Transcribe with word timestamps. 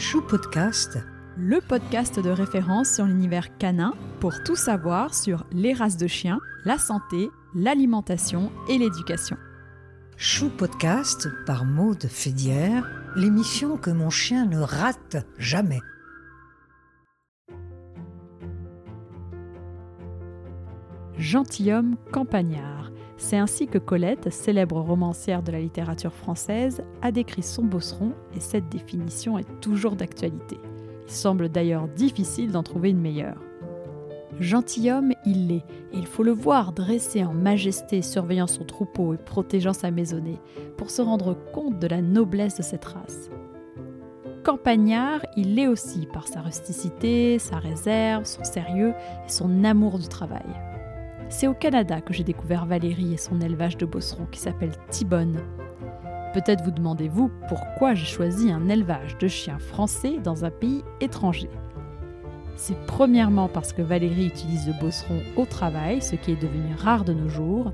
Chou 0.00 0.22
Podcast, 0.22 0.98
le 1.36 1.60
podcast 1.60 2.18
de 2.18 2.30
référence 2.30 2.88
sur 2.94 3.04
l'univers 3.04 3.58
canin 3.58 3.92
pour 4.18 4.32
tout 4.44 4.56
savoir 4.56 5.14
sur 5.14 5.44
les 5.52 5.74
races 5.74 5.98
de 5.98 6.06
chiens, 6.06 6.40
la 6.64 6.78
santé, 6.78 7.28
l'alimentation 7.54 8.50
et 8.66 8.78
l'éducation. 8.78 9.36
Chou 10.16 10.48
Podcast 10.48 11.28
par 11.44 11.66
Maude 11.66 12.06
Fédière, 12.06 12.90
l'émission 13.14 13.76
que 13.76 13.90
mon 13.90 14.08
chien 14.08 14.46
ne 14.46 14.58
rate 14.58 15.18
jamais. 15.36 15.80
Gentilhomme 21.18 21.96
campagnard. 22.10 22.79
C'est 23.20 23.36
ainsi 23.36 23.66
que 23.66 23.76
Colette, 23.76 24.32
célèbre 24.32 24.80
romancière 24.80 25.42
de 25.42 25.52
la 25.52 25.60
littérature 25.60 26.14
française, 26.14 26.82
a 27.02 27.12
décrit 27.12 27.42
son 27.42 27.62
bosseron 27.62 28.12
et 28.34 28.40
cette 28.40 28.70
définition 28.70 29.38
est 29.38 29.60
toujours 29.60 29.94
d'actualité. 29.94 30.58
Il 31.06 31.12
semble 31.12 31.50
d'ailleurs 31.50 31.86
difficile 31.86 32.50
d'en 32.50 32.62
trouver 32.62 32.88
une 32.88 33.00
meilleure. 33.00 33.36
Gentilhomme, 34.40 35.12
il 35.26 35.48
l'est, 35.48 35.64
et 35.92 35.98
il 35.98 36.06
faut 36.06 36.22
le 36.22 36.32
voir 36.32 36.72
dressé 36.72 37.22
en 37.22 37.34
majesté, 37.34 38.00
surveillant 38.00 38.46
son 38.46 38.64
troupeau 38.64 39.12
et 39.12 39.18
protégeant 39.18 39.74
sa 39.74 39.90
maisonnée, 39.90 40.40
pour 40.78 40.90
se 40.90 41.02
rendre 41.02 41.36
compte 41.52 41.78
de 41.78 41.86
la 41.86 42.00
noblesse 42.00 42.56
de 42.56 42.62
cette 42.62 42.86
race. 42.86 43.28
Campagnard, 44.44 45.20
il 45.36 45.56
l'est 45.56 45.68
aussi 45.68 46.08
par 46.10 46.26
sa 46.26 46.40
rusticité, 46.40 47.38
sa 47.38 47.58
réserve, 47.58 48.24
son 48.24 48.44
sérieux 48.44 48.94
et 49.26 49.30
son 49.30 49.62
amour 49.64 49.98
du 49.98 50.08
travail. 50.08 50.69
C'est 51.30 51.46
au 51.46 51.54
Canada 51.54 52.00
que 52.00 52.12
j'ai 52.12 52.24
découvert 52.24 52.66
Valérie 52.66 53.14
et 53.14 53.16
son 53.16 53.40
élevage 53.40 53.76
de 53.76 53.86
bosserons 53.86 54.26
qui 54.32 54.40
s'appelle 54.40 54.72
Tibonne. 54.90 55.40
Peut-être 56.34 56.64
vous 56.64 56.72
demandez-vous 56.72 57.30
pourquoi 57.48 57.94
j'ai 57.94 58.04
choisi 58.04 58.50
un 58.50 58.68
élevage 58.68 59.16
de 59.18 59.28
chiens 59.28 59.60
français 59.60 60.18
dans 60.22 60.44
un 60.44 60.50
pays 60.50 60.82
étranger. 61.00 61.48
C'est 62.56 62.76
premièrement 62.86 63.48
parce 63.48 63.72
que 63.72 63.80
Valérie 63.80 64.26
utilise 64.26 64.66
le 64.66 64.74
bosseron 64.80 65.20
au 65.36 65.46
travail, 65.46 66.02
ce 66.02 66.16
qui 66.16 66.32
est 66.32 66.42
devenu 66.42 66.74
rare 66.76 67.04
de 67.04 67.12
nos 67.12 67.28
jours, 67.28 67.72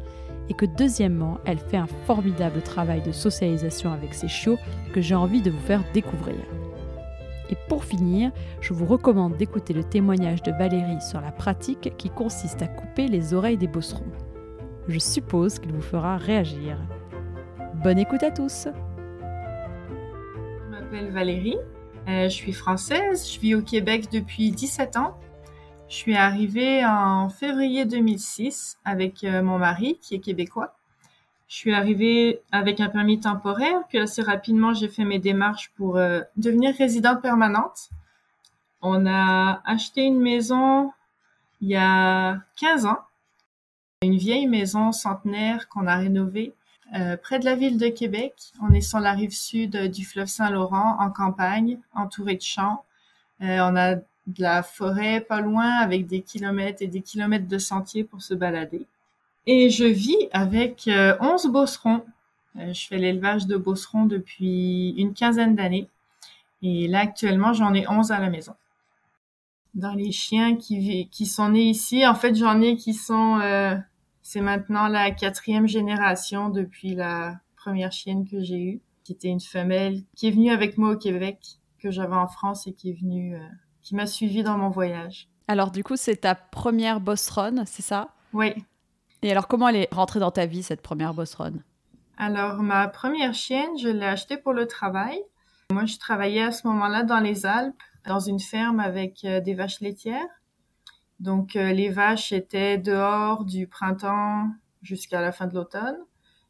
et 0.50 0.54
que 0.54 0.66
deuxièmement, 0.66 1.38
elle 1.46 1.58
fait 1.58 1.78
un 1.78 1.88
formidable 2.06 2.60
travail 2.60 3.00
de 3.00 3.10
socialisation 3.10 3.90
avec 3.90 4.12
ses 4.12 4.28
chiots 4.28 4.58
que 4.92 5.00
j'ai 5.00 5.14
envie 5.14 5.40
de 5.40 5.50
vous 5.50 5.66
faire 5.66 5.82
découvrir. 5.94 6.36
Et 7.50 7.56
pour 7.68 7.84
finir, 7.84 8.32
je 8.60 8.72
vous 8.72 8.86
recommande 8.86 9.36
d'écouter 9.36 9.72
le 9.72 9.84
témoignage 9.84 10.42
de 10.42 10.52
Valérie 10.52 11.00
sur 11.00 11.20
la 11.20 11.32
pratique 11.32 11.96
qui 11.96 12.10
consiste 12.10 12.62
à 12.62 12.66
couper 12.66 13.08
les 13.08 13.34
oreilles 13.34 13.56
des 13.56 13.68
bosserons. 13.68 14.10
Je 14.88 14.98
suppose 14.98 15.58
qu'il 15.58 15.72
vous 15.72 15.80
fera 15.80 16.16
réagir. 16.16 16.78
Bonne 17.82 17.98
écoute 17.98 18.22
à 18.22 18.30
tous 18.30 18.68
Je 19.18 20.70
m'appelle 20.70 21.10
Valérie, 21.10 21.58
euh, 22.08 22.24
je 22.24 22.34
suis 22.34 22.52
française, 22.52 23.30
je 23.32 23.40
vis 23.40 23.54
au 23.54 23.62
Québec 23.62 24.06
depuis 24.12 24.50
17 24.50 24.96
ans. 24.96 25.18
Je 25.88 25.94
suis 25.94 26.16
arrivée 26.16 26.84
en 26.84 27.28
février 27.28 27.84
2006 27.84 28.78
avec 28.84 29.22
euh, 29.22 29.42
mon 29.42 29.58
mari 29.58 29.98
qui 30.00 30.14
est 30.14 30.20
québécois. 30.20 30.76
Je 31.48 31.54
suis 31.54 31.74
arrivée 31.74 32.40
avec 32.50 32.80
un 32.80 32.88
permis 32.88 33.20
temporaire, 33.20 33.82
puis 33.88 33.98
assez 33.98 34.22
rapidement, 34.22 34.74
j'ai 34.74 34.88
fait 34.88 35.04
mes 35.04 35.20
démarches 35.20 35.70
pour 35.76 35.96
euh, 35.96 36.20
devenir 36.36 36.74
résidente 36.74 37.22
permanente. 37.22 37.90
On 38.82 39.06
a 39.06 39.62
acheté 39.64 40.02
une 40.02 40.20
maison 40.20 40.92
il 41.60 41.68
y 41.68 41.76
a 41.76 42.38
15 42.60 42.86
ans, 42.86 42.98
une 44.02 44.16
vieille 44.16 44.46
maison 44.46 44.92
centenaire 44.92 45.68
qu'on 45.68 45.86
a 45.86 45.96
rénovée 45.96 46.52
euh, 46.94 47.16
près 47.16 47.38
de 47.38 47.44
la 47.44 47.54
ville 47.54 47.78
de 47.78 47.88
Québec. 47.88 48.34
On 48.60 48.72
est 48.72 48.80
sur 48.80 49.00
la 49.00 49.12
rive 49.12 49.32
sud 49.32 49.76
du 49.90 50.04
fleuve 50.04 50.26
Saint-Laurent, 50.26 50.96
en 51.00 51.10
campagne, 51.10 51.78
entouré 51.94 52.34
de 52.34 52.42
champs. 52.42 52.84
Euh, 53.42 53.58
on 53.60 53.76
a 53.76 53.96
de 53.96 54.42
la 54.42 54.62
forêt 54.62 55.20
pas 55.20 55.40
loin 55.40 55.70
avec 55.78 56.06
des 56.06 56.22
kilomètres 56.22 56.82
et 56.82 56.88
des 56.88 57.00
kilomètres 57.02 57.48
de 57.48 57.58
sentiers 57.58 58.04
pour 58.04 58.22
se 58.22 58.34
balader. 58.34 58.86
Et 59.46 59.70
je 59.70 59.84
vis 59.84 60.28
avec 60.32 60.88
euh, 60.88 61.16
11 61.20 61.46
bosserons. 61.46 62.04
Euh, 62.58 62.72
je 62.72 62.86
fais 62.86 62.98
l'élevage 62.98 63.46
de 63.46 63.56
bosserons 63.56 64.06
depuis 64.06 64.90
une 64.98 65.14
quinzaine 65.14 65.54
d'années. 65.54 65.88
Et 66.62 66.88
là, 66.88 67.00
actuellement, 67.00 67.52
j'en 67.52 67.72
ai 67.74 67.86
11 67.88 68.10
à 68.10 68.18
la 68.18 68.28
maison. 68.28 68.54
Dans 69.74 69.94
les 69.94 70.10
chiens 70.10 70.56
qui, 70.56 71.08
qui 71.10 71.26
sont 71.26 71.50
nés 71.50 71.68
ici, 71.68 72.06
en 72.06 72.14
fait, 72.14 72.34
j'en 72.34 72.60
ai 72.60 72.76
qui 72.76 72.94
sont... 72.94 73.38
Euh, 73.40 73.76
c'est 74.22 74.40
maintenant 74.40 74.88
la 74.88 75.12
quatrième 75.12 75.68
génération 75.68 76.48
depuis 76.48 76.96
la 76.96 77.38
première 77.56 77.92
chienne 77.92 78.26
que 78.26 78.42
j'ai 78.42 78.58
eue, 78.58 78.80
qui 79.04 79.12
était 79.12 79.28
une 79.28 79.40
femelle 79.40 80.02
qui 80.16 80.26
est 80.26 80.30
venue 80.32 80.50
avec 80.50 80.78
moi 80.78 80.90
au 80.90 80.96
Québec, 80.96 81.38
que 81.78 81.92
j'avais 81.92 82.16
en 82.16 82.26
France 82.26 82.66
et 82.66 82.72
qui 82.72 82.90
est 82.90 83.00
venue, 83.00 83.36
euh, 83.36 83.46
qui 83.82 83.94
m'a 83.94 84.06
suivie 84.06 84.42
dans 84.42 84.58
mon 84.58 84.70
voyage. 84.70 85.28
Alors 85.46 85.70
du 85.70 85.84
coup, 85.84 85.94
c'est 85.94 86.16
ta 86.16 86.34
première 86.34 86.98
bosseronne, 87.00 87.62
c'est 87.66 87.82
ça? 87.82 88.08
Oui, 88.32 88.52
Et 89.26 89.32
alors 89.32 89.48
comment 89.48 89.66
elle 89.66 89.74
est 89.74 89.92
rentrée 89.92 90.20
dans 90.20 90.30
ta 90.30 90.46
vie, 90.46 90.62
cette 90.62 90.82
première 90.82 91.12
bosseronne 91.12 91.64
Alors, 92.16 92.62
ma 92.62 92.86
première 92.86 93.34
chienne, 93.34 93.76
je 93.76 93.88
l'ai 93.88 94.06
achetée 94.06 94.36
pour 94.36 94.52
le 94.52 94.68
travail. 94.68 95.20
Moi, 95.72 95.84
je 95.84 95.98
travaillais 95.98 96.44
à 96.44 96.52
ce 96.52 96.64
moment-là 96.68 97.02
dans 97.02 97.18
les 97.18 97.44
Alpes, 97.44 97.82
dans 98.06 98.20
une 98.20 98.38
ferme 98.38 98.78
avec 98.78 99.24
euh, 99.24 99.40
des 99.40 99.54
vaches 99.54 99.80
laitières. 99.80 100.28
Donc, 101.18 101.56
euh, 101.56 101.72
les 101.72 101.88
vaches 101.88 102.30
étaient 102.30 102.78
dehors 102.78 103.44
du 103.44 103.66
printemps 103.66 104.48
jusqu'à 104.82 105.20
la 105.20 105.32
fin 105.32 105.48
de 105.48 105.56
l'automne. 105.56 105.98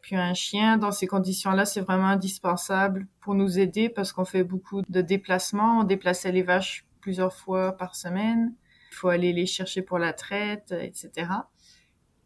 Puis 0.02 0.14
un 0.14 0.34
chien, 0.34 0.76
dans 0.76 0.92
ces 0.92 1.06
conditions-là, 1.06 1.64
c'est 1.64 1.80
vraiment 1.80 2.08
indispensable 2.08 3.06
pour 3.22 3.34
nous 3.34 3.58
aider 3.58 3.88
parce 3.88 4.12
qu'on 4.12 4.26
fait 4.26 4.44
beaucoup 4.44 4.82
de 4.86 5.00
déplacements. 5.00 5.78
On 5.78 5.84
déplaçait 5.84 6.30
les 6.30 6.42
vaches 6.42 6.84
plusieurs 7.00 7.32
fois 7.32 7.72
par 7.72 7.96
semaine. 7.96 8.52
Il 8.92 8.96
faut 8.96 9.08
aller 9.08 9.32
les 9.32 9.46
chercher 9.46 9.80
pour 9.80 9.98
la 9.98 10.12
traite, 10.12 10.72
etc. 10.78 11.28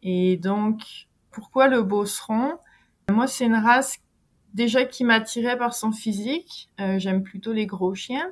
Et 0.02 0.36
donc, 0.36 1.08
pourquoi 1.30 1.68
le 1.68 1.82
bosseron? 1.82 2.58
Moi, 3.10 3.26
c'est 3.26 3.46
une 3.46 3.54
race 3.54 3.96
déjà 4.54 4.84
qui 4.84 5.04
m'attirait 5.04 5.58
par 5.58 5.74
son 5.74 5.92
physique. 5.92 6.70
Euh, 6.80 6.98
J'aime 6.98 7.22
plutôt 7.22 7.52
les 7.52 7.66
gros 7.66 7.94
chiens. 7.94 8.30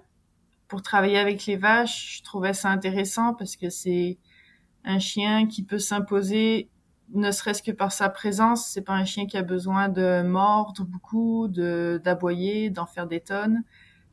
Pour 0.68 0.82
travailler 0.82 1.18
avec 1.18 1.46
les 1.46 1.56
vaches, 1.56 2.18
je 2.18 2.22
trouvais 2.24 2.52
ça 2.52 2.68
intéressant 2.68 3.34
parce 3.34 3.56
que 3.56 3.70
c'est 3.70 4.18
un 4.84 4.98
chien 4.98 5.46
qui 5.46 5.62
peut 5.62 5.78
s'imposer 5.78 6.68
ne 7.14 7.30
serait-ce 7.30 7.62
que 7.62 7.70
par 7.70 7.92
sa 7.92 8.08
présence. 8.08 8.66
C'est 8.66 8.82
pas 8.82 8.92
un 8.92 9.04
chien 9.04 9.26
qui 9.26 9.36
a 9.36 9.42
besoin 9.42 9.88
de 9.88 10.22
mordre 10.22 10.84
beaucoup, 10.84 11.48
de 11.48 12.00
d'aboyer, 12.04 12.70
d'en 12.70 12.86
faire 12.86 13.06
des 13.06 13.20
tonnes. 13.20 13.62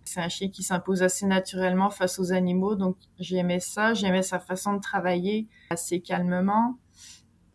C'est 0.05 0.21
un 0.21 0.29
chien 0.29 0.49
qui 0.49 0.63
s'impose 0.63 1.01
assez 1.01 1.25
naturellement 1.25 1.89
face 1.89 2.19
aux 2.19 2.31
animaux, 2.31 2.75
donc 2.75 2.95
j'aimais 3.19 3.59
ça. 3.59 3.93
J'aimais 3.93 4.21
sa 4.21 4.39
façon 4.39 4.73
de 4.73 4.79
travailler 4.79 5.47
assez 5.71 5.99
calmement. 5.99 6.77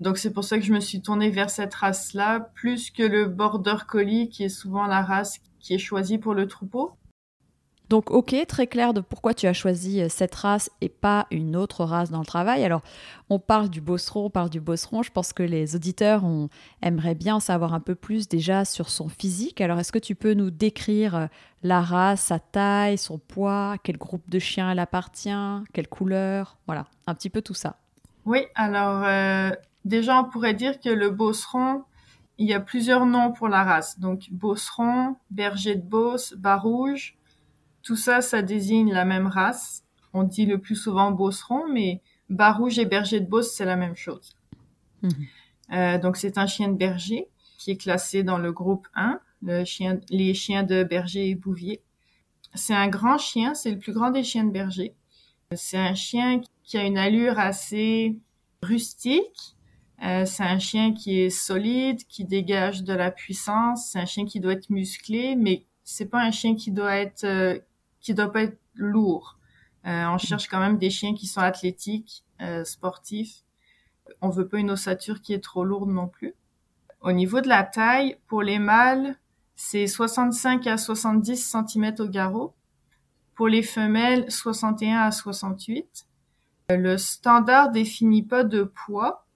Donc 0.01 0.17
c'est 0.17 0.33
pour 0.33 0.45
ça 0.45 0.59
que 0.59 0.65
je 0.65 0.73
me 0.73 0.81
suis 0.81 1.03
tournée 1.03 1.31
vers 1.31 1.51
cette 1.51 1.75
race-là, 1.75 2.41
plus 2.55 2.91
que 2.91 3.03
le 3.03 3.27
border 3.27 3.77
collie, 3.87 4.31
qui 4.31 4.45
est 4.45 4.49
souvent 4.49 4.87
la 4.87 5.03
race 5.03 5.41
qui 5.59 5.75
est 5.75 5.79
choisie 5.79 6.17
pour 6.19 6.35
le 6.35 6.49
troupeau. 6.49 6.93
Donc 7.91 8.13
ok, 8.13 8.37
très 8.47 8.69
clair 8.69 8.95
de 8.95 9.01
pourquoi 9.01 9.35
tu 9.35 9.49
as 9.49 9.53
choisi 9.53 10.01
euh, 10.01 10.09
cette 10.09 10.35
race 10.37 10.71
et 10.81 10.89
pas 10.89 11.27
une 11.33 11.57
autre 11.57 11.85
race 11.85 12.11
dans 12.11 12.21
le 12.21 12.25
travail. 12.25 12.65
Alors 12.65 12.83
on 13.31 13.41
parle 13.41 13.69
du 13.69 13.81
bosseron, 13.81 14.27
on 14.27 14.31
parle 14.31 14.49
du 14.49 14.61
bosseron, 14.61 15.03
je 15.03 15.11
pense 15.11 15.33
que 15.33 15.43
les 15.43 15.75
auditeurs 15.75 16.25
ont, 16.25 16.49
aimeraient 16.83 17.17
bien 17.17 17.35
en 17.35 17.41
savoir 17.41 17.75
un 17.75 17.81
peu 17.81 17.97
plus 17.97 18.29
déjà 18.29 18.65
sur 18.65 18.91
son 18.91 19.09
physique. 19.09 19.61
Alors 19.61 19.81
est-ce 19.81 19.91
que 19.91 19.99
tu 19.99 20.15
peux 20.15 20.35
nous 20.35 20.53
décrire 20.53 21.17
euh, 21.17 21.27
la 21.65 21.81
race, 21.81 22.21
sa 22.21 22.39
taille, 22.39 22.97
son 22.97 23.19
poids, 23.19 23.75
quel 23.83 23.99
groupe 23.99 24.31
de 24.31 24.39
chiens 24.39 24.71
elle 24.71 24.79
appartient, 24.79 25.65
quelle 25.73 25.89
couleur, 25.89 26.59
voilà, 26.67 26.87
un 27.09 27.15
petit 27.17 27.29
peu 27.29 27.43
tout 27.43 27.55
ça. 27.55 27.75
Oui, 28.25 28.45
alors 28.55 29.03
euh, 29.05 29.51
déjà 29.85 30.21
on 30.21 30.25
pourrait 30.25 30.55
dire 30.55 30.81
que 30.81 30.89
le 30.89 31.11
bosseron, 31.11 31.85
il 32.39 32.49
y 32.49 32.55
a 32.55 32.61
plusieurs 32.61 33.07
noms 33.07 33.33
pour 33.33 33.49
la 33.49 33.65
race. 33.65 33.99
Donc 33.99 34.29
bosseron, 34.31 35.17
berger 35.31 35.77
de 35.77 35.83
Beauce, 35.83 36.35
bas 36.35 36.57
rouge, 36.57 37.19
tout 37.83 37.97
ça, 37.97 38.21
ça 38.21 38.43
désigne 38.43 38.93
la 38.93 39.05
même 39.05 39.27
race. 39.27 39.85
On 40.13 40.23
dit 40.23 40.47
le 40.47 40.59
plus 40.59 40.77
souvent 40.77 41.11
bosseron, 41.11 41.69
mais 41.69 42.01
bas 42.29 42.53
rouge 42.53 42.79
et 42.79 42.87
berger 42.87 43.21
de 43.21 43.27
Beauce, 43.27 43.53
c'est 43.53 43.65
la 43.65 43.77
même 43.77 43.97
chose. 43.97 44.37
Mhm. 45.03 45.11
Euh, 45.73 45.99
donc 45.99 46.17
c'est 46.17 46.39
un 46.39 46.47
chien 46.47 46.69
de 46.69 46.77
berger 46.77 47.29
qui 47.59 47.73
est 47.73 47.77
classé 47.77 48.23
dans 48.23 48.39
le 48.39 48.53
groupe 48.53 48.89
1, 48.95 49.21
le 49.43 49.65
chien, 49.65 50.01
les 50.09 50.35
chiens 50.35 50.63
de 50.63 50.83
berger 50.83 51.29
et 51.29 51.35
bouvier. 51.35 51.83
C'est 52.55 52.75
un 52.75 52.89
grand 52.89 53.19
chien, 53.19 53.55
c'est 53.55 53.71
le 53.71 53.79
plus 53.79 53.93
grand 53.93 54.11
des 54.11 54.25
chiens 54.25 54.45
de 54.45 54.51
berger. 54.51 54.95
C'est 55.55 55.79
un 55.79 55.95
chien 55.95 56.41
qui 56.65 56.79
a 56.79 56.85
une 56.85 56.99
allure 56.99 57.39
assez 57.39 58.17
rustique. 58.63 59.57
Euh, 60.03 60.25
c'est 60.25 60.43
un 60.43 60.59
chien 60.59 60.95
qui 60.95 61.21
est 61.21 61.31
solide, 61.31 62.05
qui 62.09 62.25
dégage 62.25 62.85
de 62.85 62.95
la 62.95 63.11
puissance. 63.11 63.91
C'est 63.91 63.99
un 63.99 64.07
chien 64.07 64.25
qui 64.25 64.41
doit 64.41 64.53
être 64.53 64.71
musclé, 64.71 65.37
mais 65.37 65.67
c'est 65.85 66.07
pas 66.07 66.21
un 66.21 66.31
chien 66.31 66.55
qui 66.57 66.71
doit 66.71 66.97
être 66.97 67.25
euh, 67.25 67.59
qui 68.01 68.15
doit 68.15 68.33
pas 68.33 68.43
être 68.43 68.59
lourd. 68.75 69.39
Euh, 69.87 70.07
on 70.07 70.19
cherche 70.19 70.49
quand 70.49 70.61
même 70.61 70.79
des 70.79 70.91
chiens 70.91 71.15
qui 71.15 71.27
sont 71.27 71.41
athlétiques, 71.41 72.25
euh, 72.41 72.65
sportifs. 72.65 73.43
On 74.21 74.31
veut 74.31 74.47
pas 74.47 74.59
une 74.59 74.71
ossature 74.71 75.21
qui 75.23 75.33
est 75.33 75.43
trop 75.43 75.65
lourde 75.65 75.91
non 75.91 76.09
plus. 76.09 76.35
Au 77.01 77.13
niveau 77.13 77.41
de 77.41 77.49
la 77.49 77.63
taille, 77.63 78.19
pour 78.27 78.43
les 78.43 78.59
mâles, 78.59 79.17
c'est 79.57 79.87
65 79.87 80.67
à 80.67 80.77
70 80.77 81.37
cm 81.37 81.95
au 81.99 82.07
garrot. 82.07 82.55
Pour 83.35 83.49
les 83.49 83.63
femelles, 83.63 84.31
61 84.31 84.99
à 84.99 85.11
68. 85.11 86.07
Le 86.71 86.99
standard 86.99 87.71
définit 87.71 88.23
pas 88.23 88.45
de 88.45 88.65
poids. 88.65 89.27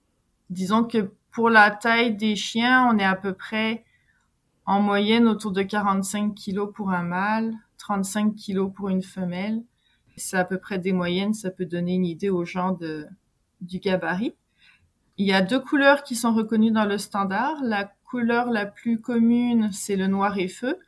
Disons 0.49 0.83
que 0.83 1.11
pour 1.31 1.49
la 1.49 1.71
taille 1.71 2.15
des 2.15 2.35
chiens, 2.35 2.87
on 2.89 2.97
est 2.97 3.05
à 3.05 3.15
peu 3.15 3.33
près 3.33 3.83
en 4.65 4.81
moyenne 4.81 5.27
autour 5.27 5.51
de 5.51 5.61
45 5.61 6.33
kilos 6.33 6.71
pour 6.73 6.91
un 6.91 7.03
mâle, 7.03 7.53
35 7.77 8.35
kilos 8.35 8.71
pour 8.73 8.89
une 8.89 9.03
femelle. 9.03 9.63
C'est 10.17 10.37
à 10.37 10.45
peu 10.45 10.57
près 10.57 10.79
des 10.79 10.93
moyennes, 10.93 11.33
ça 11.33 11.51
peut 11.51 11.65
donner 11.65 11.93
une 11.93 12.05
idée 12.05 12.29
aux 12.29 12.45
gens 12.45 12.71
de, 12.71 13.05
du 13.61 13.79
gabarit. 13.79 14.33
Il 15.17 15.25
y 15.25 15.33
a 15.33 15.41
deux 15.41 15.59
couleurs 15.59 16.03
qui 16.03 16.15
sont 16.15 16.33
reconnues 16.33 16.71
dans 16.71 16.85
le 16.85 16.97
standard. 16.97 17.57
La 17.63 17.91
couleur 18.05 18.49
la 18.49 18.65
plus 18.65 18.99
commune, 18.99 19.71
c'est 19.71 19.95
le 19.95 20.07
noir 20.07 20.37
et 20.37 20.47
feu. 20.47 20.79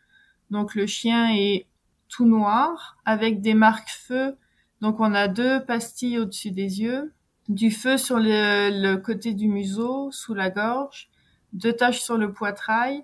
Donc 0.49 0.75
le 0.75 0.85
chien 0.85 1.33
est 1.35 1.67
tout 2.09 2.25
noir 2.25 2.97
avec 3.05 3.41
des 3.41 3.53
marques 3.53 3.89
feu. 3.89 4.37
Donc 4.81 4.99
on 4.99 5.13
a 5.13 5.27
deux 5.27 5.63
pastilles 5.65 6.19
au-dessus 6.19 6.51
des 6.51 6.81
yeux, 6.81 7.13
du 7.47 7.71
feu 7.71 7.97
sur 7.97 8.17
le, 8.19 8.95
côté 8.95 9.33
du 9.33 9.47
museau, 9.47 10.11
sous 10.11 10.33
la 10.33 10.49
gorge, 10.49 11.09
deux 11.53 11.73
taches 11.73 12.01
sur 12.01 12.17
le 12.17 12.33
poitrail 12.33 13.03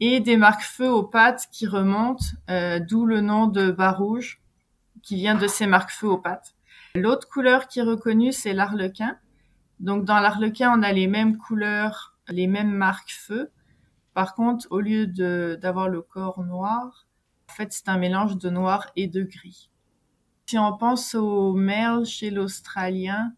et 0.00 0.20
des 0.20 0.36
marques 0.36 0.64
feu 0.64 0.90
aux 0.90 1.02
pattes 1.02 1.48
qui 1.50 1.66
remontent, 1.66 2.24
euh, 2.50 2.78
d'où 2.78 3.06
le 3.06 3.20
nom 3.20 3.46
de 3.46 3.70
bas 3.70 3.92
rouge 3.92 4.42
qui 5.02 5.16
vient 5.16 5.34
de 5.34 5.46
ces 5.46 5.66
marques 5.66 5.92
feu 5.92 6.08
aux 6.08 6.18
pattes. 6.18 6.54
L'autre 6.94 7.28
couleur 7.28 7.68
qui 7.68 7.80
est 7.80 7.84
reconnue, 7.84 8.32
c'est 8.32 8.52
l'arlequin. 8.52 9.18
Donc 9.80 10.04
dans 10.04 10.20
l'arlequin, 10.20 10.72
on 10.78 10.82
a 10.82 10.92
les 10.92 11.06
mêmes 11.06 11.38
couleurs, 11.38 12.16
les 12.28 12.46
mêmes 12.46 12.72
marques 12.72 13.12
feu. 13.12 13.50
Par 14.12 14.34
contre, 14.34 14.66
au 14.70 14.80
lieu 14.80 15.06
d'avoir 15.56 15.88
le 15.88 16.02
corps 16.02 16.44
noir, 16.44 17.06
en 17.50 17.52
fait, 17.52 17.72
c'est 17.72 17.88
un 17.88 17.98
mélange 17.98 18.36
de 18.36 18.50
noir 18.50 18.90
et 18.96 19.08
de 19.08 19.22
gris. 19.22 19.70
Si 20.46 20.58
on 20.58 20.76
pense 20.76 21.14
au 21.14 21.54
merle 21.54 22.04
chez 22.04 22.30
l'Australien, 22.30 23.32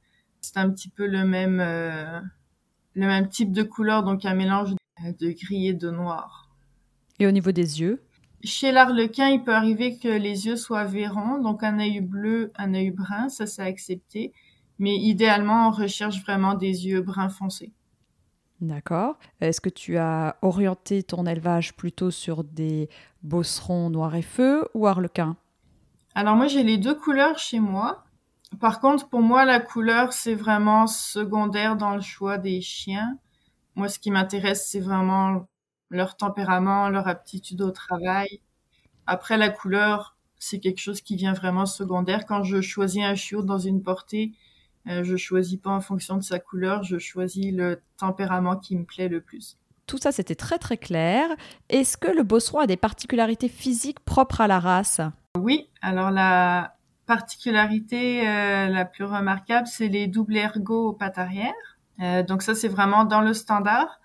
c'est 0.46 0.58
un 0.58 0.70
petit 0.70 0.88
peu 0.88 1.06
le 1.06 1.24
même, 1.24 1.60
euh, 1.60 2.20
le 2.94 3.06
même 3.06 3.28
type 3.28 3.52
de 3.52 3.62
couleur, 3.62 4.04
donc 4.04 4.24
un 4.24 4.34
mélange 4.34 4.74
de 5.02 5.30
gris 5.30 5.68
et 5.68 5.74
de 5.74 5.90
noir. 5.90 6.50
Et 7.18 7.26
au 7.26 7.30
niveau 7.30 7.52
des 7.52 7.80
yeux? 7.80 8.02
Chez 8.44 8.70
l'arlequin, 8.70 9.28
il 9.28 9.42
peut 9.42 9.54
arriver 9.54 9.98
que 9.98 10.08
les 10.08 10.46
yeux 10.46 10.56
soient 10.56 10.84
verrons, 10.84 11.40
donc 11.40 11.62
un 11.62 11.78
œil 11.80 12.00
bleu, 12.00 12.52
un 12.56 12.74
œil 12.74 12.90
brun, 12.90 13.28
ça 13.28 13.46
c'est 13.46 13.62
accepté. 13.62 14.32
Mais 14.78 14.94
idéalement, 14.94 15.68
on 15.68 15.70
recherche 15.70 16.22
vraiment 16.22 16.54
des 16.54 16.86
yeux 16.86 17.00
brun 17.00 17.28
foncé. 17.28 17.72
D'accord. 18.60 19.18
Est-ce 19.40 19.60
que 19.60 19.68
tu 19.68 19.96
as 19.96 20.36
orienté 20.42 21.02
ton 21.02 21.26
élevage 21.26 21.74
plutôt 21.76 22.10
sur 22.10 22.44
des 22.44 22.88
bosserons 23.22 23.90
noirs 23.90 24.14
et 24.14 24.22
feu 24.22 24.68
ou 24.74 24.86
arlequins? 24.86 25.36
Alors 26.14 26.36
moi, 26.36 26.46
j'ai 26.46 26.62
les 26.62 26.78
deux 26.78 26.94
couleurs 26.94 27.38
chez 27.38 27.60
moi. 27.60 28.05
Par 28.60 28.80
contre, 28.80 29.08
pour 29.08 29.20
moi, 29.20 29.44
la 29.44 29.60
couleur, 29.60 30.12
c'est 30.12 30.34
vraiment 30.34 30.86
secondaire 30.86 31.76
dans 31.76 31.94
le 31.94 32.00
choix 32.00 32.38
des 32.38 32.60
chiens. 32.60 33.18
Moi, 33.74 33.88
ce 33.88 33.98
qui 33.98 34.10
m'intéresse, 34.10 34.68
c'est 34.68 34.80
vraiment 34.80 35.48
leur 35.90 36.16
tempérament, 36.16 36.88
leur 36.88 37.08
aptitude 37.08 37.62
au 37.62 37.70
travail. 37.70 38.40
Après, 39.06 39.36
la 39.36 39.50
couleur, 39.50 40.16
c'est 40.38 40.60
quelque 40.60 40.80
chose 40.80 41.00
qui 41.00 41.16
vient 41.16 41.32
vraiment 41.32 41.66
secondaire. 41.66 42.26
Quand 42.26 42.42
je 42.42 42.60
choisis 42.60 43.02
un 43.02 43.14
chiot 43.14 43.42
dans 43.42 43.58
une 43.58 43.82
portée, 43.82 44.32
euh, 44.88 45.02
je 45.02 45.16
choisis 45.16 45.58
pas 45.58 45.70
en 45.70 45.80
fonction 45.80 46.16
de 46.16 46.22
sa 46.22 46.38
couleur, 46.38 46.82
je 46.84 46.98
choisis 46.98 47.52
le 47.52 47.82
tempérament 47.98 48.56
qui 48.56 48.76
me 48.76 48.84
plaît 48.84 49.08
le 49.08 49.20
plus. 49.20 49.58
Tout 49.86 49.98
ça, 49.98 50.12
c'était 50.12 50.34
très 50.34 50.58
très 50.58 50.76
clair. 50.76 51.28
Est-ce 51.68 51.96
que 51.96 52.08
le 52.08 52.22
bosseron 52.22 52.60
a 52.60 52.66
des 52.66 52.76
particularités 52.76 53.48
physiques 53.48 54.00
propres 54.00 54.40
à 54.40 54.46
la 54.48 54.58
race? 54.58 55.00
Oui, 55.38 55.68
alors 55.80 56.10
la 56.10 56.75
particularité 57.06 58.28
euh, 58.28 58.68
la 58.68 58.84
plus 58.84 59.04
remarquable, 59.04 59.66
c'est 59.66 59.88
les 59.88 60.06
doubles 60.06 60.36
ergots 60.36 60.88
aux 60.88 60.92
pattes 60.92 61.18
arrière. 61.18 61.54
Euh, 62.00 62.22
donc 62.22 62.42
ça, 62.42 62.54
c'est 62.54 62.68
vraiment 62.68 63.04
dans 63.04 63.20
le 63.20 63.32
standard. 63.32 64.00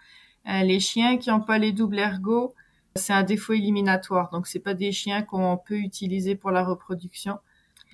les 0.45 0.80
chiens 0.80 1.18
qui 1.18 1.30
n'ont 1.30 1.42
pas 1.42 1.57
les 1.57 1.71
doubles 1.71 2.00
ergots, 2.00 2.56
c'est 2.95 3.13
un 3.13 3.24
défaut 3.24 3.53
éliminatoire. 3.53 4.30
Donc 4.31 4.48
c'est 4.48 4.59
pas 4.59 4.74
des 4.74 4.92
chiens 4.92 5.21
qu'on 5.21 5.57
peut 5.57 5.77
utiliser 5.77 6.36
pour 6.36 6.51
la 6.51 6.63
reproduction. 6.63 7.39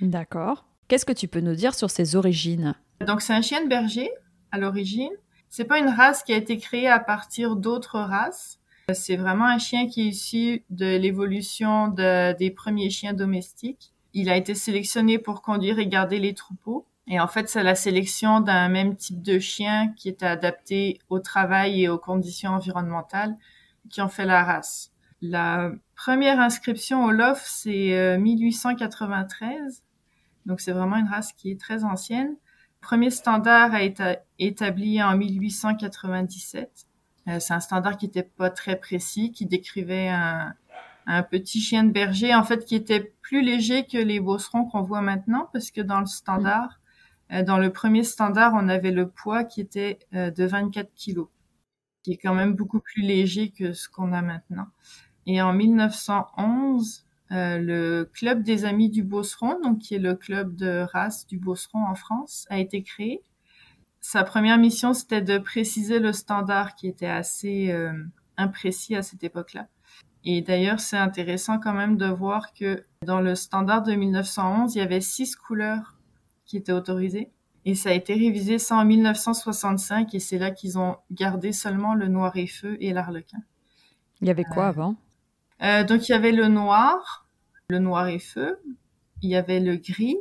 D'accord. 0.01 0.65
Qu'est-ce 0.87 1.05
que 1.05 1.13
tu 1.13 1.27
peux 1.27 1.41
nous 1.41 1.55
dire 1.55 1.73
sur 1.73 1.89
ses 1.89 2.15
origines? 2.15 2.75
Donc 3.05 3.21
c'est 3.21 3.33
un 3.33 3.41
chien 3.41 3.63
de 3.63 3.67
berger 3.67 4.09
à 4.51 4.57
l'origine. 4.57 5.11
C'est 5.49 5.65
pas 5.65 5.79
une 5.79 5.89
race 5.89 6.23
qui 6.23 6.33
a 6.33 6.37
été 6.37 6.57
créée 6.57 6.87
à 6.87 6.99
partir 6.99 7.55
d'autres 7.55 7.99
races. 7.99 8.59
C'est 8.93 9.17
vraiment 9.17 9.45
un 9.45 9.57
chien 9.57 9.87
qui 9.87 10.01
est 10.01 10.11
issu 10.11 10.63
de 10.69 10.97
l'évolution 10.97 11.89
des 11.89 12.53
premiers 12.55 12.89
chiens 12.89 13.13
domestiques. 13.13 13.93
Il 14.13 14.29
a 14.29 14.37
été 14.37 14.55
sélectionné 14.55 15.19
pour 15.19 15.41
conduire 15.41 15.79
et 15.79 15.87
garder 15.87 16.19
les 16.19 16.33
troupeaux. 16.33 16.87
Et 17.07 17.19
en 17.19 17.27
fait, 17.27 17.49
c'est 17.49 17.63
la 17.63 17.75
sélection 17.75 18.41
d'un 18.41 18.67
même 18.69 18.95
type 18.95 19.21
de 19.21 19.39
chien 19.39 19.93
qui 19.95 20.09
est 20.09 20.23
adapté 20.23 20.99
au 21.09 21.19
travail 21.19 21.83
et 21.83 21.89
aux 21.89 21.97
conditions 21.97 22.51
environnementales 22.51 23.37
qui 23.89 24.01
ont 24.01 24.09
fait 24.09 24.25
la 24.25 24.43
race. 24.43 24.91
La 25.21 25.71
première 25.95 26.39
inscription 26.39 27.05
au 27.05 27.11
LOF, 27.11 27.41
c'est 27.45 28.17
1893 28.19 29.55
euh, 29.55 29.87
donc 30.47 30.61
c'est 30.61 30.71
vraiment 30.71 30.95
une 30.95 31.07
race 31.07 31.33
qui 31.33 31.51
est 31.51 31.59
très 31.59 31.83
ancienne. 31.83 32.35
Premier 32.79 33.11
standard 33.11 33.73
a 33.73 33.83
été 33.83 34.15
établi 34.39 35.03
en 35.03 35.17
1897. 35.17 36.87
Euh, 37.27 37.39
c'est 37.39 37.53
un 37.53 37.59
standard 37.59 37.97
qui 37.97 38.05
n'était 38.05 38.23
pas 38.23 38.49
très 38.49 38.77
précis, 38.77 39.31
qui 39.33 39.45
décrivait 39.45 40.07
un, 40.07 40.55
petit 41.29 41.61
chien 41.61 41.83
de 41.83 41.91
berger, 41.91 42.35
en 42.35 42.43
fait, 42.43 42.65
qui 42.65 42.75
était 42.75 43.13
plus 43.21 43.41
léger 43.41 43.85
que 43.85 43.97
les 43.97 44.19
bosserons 44.19 44.65
qu'on 44.65 44.83
voit 44.83 45.01
maintenant, 45.01 45.49
parce 45.53 45.71
que 45.71 45.81
dans 45.81 45.99
le 45.99 46.05
standard, 46.05 46.79
euh, 47.31 47.43
dans 47.43 47.57
le 47.57 47.71
premier 47.71 48.03
standard, 48.03 48.53
on 48.55 48.67
avait 48.67 48.91
le 48.91 49.09
poids 49.09 49.43
qui 49.43 49.61
était 49.61 49.99
euh, 50.13 50.31
de 50.31 50.45
24 50.45 50.93
kilos, 50.93 51.27
qui 52.03 52.13
est 52.13 52.17
quand 52.17 52.33
même 52.33 52.53
beaucoup 52.53 52.79
plus 52.79 53.01
léger 53.01 53.51
que 53.51 53.73
ce 53.73 53.89
qu'on 53.89 54.13
a 54.13 54.21
maintenant. 54.21 54.67
Et 55.25 55.41
en 55.41 55.53
1911, 55.53 57.05
euh, 57.31 57.57
le 57.57 58.09
club 58.13 58.43
des 58.43 58.63
amis 58.63 58.89
du 58.89 59.03
Bosseron, 59.03 59.59
donc 59.61 59.79
qui 59.79 59.95
est 59.95 59.99
le 59.99 60.15
club 60.15 60.55
de 60.55 60.85
race 60.93 61.27
du 61.27 61.37
Bosseron 61.37 61.85
en 61.85 61.95
France, 61.95 62.45
a 62.49 62.59
été 62.59 62.83
créé. 62.83 63.21
Sa 63.99 64.23
première 64.23 64.57
mission, 64.57 64.93
c'était 64.93 65.21
de 65.21 65.37
préciser 65.37 65.99
le 65.99 66.13
standard 66.13 66.75
qui 66.75 66.87
était 66.87 67.05
assez 67.05 67.71
euh, 67.71 67.91
imprécis 68.37 68.95
à 68.95 69.01
cette 69.01 69.23
époque-là. 69.25 69.67
Et 70.29 70.41
d'ailleurs, 70.41 70.81
c'est 70.81 70.97
intéressant 70.97 71.57
quand 71.57 71.71
même 71.71 71.95
de 71.95 72.05
voir 72.05 72.51
que 72.51 72.83
dans 73.05 73.21
le 73.21 73.33
standard 73.33 73.81
de 73.81 73.93
1911, 73.93 74.75
il 74.75 74.79
y 74.79 74.81
avait 74.81 74.99
six 74.99 75.37
couleurs 75.37 75.95
qui 76.43 76.57
étaient 76.57 76.73
autorisées. 76.73 77.31
Et 77.63 77.75
ça 77.75 77.91
a 77.91 77.93
été 77.93 78.13
révisé 78.13 78.59
ça 78.59 78.75
en 78.75 78.83
1965 78.83 80.13
et 80.13 80.19
c'est 80.19 80.37
là 80.37 80.51
qu'ils 80.51 80.77
ont 80.77 80.97
gardé 81.11 81.53
seulement 81.53 81.95
le 81.95 82.09
noir 82.09 82.35
et 82.35 82.45
feu 82.45 82.75
et 82.81 82.91
l'arlequin. 82.91 83.37
Il 84.19 84.27
y 84.27 84.29
avait 84.29 84.43
quoi 84.43 84.65
euh, 84.65 84.69
avant? 84.69 84.95
euh, 85.63 85.85
donc 85.85 86.09
il 86.09 86.11
y 86.11 86.15
avait 86.15 86.33
le 86.33 86.49
noir, 86.49 87.25
le 87.69 87.79
noir 87.79 88.09
et 88.09 88.19
feu, 88.19 88.59
il 89.21 89.29
y 89.29 89.37
avait 89.37 89.61
le 89.61 89.77
gris, 89.77 90.17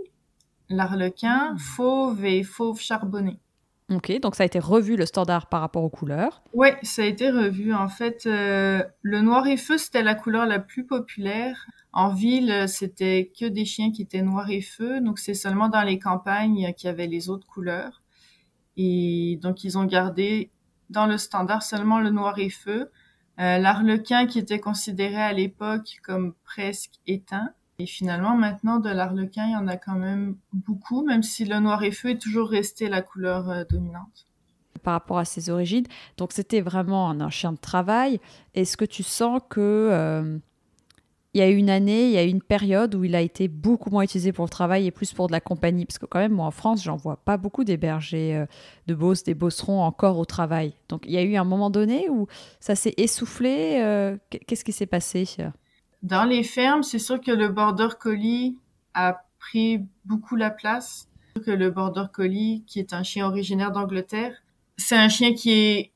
l'arlequin, 0.69 1.55
hmm. 1.55 1.59
fauve 1.59 2.25
et 2.25 2.45
fauve 2.45 2.81
charbonné. 2.81 3.41
Ok, 3.89 4.19
donc 4.21 4.35
ça 4.35 4.43
a 4.43 4.47
été 4.47 4.59
revu 4.59 4.97
le 4.97 5.07
standard 5.07 5.49
par 5.49 5.61
rapport 5.61 5.85
aux 5.85 5.91
couleurs. 5.91 6.43
Oui, 6.53 6.69
ça 6.83 7.03
a 7.03 7.05
été 7.05 7.31
revu. 7.31 7.73
En 7.73 7.89
fait, 7.89 8.27
euh, 8.27 8.83
le 9.03 9.21
noir 9.21 9.47
et 9.47 9.57
feu, 9.57 9.79
c'était 9.79 10.03
la 10.03 10.17
couleur 10.17 10.45
la 10.45 10.59
plus 10.59 10.85
populaire. 10.85 11.67
En 11.93 12.13
ville, 12.13 12.65
c'était 12.69 13.31
que 13.39 13.47
des 13.47 13.65
chiens 13.65 13.93
qui 13.93 14.03
étaient 14.03 14.23
noirs 14.23 14.51
et 14.51 14.61
feu. 14.61 15.01
Donc 15.01 15.21
c'est 15.21 15.35
seulement 15.35 15.69
dans 15.69 15.83
les 15.83 16.01
campagnes 16.01 16.73
qu'il 16.75 16.89
y 16.89 16.91
avait 16.91 17.07
les 17.07 17.31
autres 17.31 17.47
couleurs. 17.47 18.03
Et 18.77 19.39
donc 19.41 19.63
ils 19.63 19.79
ont 19.79 19.85
gardé 19.85 20.51
dans 20.91 21.07
le 21.07 21.17
standard 21.17 21.63
seulement 21.63 22.01
le 22.01 22.11
noir 22.11 22.39
et 22.39 22.51
feu. 22.51 22.91
Euh, 23.39 23.59
l'arlequin 23.59 24.27
qui 24.27 24.39
était 24.39 24.61
considéré 24.61 25.17
à 25.23 25.33
l'époque 25.33 25.99
comme 26.03 26.35
presque 26.45 26.95
éteint. 27.07 27.51
Et 27.79 27.87
finalement, 27.87 28.37
maintenant, 28.37 28.79
de 28.79 28.89
l'arlequin, 28.89 29.47
il 29.47 29.53
y 29.53 29.57
en 29.57 29.69
a 29.69 29.77
quand 29.77 29.97
même 29.97 30.37
beaucoup, 30.53 31.05
même 31.05 31.23
si 31.23 31.45
le 31.45 31.59
noir 31.61 31.83
et 31.83 31.91
feu 31.91 32.11
est 32.11 32.21
toujours 32.21 32.49
resté 32.49 32.89
la 32.89 33.03
couleur 33.03 33.51
euh, 33.51 33.65
dominante. 33.69 34.27
Par 34.83 34.95
rapport 34.95 35.19
à 35.19 35.25
ses 35.25 35.51
origines, 35.51 35.87
donc 36.17 36.33
c'était 36.33 36.61
vraiment 36.61 37.11
un, 37.11 37.31
chien 37.31 37.53
de 37.53 37.59
travail. 37.59 38.21
Est-ce 38.55 38.77
que 38.77 38.85
tu 38.85 39.03
sens 39.03 39.41
que 39.51 39.61
euh, 39.61 40.39
il 41.35 41.39
y 41.39 41.43
a 41.43 41.49
une 41.49 41.69
année, 41.69 42.07
il 42.07 42.13
y 42.13 42.19
a 42.19 42.23
une 42.23 42.41
période 42.41 42.95
où 42.95 43.05
il 43.05 43.15
a 43.15 43.21
été 43.21 43.49
beaucoup 43.49 43.91
moins 43.91 44.05
utilisé 44.05 44.33
pour 44.33 44.45
le 44.45 44.51
travail 44.51 44.87
et 44.87 44.91
plus 44.91 45.13
pour 45.13 45.27
de 45.27 45.33
la 45.33 45.41
compagnie? 45.41 45.85
Parce 45.85 45.99
que 45.99 46.07
quand 46.07 46.21
même, 46.21 46.33
moi, 46.33 46.47
en 46.47 46.51
France, 46.51 46.83
j'en 46.83 46.97
vois 46.97 47.17
pas 47.17 47.37
beaucoup 47.37 47.65
des 47.65 47.77
bergers 47.77 48.37
euh, 48.37 48.47
de 48.87 48.95
Beauce, 48.95 49.23
des 49.23 49.35
bosserons 49.35 49.83
encore 49.83 50.19
au 50.19 50.25
travail. 50.25 50.75
Donc, 50.89 51.05
il 51.07 51.13
y 51.13 51.19
a 51.19 51.23
eu 51.23 51.37
un 51.37 51.45
moment 51.45 51.69
donné 51.69 52.09
où 52.09 52.27
ça 52.61 52.75
s'est 52.75 52.95
essoufflé. 52.97 54.17
Qu'est-ce 54.47 54.65
qui 54.65 54.73
s'est 54.73 54.87
passé 54.87 55.27
Dans 56.03 56.25
les 56.25 56.43
fermes, 56.43 56.83
c'est 56.83 56.99
sûr 56.99 57.21
que 57.21 57.31
le 57.31 57.49
border 57.49 57.89
collie 57.99 58.59
a 58.95 59.25
pris 59.39 59.81
beaucoup 60.05 60.37
la 60.37 60.51
place. 60.51 61.09
Que 61.45 61.51
le 61.51 61.71
border 61.71 62.07
collie, 62.13 62.65
qui 62.67 62.79
est 62.79 62.93
un 62.93 63.03
chien 63.03 63.27
originaire 63.27 63.71
d'Angleterre, 63.71 64.43
c'est 64.77 64.97
un 64.97 65.09
chien 65.09 65.35
qui 65.35 65.51
est 65.53 65.93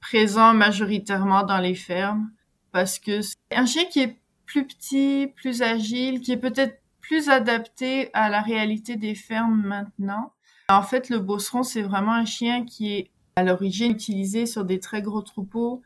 présent 0.00 0.54
majoritairement 0.54 1.42
dans 1.42 1.58
les 1.58 1.74
fermes 1.74 2.30
parce 2.70 2.98
que 2.98 3.22
c'est 3.22 3.36
un 3.50 3.66
chien 3.66 3.84
qui 3.86 4.00
est 4.00 4.18
plus 4.44 4.66
petit, 4.66 5.32
plus 5.34 5.62
agile, 5.62 6.20
qui 6.20 6.32
est 6.32 6.36
peut-être 6.36 6.80
plus 7.00 7.28
adapté 7.28 8.10
à 8.14 8.28
la 8.28 8.42
réalité 8.42 8.96
des 8.96 9.14
fermes 9.14 9.62
maintenant. 9.62 10.32
En 10.68 10.82
fait, 10.82 11.08
le 11.08 11.18
bosseron, 11.18 11.62
c'est 11.62 11.82
vraiment 11.82 12.12
un 12.12 12.24
chien 12.24 12.64
qui 12.64 12.92
est 12.92 13.10
à 13.36 13.44
l'origine 13.44 13.92
utilisé 13.92 14.46
sur 14.46 14.64
des 14.64 14.80
très 14.80 15.02
gros 15.02 15.22
troupeaux 15.22 15.82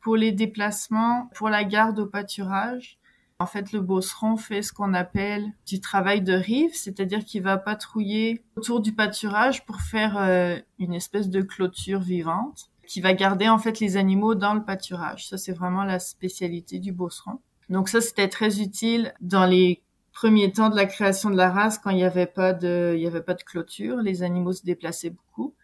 pour 0.00 0.16
les 0.16 0.32
déplacements, 0.32 1.30
pour 1.34 1.48
la 1.48 1.64
garde 1.64 1.98
au 1.98 2.06
pâturage. 2.06 2.98
En 3.40 3.46
fait, 3.46 3.72
le 3.72 3.80
bosseron 3.80 4.36
fait 4.36 4.62
ce 4.62 4.72
qu'on 4.72 4.94
appelle 4.94 5.44
du 5.66 5.80
travail 5.80 6.22
de 6.22 6.34
rive, 6.34 6.74
c'est-à-dire 6.74 7.24
qu'il 7.24 7.42
va 7.42 7.58
patrouiller 7.58 8.44
autour 8.56 8.80
du 8.80 8.94
pâturage 8.94 9.66
pour 9.66 9.80
faire 9.80 10.16
euh, 10.16 10.56
une 10.78 10.94
espèce 10.94 11.28
de 11.28 11.42
clôture 11.42 12.00
vivante 12.00 12.70
qui 12.86 13.00
va 13.00 13.12
garder 13.12 13.48
en 13.48 13.58
fait 13.58 13.80
les 13.80 13.96
animaux 13.96 14.34
dans 14.34 14.54
le 14.54 14.64
pâturage. 14.64 15.28
Ça, 15.28 15.36
c'est 15.36 15.52
vraiment 15.52 15.84
la 15.84 15.98
spécialité 15.98 16.78
du 16.78 16.92
bosseron. 16.92 17.40
Donc 17.68 17.88
ça, 17.88 18.00
c'était 18.00 18.28
très 18.28 18.60
utile 18.60 19.14
dans 19.20 19.46
les 19.46 19.82
premiers 20.12 20.52
temps 20.52 20.68
de 20.68 20.76
la 20.76 20.86
création 20.86 21.30
de 21.30 21.36
la 21.36 21.50
race 21.50 21.78
quand 21.78 21.90
il 21.90 21.96
n'y 21.96 22.04
avait 22.04 22.26
pas 22.26 22.52
de, 22.52 22.92
il 22.94 23.02
y 23.02 23.06
avait 23.06 23.22
pas 23.22 23.34
de 23.34 23.42
clôture. 23.42 23.96
Les 23.96 24.22
animaux 24.22 24.52
se 24.52 24.62
déplaçaient 24.64 25.10
beaucoup. 25.10 25.54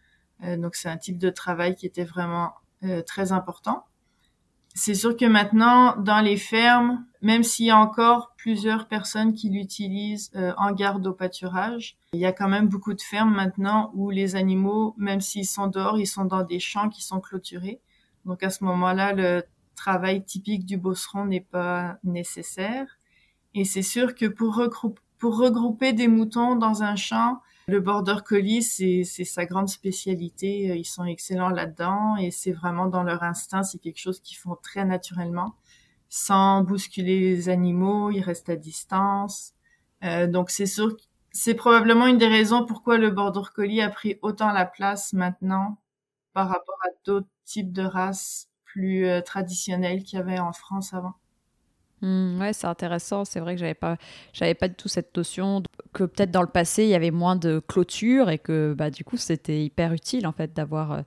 Euh, 0.43 0.57
donc 0.57 0.75
c'est 0.75 0.89
un 0.89 0.97
type 0.97 1.19
de 1.19 1.31
travail 1.31 1.77
qui 1.77 1.87
était 1.87 2.05
vraiment 2.05 2.55
euh, 2.83 3.03
très 3.03 3.33
important. 3.33 3.85
C'est 4.75 4.95
sûr 4.95 5.17
que 5.17 5.25
maintenant, 5.25 5.97
dans 5.97 6.21
les 6.21 6.37
fermes, 6.37 7.05
même 7.23 7.43
s'il 7.43 7.67
y 7.67 7.71
a 7.71 7.79
encore 7.79 8.33
plusieurs 8.37 8.89
personnes 8.89 9.35
qui 9.35 9.51
l'utilisent 9.51 10.31
euh, 10.37 10.53
en 10.57 10.73
garde 10.73 11.07
au 11.07 11.13
pâturage, 11.13 11.97
il 12.13 12.21
y 12.21 12.27
a 12.27 12.33
quand 12.33 12.49
même 12.49 12.69
beaucoup 12.69 12.95
de 12.95 13.01
fermes 13.01 13.35
maintenant 13.35 13.91
où 13.95 14.11
les 14.11 14.37
animaux, 14.37 14.95
même 14.97 15.21
s'ils 15.21 15.47
sont 15.47 15.67
dehors, 15.67 15.99
ils 15.99 16.07
sont 16.07 16.25
dans 16.25 16.43
des 16.43 16.61
champs 16.61 16.89
qui 16.89 17.03
sont 17.03 17.21
clôturés. 17.21 17.81
Donc 18.25 18.43
à 18.43 18.51
ce 18.51 18.65
moment-là, 18.65 19.13
le 19.13 19.45
travail 19.75 20.25
typique 20.25 20.65
du 20.65 20.77
bosseron 20.77 21.27
n'est 21.27 21.41
pas 21.41 21.99
nécessaire. 22.05 22.87
Et 23.55 23.65
c'est 23.65 23.83
sûr 23.83 24.15
que 24.15 24.27
pour, 24.27 24.63
pour 25.19 25.39
regrouper 25.39 25.93
des 25.93 26.09
moutons 26.09 26.57
dans 26.57 26.83
un 26.83 26.97
champ, 26.97 27.41
le 27.69 27.81
border 27.81 28.17
collie, 28.25 28.63
c'est 28.63 29.05
sa 29.05 29.47
grande 29.47 29.69
spécialité. 29.69 30.77
Ils 30.77 30.85
sont 30.85 31.05
excellents 31.05 31.51
là-dedans 31.51 32.17
et 32.17 32.31
c'est 32.31 32.53
vraiment 32.53 32.87
dans 32.87 33.03
leur 33.03 33.23
instinct. 33.23 33.63
C'est 33.63 33.79
quelque 33.79 34.01
chose 34.01 34.21
qu'ils 34.21 34.39
font 34.39 34.57
très 34.61 34.85
naturellement, 34.85 35.55
sans 36.11 36.63
bousculer 36.63 37.21
les 37.21 37.49
animaux. 37.49 38.11
Ils 38.11 38.21
restent 38.21 38.51
à 38.51 38.57
distance. 38.57 39.55
Euh, 40.05 40.27
donc 40.27 40.51
c'est 40.51 40.67
sûr, 40.67 40.95
c'est 41.33 41.55
probablement 41.55 42.07
une 42.07 42.19
des 42.19 42.29
raisons 42.29 42.67
pourquoi 42.67 42.99
le 42.99 43.11
border 43.11 43.43
collie 43.55 43.81
a 43.81 43.89
pris 43.89 44.19
autant 44.21 44.53
la 44.53 44.67
place 44.67 45.13
maintenant 45.15 45.79
par 46.35 46.49
rapport 46.49 46.79
à 46.85 46.91
d'autres 47.05 47.29
types 47.45 47.73
de 47.73 47.83
races 47.83 48.49
plus 48.65 49.07
euh, 49.07 49.21
traditionnelles 49.21 50.03
qu'il 50.03 50.19
y 50.19 50.23
avait 50.23 50.39
en 50.39 50.53
France 50.53 50.93
avant. 50.93 51.15
Mmh, 52.03 52.41
ouais, 52.41 52.53
c'est 52.53 52.67
intéressant. 52.67 53.25
C'est 53.25 53.41
vrai 53.41 53.55
que 53.55 53.61
j'avais 53.61 53.75
pas, 53.75 53.97
j'avais 54.33 54.55
pas 54.55 54.69
du 54.69 54.75
tout 54.75 54.89
cette 54.89 55.15
notion 55.17 55.63
que 55.93 56.05
peut-être 56.05 56.31
dans 56.31 56.43
le 56.43 56.49
passé 56.49 56.85
il 56.85 56.89
y 56.89 56.95
avait 56.95 57.11
moins 57.11 57.37
de 57.37 57.61
clôture 57.67 58.31
et 58.31 58.39
que 58.39 58.75
bah 58.77 58.91
du 58.91 59.05
coup 59.05 59.17
c'était 59.17 59.63
hyper 59.63 59.93
utile 59.93 60.27
en 60.27 60.33
fait 60.33 60.53
d'avoir 60.55 60.93
euh, 60.93 61.03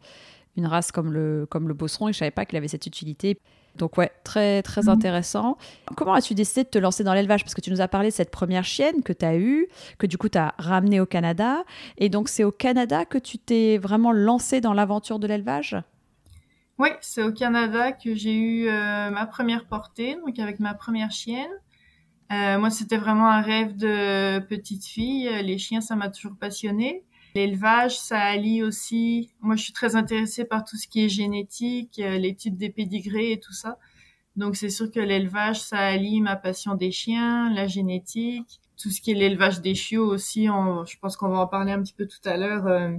une 0.57 0.67
race 0.67 0.91
comme 0.91 1.13
le 1.13 1.47
comme 1.49 1.67
le 1.67 1.73
bosseron 1.73 2.09
et 2.09 2.13
je 2.13 2.19
savais 2.19 2.31
pas 2.31 2.45
qu'il 2.45 2.57
avait 2.57 2.67
cette 2.67 2.85
utilité. 2.85 3.39
Donc 3.75 3.97
ouais, 3.97 4.11
très 4.23 4.61
très 4.61 4.83
mmh. 4.83 4.89
intéressant. 4.89 5.57
Comment 5.95 6.13
as-tu 6.13 6.35
décidé 6.35 6.63
de 6.63 6.69
te 6.69 6.77
lancer 6.77 7.03
dans 7.03 7.13
l'élevage? 7.13 7.43
Parce 7.43 7.55
que 7.55 7.61
tu 7.61 7.71
nous 7.71 7.81
as 7.81 7.87
parlé 7.87 8.09
de 8.09 8.13
cette 8.13 8.31
première 8.31 8.63
chienne 8.63 9.01
que 9.03 9.13
tu 9.13 9.25
as 9.25 9.35
eue, 9.35 9.67
que 9.97 10.05
du 10.05 10.17
coup 10.17 10.29
tu 10.29 10.37
as 10.37 10.53
ramenée 10.57 10.99
au 10.99 11.05
Canada. 11.05 11.63
Et 11.97 12.09
donc 12.09 12.29
c'est 12.29 12.43
au 12.43 12.51
Canada 12.51 13.05
que 13.05 13.17
tu 13.17 13.39
t'es 13.39 13.77
vraiment 13.77 14.11
lancé 14.11 14.61
dans 14.61 14.73
l'aventure 14.73 15.19
de 15.19 15.27
l'élevage? 15.27 15.75
Oui, 16.79 16.89
c'est 17.01 17.23
au 17.23 17.31
Canada 17.31 17.91
que 17.91 18.15
j'ai 18.15 18.33
eu 18.33 18.67
euh, 18.67 19.09
ma 19.11 19.25
première 19.25 19.65
portée, 19.65 20.17
donc 20.25 20.37
avec 20.39 20.59
ma 20.59 20.73
première 20.73 21.11
chienne. 21.11 21.51
Euh, 22.31 22.57
moi, 22.57 22.71
c'était 22.71 22.97
vraiment 22.97 23.27
un 23.27 23.41
rêve 23.41 23.75
de 23.75 24.39
petite 24.39 24.85
fille. 24.85 25.29
Les 25.43 25.57
chiens, 25.59 25.81
ça 25.81 25.95
m'a 25.95 26.09
toujours 26.09 26.35
passionné. 26.35 27.03
L'élevage, 27.35 27.97
ça 27.97 28.19
allie 28.19 28.63
aussi. 28.63 29.31
Moi, 29.41 29.55
je 29.55 29.63
suis 29.63 29.73
très 29.73 29.95
intéressée 29.95 30.45
par 30.45 30.63
tout 30.63 30.77
ce 30.77 30.87
qui 30.87 31.05
est 31.05 31.09
génétique, 31.09 31.99
euh, 31.99 32.17
l'étude 32.17 32.57
des 32.57 32.69
pédigrés 32.69 33.31
et 33.31 33.39
tout 33.39 33.53
ça. 33.53 33.77
Donc, 34.35 34.55
c'est 34.55 34.69
sûr 34.69 34.91
que 34.91 34.99
l'élevage, 34.99 35.61
ça 35.61 35.79
allie 35.79 36.21
ma 36.21 36.35
passion 36.35 36.75
des 36.75 36.91
chiens, 36.91 37.53
la 37.53 37.67
génétique, 37.67 38.61
tout 38.77 38.89
ce 38.89 39.01
qui 39.01 39.11
est 39.11 39.15
l'élevage 39.15 39.61
des 39.61 39.75
chiots 39.75 40.07
aussi. 40.07 40.45
je 40.45 40.99
pense 40.99 41.17
qu'on 41.17 41.29
va 41.29 41.39
en 41.39 41.47
parler 41.47 41.71
un 41.71 41.81
petit 41.81 41.93
peu 41.93 42.07
tout 42.07 42.27
à 42.27 42.37
l'heure. 42.37 42.67
Euh, 42.67 42.89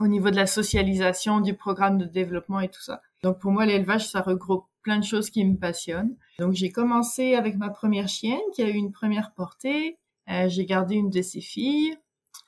au 0.00 0.08
niveau 0.08 0.30
de 0.30 0.36
la 0.36 0.46
socialisation, 0.46 1.40
du 1.40 1.54
programme 1.54 1.98
de 1.98 2.06
développement 2.06 2.60
et 2.60 2.68
tout 2.68 2.80
ça. 2.80 3.02
Donc 3.22 3.38
pour 3.38 3.52
moi, 3.52 3.66
l'élevage, 3.66 4.08
ça 4.08 4.22
regroupe 4.22 4.64
plein 4.82 4.98
de 4.98 5.04
choses 5.04 5.28
qui 5.28 5.44
me 5.44 5.56
passionnent. 5.56 6.16
Donc 6.38 6.54
j'ai 6.54 6.72
commencé 6.72 7.34
avec 7.34 7.56
ma 7.56 7.68
première 7.68 8.08
chienne 8.08 8.40
qui 8.54 8.62
a 8.62 8.68
eu 8.68 8.74
une 8.74 8.92
première 8.92 9.32
portée. 9.32 9.98
Euh, 10.30 10.48
j'ai 10.48 10.64
gardé 10.64 10.94
une 10.94 11.10
de 11.10 11.20
ses 11.20 11.42
filles. 11.42 11.96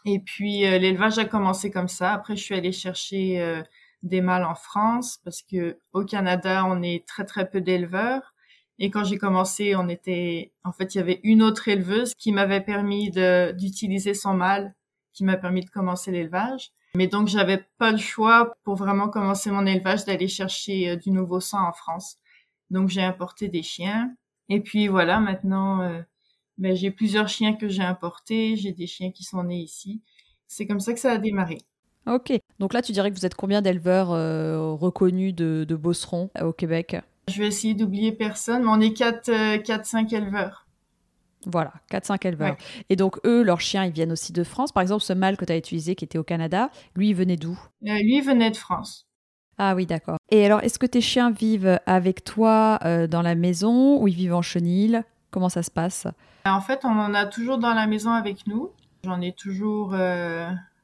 Et 0.05 0.19
puis 0.19 0.67
euh, 0.67 0.79
l'élevage 0.79 1.19
a 1.19 1.25
commencé 1.25 1.71
comme 1.71 1.89
ça. 1.89 2.13
Après, 2.13 2.37
je 2.37 2.43
suis 2.43 2.55
allée 2.55 2.73
chercher 2.73 3.41
euh, 3.41 3.63
des 4.03 4.21
mâles 4.21 4.45
en 4.45 4.55
France 4.55 5.21
parce 5.25 5.43
que 5.43 5.79
au 5.93 6.05
Canada, 6.05 6.65
on 6.67 6.83
est 6.83 7.07
très 7.07 7.25
très 7.25 7.49
peu 7.49 7.61
d'éleveurs. 7.61 8.35
Et 8.79 8.91
quand 8.91 9.05
j'ai 9.05 9.19
commencé, 9.19 9.77
on 9.77 9.89
était, 9.89 10.53
en 10.65 10.73
fait, 10.73 10.95
il 10.95 10.99
y 10.99 11.01
avait 11.01 11.21
une 11.23 11.43
autre 11.43 11.69
éleveuse 11.69 12.15
qui 12.17 12.33
m'avait 12.33 12.61
permis 12.61 13.11
d'utiliser 13.11 14.15
son 14.15 14.35
mâle, 14.35 14.75
qui 15.13 15.25
m'a 15.25 15.37
permis 15.37 15.65
de 15.65 15.71
commencer 15.71 16.11
l'élevage. 16.11 16.73
Mais 16.95 17.07
donc, 17.07 17.29
j'avais 17.29 17.65
pas 17.79 17.93
le 17.93 17.99
choix 17.99 18.55
pour 18.65 18.75
vraiment 18.75 19.09
commencer 19.09 19.51
mon 19.51 19.67
élevage 19.67 20.05
d'aller 20.05 20.29
chercher 20.29 20.91
euh, 20.91 20.97
du 20.97 21.11
nouveau 21.11 21.41
sang 21.41 21.67
en 21.67 21.73
France. 21.73 22.17
Donc, 22.71 22.89
j'ai 22.89 23.03
importé 23.03 23.49
des 23.49 23.63
chiens. 23.63 24.15
Et 24.49 24.61
puis 24.61 24.89
voilà, 24.89 25.21
maintenant, 25.21 25.81
euh, 25.83 26.03
ben, 26.63 26.77
j'ai 26.77 26.91
plusieurs 26.91 27.29
chiens 27.29 27.55
que 27.55 27.69
j'ai 27.69 27.83
importés. 27.83 28.57
J'ai 28.57 28.73
des 28.73 28.87
chiens 28.87 29.11
qui 29.11 29.25
sont 29.25 29.43
nés 29.45 29.61
ici. 29.61 30.01
C'est 30.47 30.67
comme 30.67 30.81
ça 30.81 30.93
que 30.95 31.01
ça 31.01 31.13
a 31.13 31.19
démarré. 31.19 31.59
Ok. 32.07 32.33
Donc 32.59 32.73
là, 32.73 32.83
tu 32.83 32.93
dirais 32.93 33.11
que 33.11 33.17
vous 33.19 33.27
êtes 33.27 33.35
combien 33.35 33.63
d'éleveurs 33.63 34.13
euh, 34.13 34.73
reconnus 34.73 35.35
de, 35.35 35.65
de 35.69 35.77
bosserons 35.77 36.31
au 36.41 36.53
Québec? 36.53 36.97
Je 37.29 37.41
vais 37.41 37.49
essayer 37.49 37.75
d'oublier 37.75 38.13
personne, 38.13 38.63
mais 38.63 38.69
on 38.71 38.81
est 38.81 38.97
4-5 38.97 40.15
éleveurs. 40.15 40.67
Voilà, 41.47 41.73
4-5 41.91 42.27
éleveurs. 42.27 42.57
Et 42.89 42.97
donc, 42.97 43.19
eux, 43.27 43.43
leurs 43.43 43.61
chiens, 43.61 43.85
ils 43.85 43.93
viennent 43.93 44.13
aussi 44.13 44.33
de 44.33 44.45
France. 44.45 44.71
Par 44.73 44.83
exemple, 44.83 45.03
ce 45.03 45.13
mâle 45.13 45.37
que 45.37 45.45
tu 45.45 45.53
as 45.53 45.57
utilisé 45.57 45.97
qui 45.97 46.05
était 46.05 46.19
au 46.19 46.23
Canada, 46.23 46.71
lui, 46.95 47.09
il 47.09 47.15
venait 47.15 47.37
d'où? 47.37 47.59
Euh, 47.87 47.99
Lui, 47.99 48.19
il 48.19 48.23
venait 48.23 48.51
de 48.51 48.57
France. 48.57 49.09
Ah 49.59 49.75
oui, 49.75 49.87
d'accord. 49.87 50.19
Et 50.31 50.45
alors, 50.47 50.61
est-ce 50.63 50.79
que 50.79 50.87
tes 50.87 51.01
chiens 51.01 51.31
vivent 51.31 51.81
avec 51.87 52.25
toi 52.25 52.79
euh, 52.85 53.07
dans 53.07 53.23
la 53.23 53.35
maison 53.35 54.01
ou 54.01 54.09
ils 54.09 54.15
vivent 54.15 54.35
en 54.35 54.43
chenille? 54.43 55.03
Comment 55.33 55.49
ça 55.49 55.65
se 55.65 55.71
passe? 55.71 56.07
En 56.47 56.61
fait, 56.61 56.85
on 56.85 56.99
en 56.99 57.15
a 57.15 57.27
toujours 57.27 57.59
dans 57.59 57.75
la 57.75 57.89
maison 57.89 58.13
avec 58.13 58.47
nous. 58.47 58.71
J'en 59.05 59.21
ai 59.21 59.33
toujours 59.33 59.97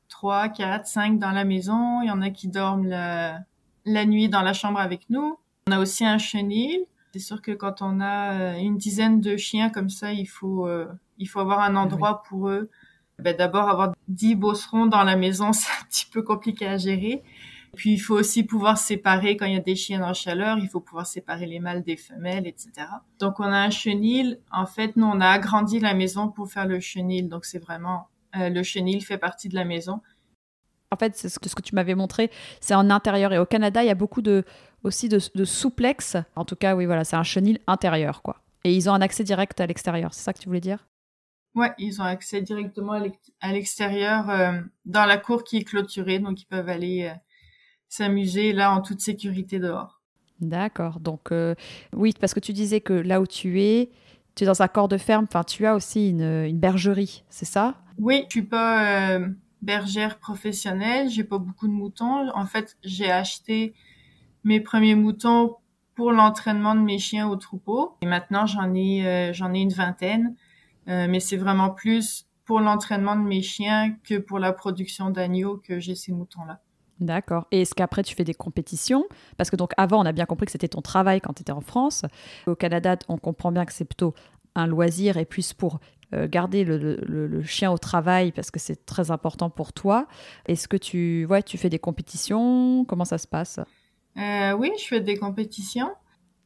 3, 0.08 0.48
4, 0.48 0.86
5 0.86 1.18
dans 1.20 1.30
la 1.30 1.44
maison. 1.44 2.02
Il 2.02 2.08
y 2.08 2.10
en 2.10 2.20
a 2.20 2.30
qui 2.30 2.48
dorment 2.48 2.88
la, 2.88 3.38
la 3.84 4.04
nuit 4.06 4.28
dans 4.28 4.42
la 4.42 4.52
chambre 4.52 4.80
avec 4.80 5.08
nous. 5.10 5.38
On 5.68 5.72
a 5.72 5.78
aussi 5.78 6.04
un 6.04 6.18
chenil 6.18 6.86
c'est 7.12 7.20
sûr 7.20 7.42
que 7.42 7.52
quand 7.52 7.82
on 7.82 8.00
a 8.00 8.32
euh, 8.34 8.58
une 8.58 8.76
dizaine 8.76 9.20
de 9.20 9.36
chiens 9.36 9.70
comme 9.70 9.88
ça, 9.88 10.12
il 10.12 10.26
faut 10.26 10.66
euh, 10.66 10.86
il 11.18 11.26
faut 11.26 11.40
avoir 11.40 11.60
un 11.60 11.76
endroit 11.76 12.22
pour 12.22 12.48
eux. 12.48 12.70
Ben, 13.18 13.36
d'abord 13.36 13.68
avoir 13.68 13.94
dix 14.06 14.36
bosserons 14.36 14.86
dans 14.86 15.02
la 15.02 15.16
maison, 15.16 15.52
c'est 15.52 15.70
un 15.70 15.84
petit 15.86 16.06
peu 16.06 16.22
compliqué 16.22 16.66
à 16.66 16.76
gérer. 16.76 17.22
Puis 17.78 17.92
il 17.92 17.98
faut 17.98 18.16
aussi 18.16 18.42
pouvoir 18.42 18.76
séparer 18.76 19.36
quand 19.36 19.46
il 19.46 19.54
y 19.54 19.56
a 19.56 19.60
des 19.60 19.76
chiens 19.76 20.02
en 20.02 20.12
chaleur, 20.12 20.58
il 20.58 20.68
faut 20.68 20.80
pouvoir 20.80 21.06
séparer 21.06 21.46
les 21.46 21.60
mâles 21.60 21.84
des 21.84 21.96
femelles, 21.96 22.48
etc. 22.48 22.72
Donc 23.20 23.38
on 23.38 23.44
a 23.44 23.56
un 23.56 23.70
chenil. 23.70 24.40
En 24.50 24.66
fait, 24.66 24.96
nous 24.96 25.06
on 25.06 25.20
a 25.20 25.28
agrandi 25.28 25.78
la 25.78 25.94
maison 25.94 26.28
pour 26.28 26.50
faire 26.50 26.66
le 26.66 26.80
chenil. 26.80 27.28
Donc 27.28 27.44
c'est 27.44 27.60
vraiment 27.60 28.08
euh, 28.34 28.48
le 28.48 28.64
chenil 28.64 29.00
fait 29.00 29.16
partie 29.16 29.48
de 29.48 29.54
la 29.54 29.64
maison. 29.64 30.00
En 30.90 30.96
fait, 30.96 31.14
c'est 31.16 31.28
ce 31.28 31.38
que, 31.38 31.48
ce 31.48 31.54
que 31.54 31.62
tu 31.62 31.76
m'avais 31.76 31.94
montré, 31.94 32.32
c'est 32.60 32.74
en 32.74 32.90
intérieur. 32.90 33.32
Et 33.32 33.38
au 33.38 33.46
Canada, 33.46 33.84
il 33.84 33.86
y 33.86 33.90
a 33.90 33.94
beaucoup 33.94 34.22
de, 34.22 34.44
aussi 34.82 35.08
de, 35.08 35.20
de 35.36 35.44
souplex. 35.44 36.16
En 36.34 36.44
tout 36.44 36.56
cas, 36.56 36.74
oui, 36.74 36.84
voilà, 36.84 37.04
c'est 37.04 37.14
un 37.14 37.22
chenil 37.22 37.60
intérieur, 37.68 38.22
quoi. 38.22 38.42
Et 38.64 38.74
ils 38.74 38.90
ont 38.90 38.92
un 38.92 39.02
accès 39.02 39.22
direct 39.22 39.60
à 39.60 39.66
l'extérieur. 39.66 40.12
C'est 40.14 40.22
ça 40.22 40.32
que 40.32 40.40
tu 40.40 40.48
voulais 40.48 40.60
dire? 40.60 40.88
Ouais, 41.54 41.72
ils 41.78 42.00
ont 42.00 42.04
accès 42.04 42.42
directement 42.42 43.00
à 43.40 43.52
l'extérieur 43.52 44.30
euh, 44.30 44.60
dans 44.84 45.04
la 45.04 45.16
cour 45.16 45.44
qui 45.44 45.58
est 45.58 45.64
clôturée, 45.64 46.18
donc 46.18 46.40
ils 46.42 46.46
peuvent 46.46 46.68
aller 46.68 47.10
euh, 47.12 47.18
s'amuser 47.88 48.52
là 48.52 48.72
en 48.72 48.80
toute 48.80 49.00
sécurité 49.00 49.58
dehors. 49.58 50.00
D'accord. 50.40 51.00
Donc 51.00 51.32
euh, 51.32 51.54
oui, 51.92 52.12
parce 52.20 52.34
que 52.34 52.40
tu 52.40 52.52
disais 52.52 52.80
que 52.80 52.92
là 52.92 53.20
où 53.20 53.26
tu 53.26 53.60
es, 53.62 53.90
tu 54.34 54.44
es 54.44 54.46
dans 54.46 54.62
un 54.62 54.68
corps 54.68 54.88
de 54.88 54.98
ferme. 54.98 55.26
Enfin, 55.28 55.44
tu 55.44 55.66
as 55.66 55.74
aussi 55.74 56.10
une, 56.10 56.22
une 56.22 56.58
bergerie, 56.58 57.24
c'est 57.28 57.44
ça? 57.44 57.74
Oui, 57.98 58.24
je 58.28 58.32
suis 58.34 58.42
pas 58.42 59.18
bergère 59.62 60.18
professionnelle. 60.18 61.08
J'ai 61.08 61.24
pas 61.24 61.38
beaucoup 61.38 61.66
de 61.66 61.72
moutons. 61.72 62.30
En 62.34 62.46
fait, 62.46 62.76
j'ai 62.82 63.10
acheté 63.10 63.74
mes 64.44 64.60
premiers 64.60 64.94
moutons 64.94 65.56
pour 65.94 66.12
l'entraînement 66.12 66.74
de 66.74 66.80
mes 66.80 66.98
chiens 66.98 67.28
au 67.28 67.36
troupeau. 67.36 67.96
Et 68.02 68.06
maintenant, 68.06 68.46
j'en 68.46 68.72
ai, 68.74 69.04
euh, 69.06 69.32
j'en 69.32 69.52
ai 69.52 69.58
une 69.60 69.72
vingtaine. 69.72 70.36
Euh, 70.88 71.06
mais 71.08 71.20
c'est 71.20 71.36
vraiment 71.36 71.70
plus 71.70 72.26
pour 72.44 72.60
l'entraînement 72.60 73.16
de 73.16 73.22
mes 73.22 73.42
chiens 73.42 73.94
que 74.04 74.18
pour 74.18 74.38
la 74.38 74.52
production 74.52 75.10
d'agneaux 75.10 75.58
que 75.58 75.80
j'ai 75.80 75.94
ces 75.94 76.12
moutons-là. 76.12 76.60
D'accord. 77.00 77.46
Et 77.50 77.62
est-ce 77.62 77.74
qu'après 77.74 78.02
tu 78.02 78.14
fais 78.14 78.24
des 78.24 78.34
compétitions? 78.34 79.04
Parce 79.36 79.50
que 79.50 79.56
donc 79.56 79.72
avant, 79.76 80.00
on 80.00 80.06
a 80.06 80.12
bien 80.12 80.26
compris 80.26 80.46
que 80.46 80.52
c'était 80.52 80.68
ton 80.68 80.82
travail 80.82 81.20
quand 81.20 81.32
tu 81.32 81.42
étais 81.42 81.52
en 81.52 81.60
France. 81.60 82.04
Au 82.46 82.54
Canada, 82.54 82.96
on 83.08 83.18
comprend 83.18 83.52
bien 83.52 83.64
que 83.64 83.72
c'est 83.72 83.84
plutôt 83.84 84.14
un 84.54 84.66
loisir 84.66 85.16
et 85.16 85.24
plus 85.24 85.52
pour 85.52 85.78
garder 86.10 86.64
le, 86.64 87.42
chien 87.42 87.70
au 87.70 87.76
travail 87.76 88.32
parce 88.32 88.50
que 88.50 88.58
c'est 88.58 88.86
très 88.86 89.10
important 89.10 89.50
pour 89.50 89.72
toi. 89.74 90.08
Est-ce 90.46 90.66
que 90.66 90.78
tu, 90.78 91.26
ouais, 91.26 91.42
tu 91.42 91.58
fais 91.58 91.68
des 91.68 91.78
compétitions? 91.78 92.84
Comment 92.86 93.04
ça 93.04 93.18
se 93.18 93.26
passe? 93.26 93.60
Oui, 94.16 94.72
je 94.78 94.86
fais 94.86 95.00
des 95.00 95.18
compétitions. 95.18 95.90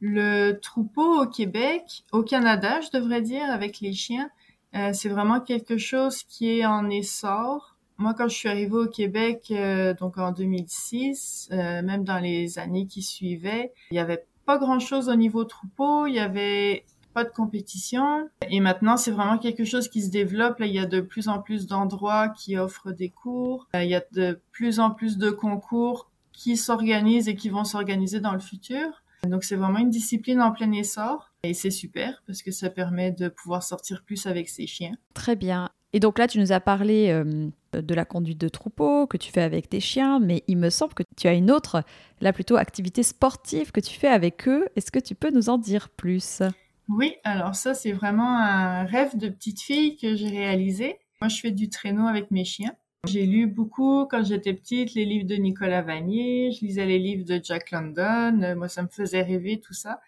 Le 0.05 0.59
troupeau 0.61 1.23
au 1.23 1.29
Québec, 1.29 2.03
au 2.11 2.25
Canada, 2.25 2.81
je 2.81 2.91
devrais 2.91 3.23
dire, 3.23 3.49
avec 3.49 3.79
les 3.79 3.93
chiens, 3.93 4.29
euh, 4.75 4.91
c'est 4.93 5.09
vraiment 5.09 5.39
quelque 5.39 5.79
chose 5.79 6.25
qui 6.25 6.59
est 6.59 6.67
en 6.67 6.91
essor. 6.91 7.72
Moi, 7.99 8.15
quand 8.15 8.29
je 8.29 8.35
suis 8.35 8.49
arrivée 8.49 8.77
au 8.77 8.87
Québec, 8.87 9.49
euh, 9.51 9.95
donc 9.95 10.19
en 10.19 10.33
2006, 10.33 11.49
euh, 11.53 11.83
même 11.83 12.05
dans 12.05 12.19
les 12.19 12.59
années 12.59 12.87
qui 12.87 13.03
suivaient, 13.03 13.73
il 13.91 13.97
y 13.97 14.01
avait 14.01 14.25
pas 14.47 14.59
grand-chose 14.59 15.09
au 15.09 15.15
niveau 15.15 15.45
troupeau. 15.45 16.07
Il 16.07 16.15
y 16.15 16.19
avait 16.19 16.85
pas 17.15 17.25
de 17.25 17.31
compétition. 17.31 18.29
Et 18.49 18.61
maintenant, 18.61 18.97
c'est 18.97 19.11
vraiment 19.11 19.39
quelque 19.39 19.65
chose 19.65 19.89
qui 19.89 20.03
se 20.03 20.11
développe. 20.11 20.59
Là, 20.59 20.67
il 20.67 20.73
y 20.73 20.79
a 20.79 20.87
de 20.87 21.01
plus 21.01 21.29
en 21.29 21.41
plus 21.41 21.67
d'endroits 21.67 22.29
qui 22.31 22.57
offrent 22.57 22.93
des 22.93 23.11
cours. 23.11 23.69
il 23.75 23.85
y 23.85 23.95
a 23.95 24.03
de 24.13 24.41
plus 24.51 24.81
en 24.81 24.91
plus 24.91 25.19
de 25.19 25.31
concours 25.31 26.11
qui 26.33 26.57
s'organisent 26.57 27.29
et 27.29 27.37
qui 27.37 27.51
vont 27.51 27.65
s'organiser 27.65 28.21
dans 28.21 28.33
le 28.33 28.41
futur. 28.41 29.03
Donc 29.29 29.45
c'est 29.45 29.55
vraiment 29.55 29.79
une 29.79 29.91
discipline 29.91 30.41
en 30.43 30.51
plein 30.51 30.73
essor 30.73 31.31
et 31.45 31.55
c'est 31.55 31.71
super 31.71 32.23
parce 32.27 32.43
que 32.43 32.51
ça 32.51 32.71
permet 32.71 33.13
de 33.13 33.29
pouvoir 33.29 33.63
sortir 33.63 34.03
plus 34.05 34.27
avec 34.27 34.49
ses 34.49 34.67
chiens. 34.67 34.97
Très 35.15 35.37
bien. 35.37 35.69
Et 35.93 36.01
donc 36.01 36.19
là, 36.19 36.27
tu 36.27 36.41
nous 36.41 36.51
as 36.51 36.59
parlé 36.59 37.11
euh, 37.11 37.49
de 37.73 37.95
la 37.95 38.05
conduite 38.05 38.41
de 38.41 38.49
troupeau 38.49 39.07
que 39.07 39.17
tu 39.17 39.33
fais 39.33 39.43
avec 39.43 39.69
tes 39.69 39.81
chiens, 39.81 40.21
mais 40.21 40.43
il 40.49 40.57
me 40.57 40.71
semble 40.71 40.95
que 40.95 41.02
tu 41.17 41.29
as 41.29 41.35
une 41.35 41.50
autre, 41.50 41.83
là 42.21 42.33
plutôt 42.33 42.57
activité 42.57 43.02
sportive 43.02 43.73
que 43.73 43.81
tu 43.81 43.99
fais 43.99 44.09
avec 44.09 44.49
eux. 44.49 44.69
Est-ce 44.76 44.91
que 44.91 44.99
tu 44.99 45.14
peux 45.14 45.31
nous 45.31 45.49
en 45.49 45.59
dire 45.59 45.88
plus? 45.88 46.43
Oui, 46.88 47.14
alors 47.25 47.55
ça 47.55 47.75
c'est 47.75 47.93
vraiment 47.93 48.38
un 48.38 48.85
rêve 48.85 49.17
de 49.17 49.29
petite 49.29 49.61
fille 49.61 49.97
que 49.97 50.14
j'ai 50.14 50.29
réalisé. 50.29 50.99
Moi, 51.21 51.29
je 51.29 51.38
fais 51.38 51.52
du 51.52 51.69
traîneau 51.69 52.09
avec 52.09 52.33
mes 52.33 52.45
chiens. 52.45 52.75
J'ai 53.07 53.26
lu 53.26 53.47
beaucoup 53.47 54.07
quand 54.07 54.25
j'étais 54.25 54.55
petite 54.55 54.95
les 54.95 55.05
livres 55.05 55.26
de 55.26 55.35
Nicolas 55.35 55.83
Vanier, 55.83 56.52
je 56.52 56.64
lisais 56.64 56.87
les 56.87 57.00
livres 57.00 57.25
de 57.25 57.41
Jack 57.43 57.73
London, 57.73 58.43
euh, 58.43 58.55
moi 58.55 58.69
ça 58.69 58.83
me 58.83 58.88
faisait 58.88 59.23
rêver 59.23 59.61
tout 59.61 59.73
ça. 59.73 60.00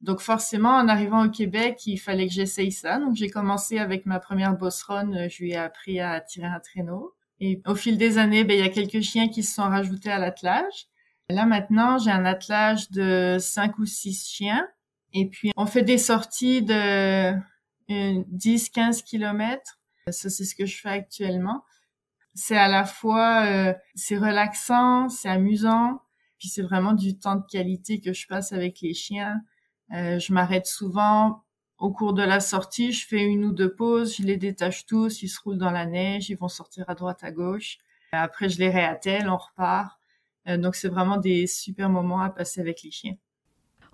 Donc 0.00 0.20
forcément, 0.20 0.76
en 0.76 0.88
arrivant 0.88 1.24
au 1.24 1.30
Québec, 1.30 1.86
il 1.86 1.96
fallait 1.96 2.26
que 2.26 2.32
j'essaye 2.32 2.72
ça. 2.72 2.98
Donc 2.98 3.16
j'ai 3.16 3.30
commencé 3.30 3.78
avec 3.78 4.06
ma 4.06 4.20
première 4.20 4.56
boss 4.56 4.82
run, 4.82 5.12
euh, 5.12 5.28
je 5.28 5.42
lui 5.42 5.52
ai 5.52 5.56
appris 5.56 6.00
à 6.00 6.20
tirer 6.20 6.46
un 6.46 6.60
traîneau. 6.60 7.14
Et 7.40 7.60
au 7.66 7.74
fil 7.74 7.98
des 7.98 8.18
années, 8.18 8.44
ben, 8.44 8.58
il 8.58 8.60
y 8.60 8.66
a 8.66 8.70
quelques 8.70 9.02
chiens 9.02 9.28
qui 9.28 9.42
se 9.42 9.54
sont 9.54 9.68
rajoutés 9.68 10.10
à 10.10 10.18
l'attelage. 10.18 10.86
Là 11.28 11.44
maintenant, 11.44 11.98
j'ai 11.98 12.10
un 12.10 12.24
attelage 12.24 12.90
de 12.90 13.36
5 13.40 13.78
ou 13.78 13.86
6 13.86 14.28
chiens. 14.28 14.66
Et 15.12 15.28
puis 15.28 15.50
on 15.56 15.66
fait 15.66 15.82
des 15.82 15.98
sorties 15.98 16.62
de 16.62 17.32
10-15 17.88 17.90
euh, 17.90 19.02
kilomètres. 19.04 19.80
Ça, 20.10 20.30
c'est 20.30 20.44
ce 20.44 20.54
que 20.54 20.66
je 20.66 20.78
fais 20.78 20.90
actuellement 20.90 21.64
c'est 22.36 22.56
à 22.56 22.68
la 22.68 22.84
fois 22.84 23.46
euh, 23.46 23.74
c'est 23.94 24.18
relaxant, 24.18 25.08
c'est 25.08 25.28
amusant, 25.28 26.02
puis 26.38 26.48
c'est 26.48 26.62
vraiment 26.62 26.92
du 26.92 27.18
temps 27.18 27.36
de 27.36 27.44
qualité 27.50 28.00
que 28.00 28.12
je 28.12 28.26
passe 28.28 28.52
avec 28.52 28.80
les 28.82 28.94
chiens. 28.94 29.40
Euh, 29.94 30.18
je 30.18 30.32
m'arrête 30.32 30.66
souvent 30.66 31.42
au 31.78 31.90
cours 31.90 32.14
de 32.14 32.22
la 32.22 32.40
sortie, 32.40 32.92
je 32.92 33.06
fais 33.06 33.22
une 33.22 33.44
ou 33.44 33.52
deux 33.52 33.72
pauses, 33.74 34.16
je 34.16 34.22
les 34.22 34.36
détache 34.36 34.86
tous, 34.86 35.22
ils 35.22 35.28
se 35.28 35.38
roulent 35.40 35.58
dans 35.58 35.70
la 35.70 35.86
neige, 35.86 36.30
ils 36.30 36.36
vont 36.36 36.48
sortir 36.48 36.84
à 36.88 36.94
droite 36.94 37.22
à 37.22 37.30
gauche. 37.30 37.78
Après 38.12 38.48
je 38.48 38.58
les 38.58 38.70
réattelle, 38.70 39.28
on 39.28 39.36
repart. 39.36 39.98
Euh, 40.48 40.56
donc 40.56 40.74
c'est 40.74 40.88
vraiment 40.88 41.18
des 41.18 41.46
super 41.46 41.90
moments 41.90 42.20
à 42.20 42.30
passer 42.30 42.60
avec 42.60 42.82
les 42.82 42.90
chiens. 42.90 43.14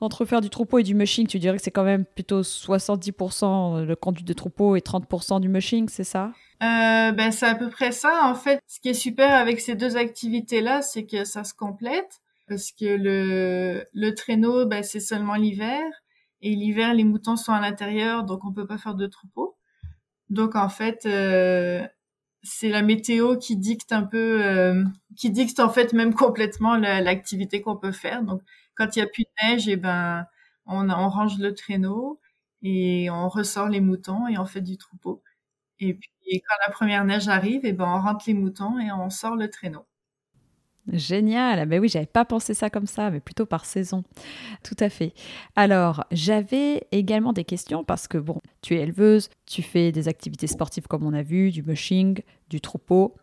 Entre 0.01 0.25
faire 0.25 0.41
du 0.41 0.51
troupeau 0.51 0.79
et 0.79 0.83
du 0.83 0.95
mushing, 0.95 1.27
tu 1.29 1.39
dirais 1.39 1.57
que 1.57 1.63
c'est 1.63 1.71
quand 1.71 1.85
même 1.85 2.05
plutôt 2.05 2.43
70% 2.43 3.85
le 3.85 3.97
conduit 3.97 4.25
de 4.25 4.33
troupeau 4.33 4.75
et 4.75 4.81
30% 4.81 5.41
du 5.41 5.49
mushing, 5.49 5.89
c'est 5.89 6.05
ça? 6.05 6.33
Euh, 6.63 7.13
ben 7.13 7.33
c'est 7.33 7.47
à 7.47 7.55
peu 7.55 7.69
près 7.69 7.93
ça. 7.93 8.23
En 8.25 8.35
fait, 8.35 8.61
ce 8.67 8.81
qui 8.81 8.89
est 8.89 8.95
super 8.95 9.33
avec 9.33 9.61
ces 9.61 9.75
deux 9.75 9.97
activités-là, 9.97 10.83
c'est 10.83 11.07
que 11.07 11.25
ça 11.25 11.45
se 11.45 11.55
complète 11.55 12.22
parce 12.53 12.73
que 12.73 12.85
le 12.87 13.87
le 13.93 14.15
traîneau, 14.15 14.67
ben 14.67 14.83
c'est 14.83 15.01
seulement 15.01 15.35
l'hiver 15.37 15.83
et 16.43 16.51
l'hiver 16.55 16.95
les 16.95 17.05
moutons 17.05 17.37
sont 17.37 17.53
à 17.53 17.61
l'intérieur, 17.61 18.25
donc 18.25 18.45
on 18.45 18.53
peut 18.53 18.67
pas 18.67 18.79
faire 18.79 18.95
de 18.95 19.07
troupeau. 19.07 19.57
Donc 20.31 20.57
en 20.57 20.69
fait, 20.71 21.07
euh, 21.07 21.87
c'est 22.43 22.69
la 22.71 22.83
météo 22.83 23.37
qui 23.39 23.57
dicte 23.57 23.93
un 23.93 24.05
peu, 24.05 24.43
euh, 24.45 24.85
qui 25.17 25.31
dicte 25.31 25.61
en 25.61 25.71
fait 25.71 25.93
même 25.95 26.15
complètement 26.15 26.77
l'activité 26.79 27.63
qu'on 27.63 27.77
peut 27.77 27.93
faire. 27.93 28.23
Donc 28.25 28.43
quand 28.77 28.97
il 28.97 29.01
y 29.01 29.03
a 29.03 29.07
plus 29.09 29.25
de 29.25 29.49
neige, 29.49 29.69
et 29.69 29.73
eh 29.73 29.77
ben 29.77 30.27
on, 30.67 30.91
on 30.91 31.09
range 31.11 31.39
le 31.39 31.55
traîneau 31.55 32.21
et 32.63 33.11
on 33.11 33.29
ressort 33.29 33.69
les 33.69 33.81
moutons 33.81 34.29
et 34.29 34.39
on 34.39 34.47
fait 34.47 34.61
du 34.63 34.79
troupeau. 34.79 35.23
Et 35.81 35.95
puis, 35.95 36.11
quand 36.49 36.57
la 36.67 36.73
première 36.73 37.05
neige 37.05 37.29
arrive, 37.29 37.65
et 37.67 37.71
eh 37.71 37.73
ben, 37.75 37.87
on 37.87 38.01
rentre 38.03 38.25
les 38.29 38.35
moutons 38.35 38.79
et 38.81 38.93
on 38.93 39.11
sort 39.11 39.37
le 39.37 39.51
traîneau. 39.51 39.87
Génial. 40.91 41.67
Ben 41.69 41.81
oui, 41.81 41.89
j'avais 41.89 42.07
pas 42.07 42.25
pensé 42.25 42.55
ça 42.55 42.69
comme 42.69 42.87
ça, 42.87 43.11
mais 43.11 43.21
plutôt 43.21 43.47
par 43.47 43.65
saison. 43.65 44.03
Tout 44.65 44.77
à 44.81 44.89
fait. 44.89 45.15
Alors, 45.55 46.05
j'avais 46.11 46.87
également 46.91 47.33
des 47.33 47.45
questions 47.45 47.85
parce 47.85 48.09
que 48.09 48.19
bon, 48.19 48.41
tu 48.63 48.75
es 48.75 48.81
éleveuse, 48.81 49.29
tu 49.47 49.63
fais 49.63 49.93
des 49.93 50.09
activités 50.09 50.49
sportives 50.49 50.89
comme 50.89 51.07
on 51.07 51.13
a 51.13 51.23
vu, 51.23 51.53
du 51.53 51.63
mushing, 51.63 52.21
du 52.51 52.61
troupeau. 52.61 53.15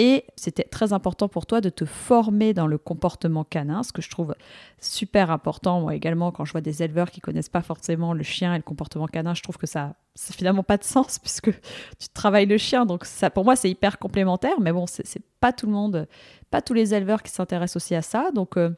Et 0.00 0.24
c'était 0.36 0.62
très 0.62 0.92
important 0.92 1.26
pour 1.26 1.44
toi 1.44 1.60
de 1.60 1.70
te 1.70 1.84
former 1.84 2.54
dans 2.54 2.68
le 2.68 2.78
comportement 2.78 3.42
canin, 3.42 3.82
ce 3.82 3.92
que 3.92 4.00
je 4.00 4.08
trouve 4.08 4.36
super 4.80 5.32
important. 5.32 5.80
Moi 5.80 5.96
également, 5.96 6.30
quand 6.30 6.44
je 6.44 6.52
vois 6.52 6.60
des 6.60 6.84
éleveurs 6.84 7.10
qui 7.10 7.20
connaissent 7.20 7.48
pas 7.48 7.62
forcément 7.62 8.12
le 8.12 8.22
chien 8.22 8.54
et 8.54 8.58
le 8.58 8.62
comportement 8.62 9.08
canin, 9.08 9.34
je 9.34 9.42
trouve 9.42 9.56
que 9.56 9.66
ça 9.66 9.80
n'a 9.80 9.94
finalement 10.14 10.62
pas 10.62 10.76
de 10.76 10.84
sens 10.84 11.18
puisque 11.22 11.50
tu 11.50 12.08
travailles 12.14 12.46
le 12.46 12.58
chien. 12.58 12.86
Donc 12.86 13.04
ça, 13.04 13.28
pour 13.28 13.44
moi, 13.44 13.56
c'est 13.56 13.68
hyper 13.68 13.98
complémentaire. 13.98 14.60
Mais 14.60 14.70
bon, 14.70 14.86
c'est 14.86 15.20
pas 15.40 15.52
tout 15.52 15.66
le 15.66 15.72
monde, 15.72 16.06
pas 16.52 16.62
tous 16.62 16.74
les 16.74 16.94
éleveurs 16.94 17.24
qui 17.24 17.32
s'intéressent 17.32 17.82
aussi 17.82 17.96
à 17.96 18.02
ça. 18.02 18.30
Donc 18.32 18.56
euh, 18.56 18.70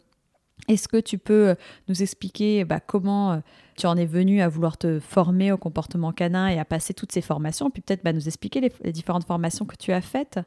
est-ce 0.68 0.88
que 0.88 0.96
tu 0.96 1.18
peux 1.18 1.54
nous 1.88 2.02
expliquer 2.02 2.64
bah, 2.64 2.80
comment 2.80 3.32
euh, 3.32 3.38
tu 3.76 3.86
en 3.86 3.98
es 3.98 4.06
venu 4.06 4.40
à 4.40 4.48
vouloir 4.48 4.78
te 4.78 4.98
former 4.98 5.52
au 5.52 5.58
comportement 5.58 6.12
canin 6.12 6.48
et 6.48 6.58
à 6.58 6.64
passer 6.64 6.94
toutes 6.94 7.12
ces 7.12 7.20
formations, 7.20 7.68
puis 7.68 7.82
peut-être 7.82 8.02
bah, 8.04 8.14
nous 8.14 8.26
expliquer 8.26 8.62
les 8.82 8.92
différentes 8.92 9.26
formations 9.26 9.66
que 9.66 9.76
tu 9.76 9.92
as 9.92 10.00
faites? 10.00 10.40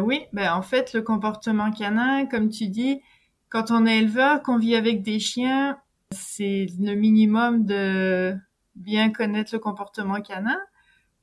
Oui, 0.00 0.22
ben 0.32 0.52
en 0.52 0.62
fait, 0.62 0.92
le 0.92 1.02
comportement 1.02 1.70
canin, 1.70 2.26
comme 2.26 2.48
tu 2.48 2.68
dis, 2.68 3.00
quand 3.48 3.70
on 3.70 3.86
est 3.86 3.98
éleveur, 3.98 4.42
qu'on 4.42 4.58
vit 4.58 4.76
avec 4.76 5.02
des 5.02 5.18
chiens, 5.18 5.78
c'est 6.12 6.66
le 6.78 6.94
minimum 6.94 7.64
de 7.64 8.34
bien 8.74 9.10
connaître 9.10 9.54
le 9.54 9.58
comportement 9.60 10.20
canin, 10.20 10.58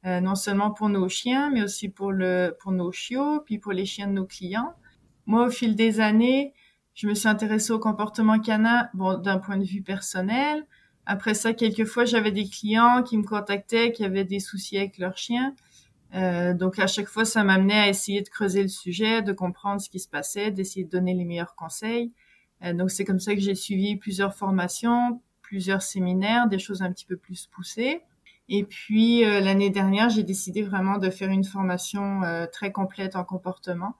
euh, 0.05 0.21
non 0.21 0.35
seulement 0.35 0.71
pour 0.71 0.89
nos 0.89 1.09
chiens, 1.09 1.49
mais 1.51 1.63
aussi 1.63 1.89
pour 1.89 2.11
le 2.11 2.55
pour 2.59 2.71
nos 2.71 2.91
chiots, 2.91 3.41
puis 3.45 3.57
pour 3.59 3.73
les 3.73 3.85
chiens 3.85 4.07
de 4.07 4.13
nos 4.13 4.25
clients. 4.25 4.73
Moi, 5.25 5.47
au 5.47 5.49
fil 5.49 5.75
des 5.75 5.99
années, 5.99 6.53
je 6.93 7.07
me 7.07 7.13
suis 7.13 7.27
intéressée 7.27 7.71
au 7.71 7.79
comportement 7.79 8.39
canin, 8.39 8.89
bon, 8.93 9.17
d'un 9.17 9.39
point 9.39 9.57
de 9.57 9.65
vue 9.65 9.81
personnel. 9.81 10.65
Après 11.05 11.33
ça, 11.33 11.53
quelquefois, 11.53 12.05
j'avais 12.05 12.31
des 12.31 12.49
clients 12.49 13.03
qui 13.03 13.17
me 13.17 13.23
contactaient, 13.23 13.91
qui 13.91 14.03
avaient 14.03 14.25
des 14.25 14.39
soucis 14.39 14.77
avec 14.77 14.97
leurs 14.97 15.17
chiens. 15.17 15.53
Euh, 16.15 16.53
donc 16.53 16.79
à 16.79 16.87
chaque 16.87 17.07
fois, 17.07 17.25
ça 17.25 17.43
m'amenait 17.43 17.79
à 17.79 17.87
essayer 17.89 18.21
de 18.21 18.29
creuser 18.29 18.61
le 18.61 18.69
sujet, 18.69 19.21
de 19.21 19.33
comprendre 19.33 19.81
ce 19.81 19.89
qui 19.89 19.99
se 19.99 20.07
passait, 20.07 20.51
d'essayer 20.51 20.85
de 20.85 20.89
donner 20.89 21.13
les 21.13 21.25
meilleurs 21.25 21.55
conseils. 21.55 22.11
Euh, 22.63 22.73
donc 22.73 22.91
c'est 22.91 23.05
comme 23.05 23.19
ça 23.19 23.35
que 23.35 23.41
j'ai 23.41 23.55
suivi 23.55 23.95
plusieurs 23.97 24.33
formations, 24.33 25.21
plusieurs 25.41 25.81
séminaires, 25.81 26.47
des 26.47 26.59
choses 26.59 26.81
un 26.81 26.91
petit 26.91 27.05
peu 27.05 27.17
plus 27.17 27.47
poussées. 27.47 28.01
Et 28.49 28.63
puis 28.63 29.25
euh, 29.25 29.41
l'année 29.41 29.69
dernière, 29.69 30.09
j'ai 30.09 30.23
décidé 30.23 30.61
vraiment 30.63 30.97
de 30.97 31.09
faire 31.09 31.29
une 31.29 31.43
formation 31.43 32.21
très 32.51 32.71
complète 32.71 33.15
en 33.15 33.23
comportement 33.23 33.95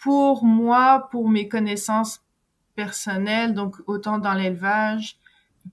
pour 0.00 0.44
moi, 0.44 1.08
pour 1.10 1.28
mes 1.28 1.46
connaissances 1.46 2.24
personnelles, 2.74 3.52
donc 3.52 3.76
autant 3.86 4.18
dans 4.18 4.32
l'élevage, 4.32 5.18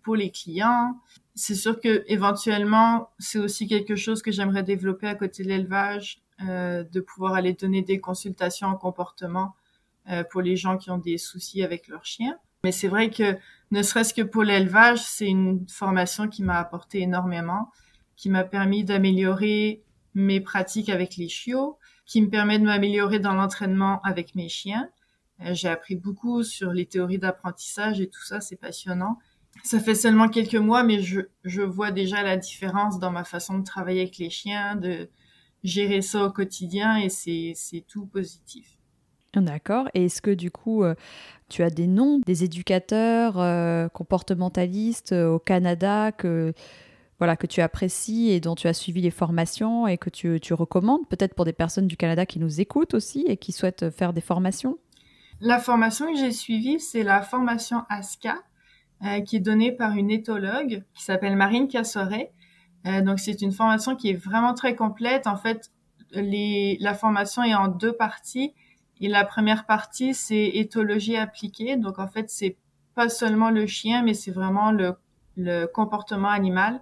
pour 0.03 0.15
les 0.15 0.31
clients, 0.31 0.99
c'est 1.35 1.55
sûr 1.55 1.79
que 1.79 2.03
éventuellement, 2.07 3.09
c'est 3.19 3.39
aussi 3.39 3.67
quelque 3.67 3.95
chose 3.95 4.21
que 4.21 4.31
j'aimerais 4.31 4.63
développer 4.63 5.07
à 5.07 5.15
côté 5.15 5.43
de 5.43 5.49
l'élevage, 5.49 6.21
euh, 6.47 6.83
de 6.83 6.99
pouvoir 6.99 7.33
aller 7.33 7.53
donner 7.53 7.81
des 7.81 7.99
consultations 7.99 8.67
en 8.67 8.75
comportement 8.75 9.55
euh, 10.09 10.23
pour 10.23 10.41
les 10.41 10.55
gens 10.55 10.77
qui 10.77 10.89
ont 10.91 10.97
des 10.97 11.17
soucis 11.17 11.63
avec 11.63 11.87
leurs 11.87 12.05
chiens. 12.05 12.37
Mais 12.63 12.71
c'est 12.71 12.87
vrai 12.87 13.09
que 13.09 13.37
ne 13.71 13.81
serait-ce 13.81 14.13
que 14.13 14.21
pour 14.21 14.43
l'élevage, 14.43 14.99
c'est 14.99 15.27
une 15.27 15.67
formation 15.67 16.27
qui 16.27 16.43
m'a 16.43 16.59
apporté 16.59 17.01
énormément, 17.01 17.71
qui 18.15 18.29
m'a 18.29 18.43
permis 18.43 18.83
d'améliorer 18.83 19.83
mes 20.15 20.41
pratiques 20.41 20.89
avec 20.89 21.17
les 21.17 21.29
chiots, 21.29 21.77
qui 22.05 22.21
me 22.21 22.29
permet 22.29 22.57
de 22.57 22.65
m'améliorer 22.65 23.19
dans 23.19 23.33
l'entraînement 23.33 24.01
avec 24.03 24.33
mes 24.33 24.49
chiens. 24.49 24.89
Euh, 25.41 25.53
j'ai 25.53 25.67
appris 25.67 25.95
beaucoup 25.95 26.43
sur 26.43 26.71
les 26.71 26.85
théories 26.85 27.19
d'apprentissage 27.19 28.01
et 28.01 28.09
tout 28.09 28.23
ça, 28.23 28.41
c'est 28.41 28.55
passionnant. 28.55 29.19
Ça 29.63 29.79
fait 29.79 29.95
seulement 29.95 30.29
quelques 30.29 30.55
mois, 30.55 30.83
mais 30.83 31.01
je, 31.01 31.21
je 31.43 31.61
vois 31.61 31.91
déjà 31.91 32.23
la 32.23 32.37
différence 32.37 32.99
dans 32.99 33.11
ma 33.11 33.23
façon 33.23 33.59
de 33.59 33.63
travailler 33.63 34.01
avec 34.01 34.17
les 34.17 34.29
chiens, 34.29 34.75
de 34.75 35.09
gérer 35.63 36.01
ça 36.01 36.23
au 36.23 36.31
quotidien 36.31 36.97
et 36.97 37.09
c'est 37.09 37.85
tout 37.87 38.05
positif. 38.05 38.77
D'accord. 39.35 39.87
Et 39.93 40.05
est-ce 40.05 40.21
que 40.21 40.31
du 40.31 40.51
coup, 40.51 40.83
euh, 40.83 40.95
tu 41.49 41.63
as 41.63 41.69
des 41.69 41.87
noms 41.87 42.19
des 42.25 42.43
éducateurs 42.43 43.39
euh, 43.39 43.87
comportementalistes 43.89 45.11
euh, 45.11 45.29
au 45.29 45.39
Canada 45.39 46.11
que, 46.11 46.53
voilà, 47.19 47.35
que 47.35 47.45
tu 47.45 47.61
apprécies 47.61 48.31
et 48.31 48.39
dont 48.39 48.55
tu 48.55 48.67
as 48.67 48.73
suivi 48.73 49.01
les 49.01 49.11
formations 49.11 49.85
et 49.85 49.97
que 49.97 50.09
tu, 50.09 50.39
tu 50.39 50.53
recommandes, 50.53 51.07
peut-être 51.09 51.35
pour 51.35 51.45
des 51.45 51.53
personnes 51.53 51.87
du 51.87 51.97
Canada 51.97 52.25
qui 52.25 52.39
nous 52.39 52.61
écoutent 52.61 52.93
aussi 52.93 53.25
et 53.27 53.37
qui 53.37 53.51
souhaitent 53.51 53.89
faire 53.91 54.13
des 54.13 54.21
formations? 54.21 54.77
La 55.39 55.59
formation 55.59 56.11
que 56.11 56.17
j'ai 56.17 56.31
suivie, 56.31 56.79
c'est 56.79 57.03
la 57.03 57.21
formation 57.21 57.83
ASCA, 57.89 58.39
euh, 59.05 59.21
qui 59.21 59.37
est 59.37 59.41
donnée 59.41 59.71
par 59.71 59.95
une 59.95 60.09
éthologue 60.09 60.83
qui 60.93 61.03
s'appelle 61.03 61.35
Marine 61.35 61.67
Cassoret. 61.67 62.31
Euh, 62.85 63.01
donc, 63.01 63.19
c'est 63.19 63.41
une 63.41 63.51
formation 63.51 63.95
qui 63.95 64.09
est 64.09 64.15
vraiment 64.15 64.53
très 64.53 64.75
complète. 64.75 65.27
En 65.27 65.37
fait, 65.37 65.71
les, 66.11 66.77
la 66.79 66.93
formation 66.93 67.43
est 67.43 67.55
en 67.55 67.67
deux 67.67 67.93
parties. 67.93 68.53
Et 68.99 69.07
la 69.07 69.25
première 69.25 69.65
partie, 69.65 70.13
c'est 70.13 70.47
éthologie 70.47 71.17
appliquée. 71.17 71.77
Donc, 71.77 71.99
en 71.99 72.07
fait, 72.07 72.29
c'est 72.29 72.57
pas 72.95 73.09
seulement 73.09 73.51
le 73.51 73.67
chien, 73.67 74.01
mais 74.01 74.15
c'est 74.15 74.31
vraiment 74.31 74.71
le, 74.71 74.95
le 75.35 75.65
comportement 75.65 76.29
animal. 76.29 76.81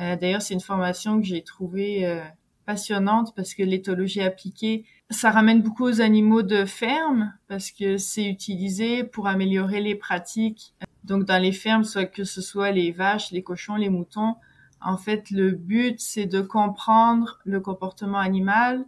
Euh, 0.00 0.16
D'ailleurs, 0.16 0.42
c'est 0.42 0.54
une 0.54 0.60
formation 0.60 1.18
que 1.18 1.26
j'ai 1.26 1.42
trouvée 1.42 2.04
euh, 2.04 2.20
passionnante 2.66 3.34
parce 3.34 3.54
que 3.54 3.62
l'éthologie 3.62 4.20
appliquée, 4.20 4.84
ça 5.10 5.30
ramène 5.30 5.62
beaucoup 5.62 5.84
aux 5.84 6.00
animaux 6.00 6.42
de 6.42 6.64
ferme 6.64 7.32
parce 7.48 7.70
que 7.70 7.96
c'est 7.96 8.26
utilisé 8.26 9.04
pour 9.04 9.28
améliorer 9.28 9.80
les 9.80 9.94
pratiques. 9.94 10.74
Donc, 11.04 11.24
dans 11.24 11.40
les 11.40 11.52
fermes, 11.52 11.84
soit 11.84 12.06
que 12.06 12.24
ce 12.24 12.42
soit 12.42 12.72
les 12.72 12.90
vaches, 12.90 13.30
les 13.30 13.42
cochons, 13.42 13.76
les 13.76 13.88
moutons, 13.88 14.34
en 14.80 14.96
fait, 14.96 15.30
le 15.30 15.52
but, 15.52 16.00
c'est 16.00 16.26
de 16.26 16.40
comprendre 16.40 17.40
le 17.44 17.60
comportement 17.60 18.18
animal 18.18 18.84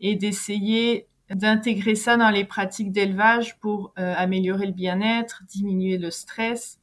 et 0.00 0.16
d'essayer 0.16 1.08
d'intégrer 1.30 1.94
ça 1.94 2.16
dans 2.16 2.30
les 2.30 2.44
pratiques 2.44 2.92
d'élevage 2.92 3.58
pour 3.60 3.92
euh, 3.98 4.14
améliorer 4.16 4.66
le 4.66 4.72
bien-être, 4.72 5.42
diminuer 5.48 5.96
le 5.96 6.10
stress. 6.10 6.78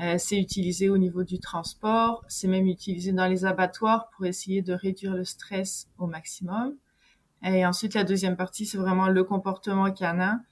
Euh, 0.00 0.16
c'est 0.18 0.38
utilisé 0.38 0.88
au 0.88 0.98
niveau 0.98 1.22
du 1.22 1.38
transport, 1.38 2.24
c'est 2.26 2.48
même 2.48 2.66
utilisé 2.66 3.12
dans 3.12 3.26
les 3.26 3.44
abattoirs 3.44 4.08
pour 4.10 4.24
essayer 4.24 4.62
de 4.62 4.72
réduire 4.72 5.14
le 5.14 5.24
stress 5.24 5.88
au 5.98 6.06
maximum. 6.06 6.74
Et 7.44 7.66
ensuite, 7.66 7.94
la 7.94 8.04
deuxième 8.04 8.36
partie, 8.36 8.66
c'est 8.66 8.78
vraiment 8.78 9.08
le 9.08 9.24
comportement 9.24 9.90
canin, 9.90 10.42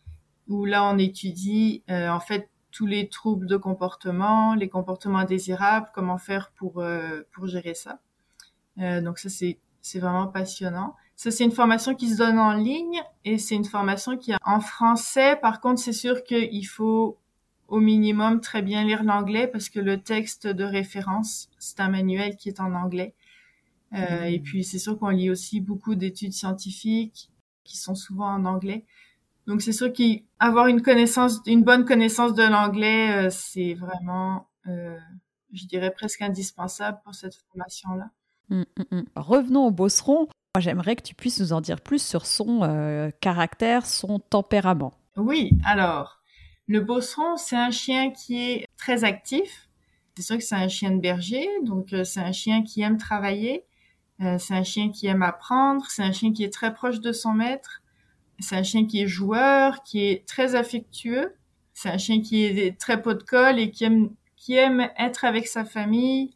où 0.48 0.64
là, 0.64 0.84
on 0.84 0.98
étudie 0.98 1.84
euh, 1.90 2.08
en 2.08 2.20
fait 2.20 2.48
tous 2.72 2.86
les 2.86 3.08
troubles 3.08 3.46
de 3.46 3.56
comportement, 3.56 4.54
les 4.54 4.68
comportements 4.68 5.18
indésirables, 5.18 5.88
comment 5.94 6.18
faire 6.18 6.52
pour 6.56 6.80
euh, 6.80 7.22
pour 7.32 7.46
gérer 7.46 7.74
ça. 7.74 8.00
donc 8.76 9.18
ça, 9.18 9.28
c'est 9.28 9.98
vraiment 9.98 10.26
passionnant. 10.26 10.94
Ça, 11.16 11.30
c'est 11.30 11.44
une 11.44 11.52
formation 11.52 11.94
qui 11.94 12.08
se 12.08 12.16
donne 12.16 12.38
en 12.38 12.54
ligne 12.54 13.02
et 13.26 13.36
c'est 13.36 13.54
une 13.54 13.66
formation 13.66 14.16
qui 14.16 14.32
est 14.32 14.38
en 14.42 14.60
français. 14.60 15.36
Par 15.36 15.60
contre, 15.60 15.78
c'est 15.78 15.92
sûr 15.92 16.24
qu'il 16.24 16.66
faut 16.66 17.18
au 17.68 17.78
minimum 17.78 18.40
très 18.40 18.62
bien 18.62 18.84
lire 18.84 19.04
l'anglais 19.04 19.46
parce 19.46 19.68
que 19.68 19.80
le 19.80 20.02
texte 20.02 20.46
de 20.46 20.64
référence, 20.64 21.48
c'est 21.58 21.80
un 21.80 21.88
manuel 21.88 22.36
qui 22.36 22.48
est 22.48 22.58
en 22.58 22.74
anglais. 22.74 23.14
Euh. 23.92 24.24
Et 24.24 24.40
puis, 24.40 24.64
c'est 24.64 24.78
sûr 24.78 24.98
qu'on 24.98 25.08
lit 25.08 25.30
aussi 25.30 25.60
beaucoup 25.60 25.94
d'études 25.94 26.32
scientifiques 26.32 27.30
qui 27.64 27.76
sont 27.76 27.94
souvent 27.94 28.28
en 28.28 28.44
anglais. 28.44 28.84
Donc, 29.46 29.62
c'est 29.62 29.72
sûr 29.72 29.92
qu'avoir 29.92 30.66
une 30.66 30.82
connaissance, 30.82 31.40
une 31.46 31.64
bonne 31.64 31.84
connaissance 31.84 32.34
de 32.34 32.42
l'anglais, 32.42 33.26
euh, 33.26 33.30
c'est 33.30 33.74
vraiment, 33.74 34.48
euh, 34.66 34.96
je 35.52 35.66
dirais 35.66 35.90
presque 35.90 36.22
indispensable 36.22 36.98
pour 37.04 37.14
cette 37.14 37.34
formation-là. 37.34 38.10
Mmh, 38.50 38.62
mmh, 38.90 39.00
Revenons 39.16 39.66
au 39.66 39.70
bosseron. 39.70 40.28
J'aimerais 40.58 40.96
que 40.96 41.02
tu 41.02 41.14
puisses 41.14 41.40
nous 41.40 41.52
en 41.52 41.60
dire 41.60 41.80
plus 41.80 42.02
sur 42.02 42.26
son 42.26 42.64
euh, 42.64 43.10
caractère, 43.20 43.86
son 43.86 44.18
tempérament. 44.18 44.94
Oui, 45.16 45.52
alors, 45.64 46.20
le 46.66 46.80
bosseron, 46.80 47.36
c'est 47.36 47.56
un 47.56 47.70
chien 47.70 48.10
qui 48.10 48.36
est 48.36 48.66
très 48.76 49.04
actif. 49.04 49.68
C'est 50.16 50.22
sûr 50.22 50.36
que 50.36 50.42
c'est 50.42 50.56
un 50.56 50.68
chien 50.68 50.90
de 50.90 51.00
berger, 51.00 51.46
donc 51.64 51.92
euh, 51.92 52.04
c'est 52.04 52.20
un 52.20 52.32
chien 52.32 52.62
qui 52.62 52.82
aime 52.82 52.96
travailler. 52.96 53.64
Euh, 54.22 54.38
c'est 54.38 54.54
un 54.54 54.62
chien 54.62 54.90
qui 54.90 55.06
aime 55.06 55.22
apprendre. 55.22 55.86
C'est 55.88 56.02
un 56.02 56.12
chien 56.12 56.32
qui 56.32 56.44
est 56.44 56.52
très 56.52 56.74
proche 56.74 57.00
de 57.00 57.12
son 57.12 57.32
maître. 57.32 57.82
C'est 58.38 58.56
un 58.56 58.62
chien 58.62 58.86
qui 58.86 59.02
est 59.02 59.06
joueur, 59.06 59.82
qui 59.82 60.04
est 60.04 60.26
très 60.26 60.54
affectueux. 60.54 61.34
C'est 61.74 61.90
un 61.90 61.98
chien 61.98 62.20
qui 62.20 62.44
est 62.44 62.78
très 62.78 63.00
pot 63.00 63.14
de 63.14 63.22
colle 63.22 63.58
et 63.58 63.70
qui 63.70 63.84
aime, 63.84 64.10
qui 64.36 64.54
aime 64.54 64.88
être 64.98 65.24
avec 65.24 65.46
sa 65.46 65.64
famille, 65.64 66.30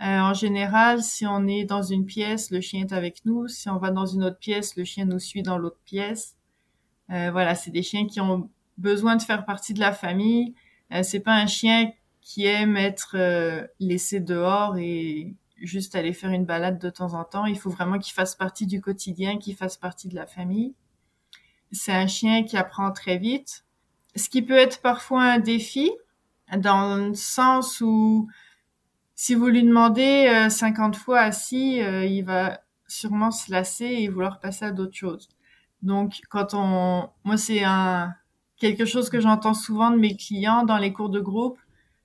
euh, 0.00 0.20
en 0.20 0.32
général, 0.32 1.02
si 1.02 1.26
on 1.26 1.48
est 1.48 1.64
dans 1.64 1.82
une 1.82 2.06
pièce, 2.06 2.52
le 2.52 2.60
chien 2.60 2.82
est 2.82 2.92
avec 2.92 3.24
nous. 3.24 3.48
Si 3.48 3.68
on 3.68 3.78
va 3.78 3.90
dans 3.90 4.06
une 4.06 4.22
autre 4.22 4.38
pièce, 4.38 4.76
le 4.76 4.84
chien 4.84 5.04
nous 5.06 5.18
suit 5.18 5.42
dans 5.42 5.58
l'autre 5.58 5.80
pièce. 5.84 6.36
Euh, 7.10 7.30
voilà, 7.32 7.54
c'est 7.54 7.72
des 7.72 7.82
chiens 7.82 8.06
qui 8.06 8.20
ont 8.20 8.48
besoin 8.76 9.16
de 9.16 9.22
faire 9.22 9.44
partie 9.44 9.74
de 9.74 9.80
la 9.80 9.92
famille. 9.92 10.54
Euh, 10.92 11.02
c'est 11.02 11.20
pas 11.20 11.34
un 11.34 11.46
chien 11.46 11.90
qui 12.20 12.46
aime 12.46 12.76
être 12.76 13.16
euh, 13.16 13.66
laissé 13.80 14.20
dehors 14.20 14.76
et 14.76 15.34
juste 15.60 15.94
aller 15.94 16.12
faire 16.12 16.30
une 16.30 16.44
balade 16.44 16.78
de 16.78 16.90
temps 16.90 17.14
en 17.14 17.24
temps. 17.24 17.46
Il 17.46 17.58
faut 17.58 17.70
vraiment 17.70 17.98
qu'il 17.98 18.12
fasse 18.12 18.34
partie 18.34 18.66
du 18.66 18.80
quotidien, 18.80 19.38
qu'il 19.38 19.56
fasse 19.56 19.76
partie 19.76 20.08
de 20.08 20.14
la 20.14 20.26
famille. 20.26 20.74
C'est 21.72 21.92
un 21.92 22.06
chien 22.06 22.44
qui 22.44 22.56
apprend 22.56 22.90
très 22.92 23.18
vite, 23.18 23.64
ce 24.16 24.28
qui 24.28 24.42
peut 24.42 24.56
être 24.56 24.80
parfois 24.80 25.22
un 25.22 25.38
défi 25.38 25.90
dans 26.56 26.96
le 26.96 27.14
sens 27.14 27.80
où 27.80 28.28
si 29.14 29.34
vous 29.34 29.48
lui 29.48 29.62
demandez 29.62 30.46
50 30.48 30.94
euh, 30.94 30.98
fois 30.98 31.20
assis, 31.20 31.82
euh, 31.82 32.04
il 32.04 32.22
va 32.22 32.60
sûrement 32.86 33.30
se 33.30 33.50
lasser 33.50 33.84
et 33.84 34.08
vouloir 34.08 34.40
passer 34.40 34.64
à 34.64 34.70
d'autres 34.70 34.96
choses. 34.96 35.28
Donc, 35.82 36.20
quand 36.30 36.54
on, 36.54 37.10
moi, 37.24 37.36
c'est 37.36 37.62
un 37.64 38.14
quelque 38.58 38.84
chose 38.84 39.08
que 39.10 39.20
j'entends 39.20 39.54
souvent 39.54 39.90
de 39.90 39.96
mes 39.96 40.16
clients 40.16 40.64
dans 40.64 40.78
les 40.78 40.92
cours 40.92 41.10
de 41.10 41.20
groupe, 41.20 41.58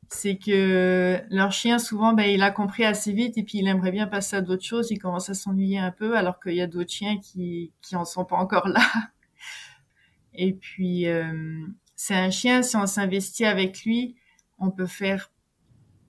c'est 0.09 0.37
que 0.37 1.21
leur 1.29 1.51
chien 1.51 1.79
souvent, 1.79 2.13
ben, 2.13 2.23
il 2.23 2.43
a 2.43 2.51
compris 2.51 2.85
assez 2.85 3.13
vite 3.13 3.37
et 3.37 3.43
puis 3.43 3.59
il 3.59 3.67
aimerait 3.67 3.91
bien 3.91 4.07
passer 4.07 4.35
à 4.35 4.41
d'autres 4.41 4.63
choses. 4.63 4.91
Il 4.91 4.99
commence 4.99 5.29
à 5.29 5.33
s'ennuyer 5.33 5.79
un 5.79 5.91
peu, 5.91 6.15
alors 6.17 6.39
qu'il 6.39 6.53
y 6.55 6.61
a 6.61 6.67
d'autres 6.67 6.91
chiens 6.91 7.19
qui 7.19 7.71
qui 7.81 7.95
en 7.95 8.05
sont 8.05 8.25
pas 8.25 8.37
encore 8.37 8.67
là. 8.67 8.81
Et 10.35 10.53
puis, 10.53 11.07
euh, 11.07 11.65
c'est 11.95 12.15
un 12.15 12.31
chien. 12.31 12.63
Si 12.63 12.75
on 12.75 12.87
s'investit 12.87 13.45
avec 13.45 13.83
lui, 13.85 14.15
on 14.59 14.71
peut 14.71 14.87
faire 14.87 15.31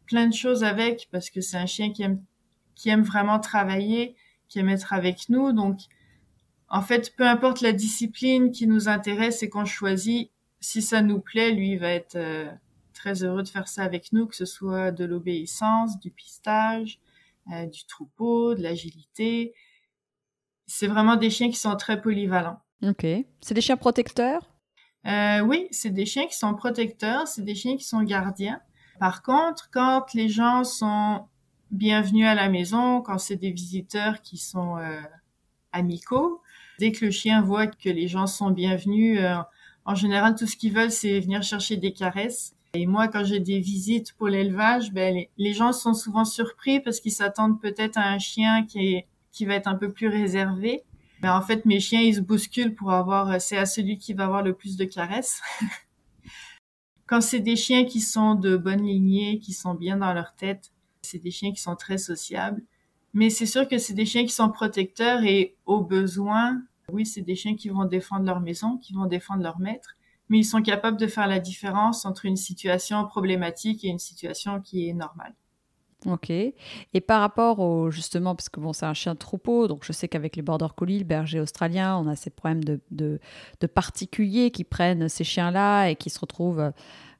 plein 0.06 0.26
de 0.26 0.34
choses 0.34 0.64
avec 0.64 1.08
parce 1.12 1.30
que 1.30 1.40
c'est 1.40 1.56
un 1.56 1.66
chien 1.66 1.92
qui 1.92 2.02
aime 2.02 2.22
qui 2.74 2.88
aime 2.88 3.02
vraiment 3.02 3.38
travailler, 3.38 4.16
qui 4.48 4.58
aime 4.58 4.68
être 4.68 4.92
avec 4.92 5.28
nous. 5.28 5.52
Donc, 5.52 5.80
en 6.68 6.82
fait, 6.82 7.14
peu 7.16 7.26
importe 7.26 7.60
la 7.60 7.72
discipline 7.72 8.50
qui 8.50 8.66
nous 8.66 8.88
intéresse 8.88 9.42
et 9.42 9.48
qu'on 9.48 9.64
choisit, 9.64 10.30
si 10.60 10.82
ça 10.82 11.02
nous 11.02 11.20
plaît, 11.20 11.52
lui 11.52 11.76
va 11.76 11.90
être 11.90 12.16
euh, 12.16 12.50
très 13.04 13.22
heureux 13.22 13.42
de 13.42 13.48
faire 13.48 13.68
ça 13.68 13.82
avec 13.82 14.12
nous, 14.12 14.26
que 14.26 14.34
ce 14.34 14.46
soit 14.46 14.90
de 14.90 15.04
l'obéissance, 15.04 16.00
du 16.00 16.10
pistage, 16.10 17.00
euh, 17.52 17.66
du 17.66 17.84
troupeau, 17.84 18.54
de 18.54 18.62
l'agilité. 18.62 19.52
C'est 20.66 20.86
vraiment 20.86 21.16
des 21.16 21.28
chiens 21.28 21.50
qui 21.50 21.58
sont 21.58 21.76
très 21.76 22.00
polyvalents. 22.00 22.60
Ok. 22.82 23.06
C'est 23.42 23.52
des 23.52 23.60
chiens 23.60 23.76
protecteurs? 23.76 24.50
Euh, 25.06 25.40
Oui, 25.40 25.68
c'est 25.70 25.90
des 25.90 26.06
chiens 26.06 26.26
qui 26.26 26.34
sont 26.34 26.54
protecteurs, 26.54 27.28
c'est 27.28 27.44
des 27.44 27.54
chiens 27.54 27.76
qui 27.76 27.84
sont 27.84 28.02
gardiens. 28.02 28.62
Par 28.98 29.22
contre, 29.22 29.68
quand 29.70 30.14
les 30.14 30.30
gens 30.30 30.64
sont 30.64 31.26
bienvenus 31.70 32.26
à 32.26 32.34
la 32.34 32.48
maison, 32.48 33.02
quand 33.02 33.18
c'est 33.18 33.36
des 33.36 33.50
visiteurs 33.50 34.22
qui 34.22 34.38
sont 34.38 34.78
euh, 34.78 35.02
amicaux, 35.72 36.40
dès 36.78 36.90
que 36.90 37.04
le 37.04 37.10
chien 37.10 37.42
voit 37.42 37.66
que 37.66 37.90
les 37.90 38.08
gens 38.08 38.26
sont 38.26 38.50
bienvenus, 38.50 39.20
en 39.84 39.94
général, 39.94 40.36
tout 40.36 40.46
ce 40.46 40.56
qu'ils 40.56 40.72
veulent, 40.72 40.90
c'est 40.90 41.20
venir 41.20 41.42
chercher 41.42 41.76
des 41.76 41.92
caresses. 41.92 42.54
Et 42.74 42.86
moi, 42.86 43.06
quand 43.06 43.24
j'ai 43.24 43.38
des 43.38 43.60
visites 43.60 44.12
pour 44.14 44.26
l'élevage, 44.26 44.92
ben, 44.92 45.24
les, 45.38 45.52
gens 45.52 45.72
sont 45.72 45.94
souvent 45.94 46.24
surpris 46.24 46.80
parce 46.80 46.98
qu'ils 46.98 47.12
s'attendent 47.12 47.60
peut-être 47.60 47.96
à 47.96 48.08
un 48.08 48.18
chien 48.18 48.66
qui, 48.66 48.94
est, 48.94 49.06
qui 49.30 49.46
va 49.46 49.54
être 49.54 49.68
un 49.68 49.76
peu 49.76 49.92
plus 49.92 50.08
réservé. 50.08 50.82
Mais 51.22 51.28
en 51.28 51.40
fait, 51.40 51.64
mes 51.66 51.78
chiens, 51.78 52.00
ils 52.00 52.16
se 52.16 52.20
bousculent 52.20 52.74
pour 52.74 52.92
avoir, 52.92 53.40
c'est 53.40 53.56
à 53.56 53.64
celui 53.64 53.96
qui 53.96 54.12
va 54.12 54.24
avoir 54.24 54.42
le 54.42 54.54
plus 54.54 54.76
de 54.76 54.84
caresses. 54.84 55.40
Quand 57.06 57.20
c'est 57.20 57.40
des 57.40 57.54
chiens 57.54 57.84
qui 57.84 58.00
sont 58.00 58.34
de 58.34 58.56
bonne 58.56 58.82
lignée, 58.82 59.38
qui 59.38 59.52
sont 59.52 59.74
bien 59.74 59.98
dans 59.98 60.12
leur 60.12 60.34
tête, 60.34 60.72
c'est 61.02 61.22
des 61.22 61.30
chiens 61.30 61.52
qui 61.52 61.60
sont 61.60 61.76
très 61.76 61.98
sociables. 61.98 62.62
Mais 63.12 63.30
c'est 63.30 63.46
sûr 63.46 63.68
que 63.68 63.78
c'est 63.78 63.94
des 63.94 64.06
chiens 64.06 64.24
qui 64.24 64.32
sont 64.32 64.50
protecteurs 64.50 65.22
et 65.22 65.54
au 65.66 65.80
besoin, 65.80 66.60
oui, 66.90 67.06
c'est 67.06 67.22
des 67.22 67.36
chiens 67.36 67.54
qui 67.54 67.68
vont 67.68 67.84
défendre 67.84 68.26
leur 68.26 68.40
maison, 68.40 68.78
qui 68.78 68.94
vont 68.94 69.06
défendre 69.06 69.44
leur 69.44 69.60
maître, 69.60 69.96
mais 70.28 70.38
ils 70.38 70.44
sont 70.44 70.62
capables 70.62 70.96
de 70.96 71.06
faire 71.06 71.26
la 71.26 71.38
différence 71.38 72.04
entre 72.04 72.24
une 72.26 72.36
situation 72.36 73.04
problématique 73.06 73.84
et 73.84 73.88
une 73.88 73.98
situation 73.98 74.60
qui 74.60 74.88
est 74.88 74.94
normale. 74.94 75.34
Ok. 76.06 76.28
Et 76.30 77.00
par 77.00 77.20
rapport 77.20 77.60
au 77.60 77.90
justement, 77.90 78.34
parce 78.34 78.50
que 78.50 78.60
bon, 78.60 78.74
c'est 78.74 78.84
un 78.84 78.92
chien 78.92 79.14
de 79.14 79.18
troupeau, 79.18 79.68
donc 79.68 79.84
je 79.84 79.92
sais 79.92 80.06
qu'avec 80.06 80.36
les 80.36 80.42
border 80.42 80.66
collie, 80.76 80.98
le 80.98 81.04
berger 81.04 81.40
australien, 81.40 81.96
on 81.96 82.06
a 82.06 82.16
ces 82.16 82.30
problèmes 82.30 82.62
de 82.90 83.66
particuliers 83.66 84.50
qui 84.50 84.64
prennent 84.64 85.08
ces 85.08 85.24
chiens-là 85.24 85.88
et 85.88 85.96
qui 85.96 86.10
se 86.10 86.18
retrouvent 86.18 86.60
euh, 86.60 86.70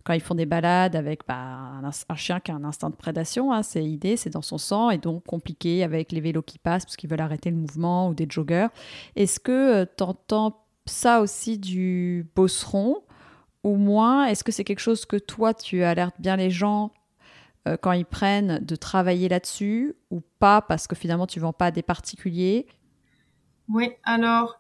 quand 0.05 0.13
ils 0.13 0.21
font 0.21 0.35
des 0.35 0.47
balades 0.47 0.97
avec 0.97 1.27
bah, 1.27 1.81
un, 1.83 2.15
chien 2.15 2.39
qui 2.39 2.51
a 2.51 2.55
un 2.55 2.65
instinct 2.65 2.91
de 2.91 2.95
prédation. 2.95 3.53
Hein, 3.53 3.63
c'est 3.63 3.81
l'idée, 3.81 4.17
c'est 4.17 4.31
dans 4.31 4.43
son 4.43 4.59
sang 4.59 4.91
et 4.91 4.99
donc 4.99 5.25
compliqué 5.25 5.83
avec 5.83 6.13
les 6.13 6.21
vélos 6.21 6.43
qui 6.43 6.59
passent 6.59 6.85
parce 6.85 6.97
qu'ils 6.97 7.11
veulent 7.11 7.21
arrêter 7.21 7.51
le 7.51 7.57
mouvement 7.57 8.09
ou 8.09 8.15
des 8.15 8.27
joggers. 8.29 8.69
Est-ce 9.17 9.41
que 9.41 9.83
euh, 9.83 9.87
tu 9.97 10.05
entends 10.05 10.64
ça 10.87 11.21
aussi 11.21 11.59
du 11.59 12.27
bosseron 12.35 13.03
ou 13.63 13.77
moins 13.77 14.27
Est-ce 14.27 14.45
que 14.45 14.53
c'est 14.53 14.65
quelque 14.65 14.81
chose 14.81 15.07
que 15.07 15.17
toi 15.17 15.55
tu 15.55 15.83
alertes 15.83 16.21
bien 16.21 16.37
les 16.37 16.51
gens 16.51 16.93
euh, 17.67 17.77
quand 17.81 17.93
ils 17.93 18.05
prennent 18.05 18.59
de 18.59 18.77
travailler 18.77 19.29
là-dessus 19.29 19.95
ou 20.11 20.21
pas 20.39 20.61
parce 20.61 20.87
que 20.87 20.95
finalement 20.95 21.27
tu 21.27 21.41
vends 21.41 21.53
pas 21.53 21.67
à 21.67 21.71
des 21.71 21.83
particuliers? 21.83 22.67
Oui, 23.69 23.91
alors 24.03 24.59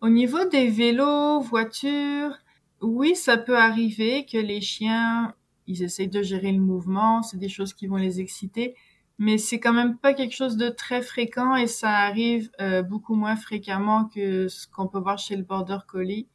au 0.00 0.08
niveau 0.08 0.44
des 0.48 0.68
vélos, 0.68 1.40
voitures, 1.40 2.38
oui, 2.80 3.14
ça 3.14 3.36
peut 3.36 3.58
arriver 3.58 4.24
que 4.24 4.38
les 4.38 4.60
chiens, 4.60 5.34
ils 5.66 5.82
essayent 5.82 6.08
de 6.08 6.22
gérer 6.22 6.52
le 6.52 6.60
mouvement, 6.60 7.22
c'est 7.22 7.36
des 7.36 7.48
choses 7.48 7.74
qui 7.74 7.86
vont 7.86 7.96
les 7.96 8.20
exciter, 8.20 8.74
mais 9.20 9.36
c'est 9.36 9.60
quand 9.60 9.74
même 9.74 9.98
pas 9.98 10.14
quelque 10.14 10.34
chose 10.34 10.56
de 10.56 10.70
très 10.70 11.02
fréquent 11.02 11.54
et 11.54 11.66
ça 11.66 11.90
arrive 11.90 12.50
euh, 12.58 12.82
beaucoup 12.82 13.14
moins 13.14 13.36
fréquemment 13.36 14.06
que 14.06 14.48
ce 14.48 14.66
qu'on 14.66 14.88
peut 14.88 14.98
voir 14.98 15.18
chez 15.18 15.36
le 15.36 15.42
border 15.42 15.76
collie. 15.86 16.26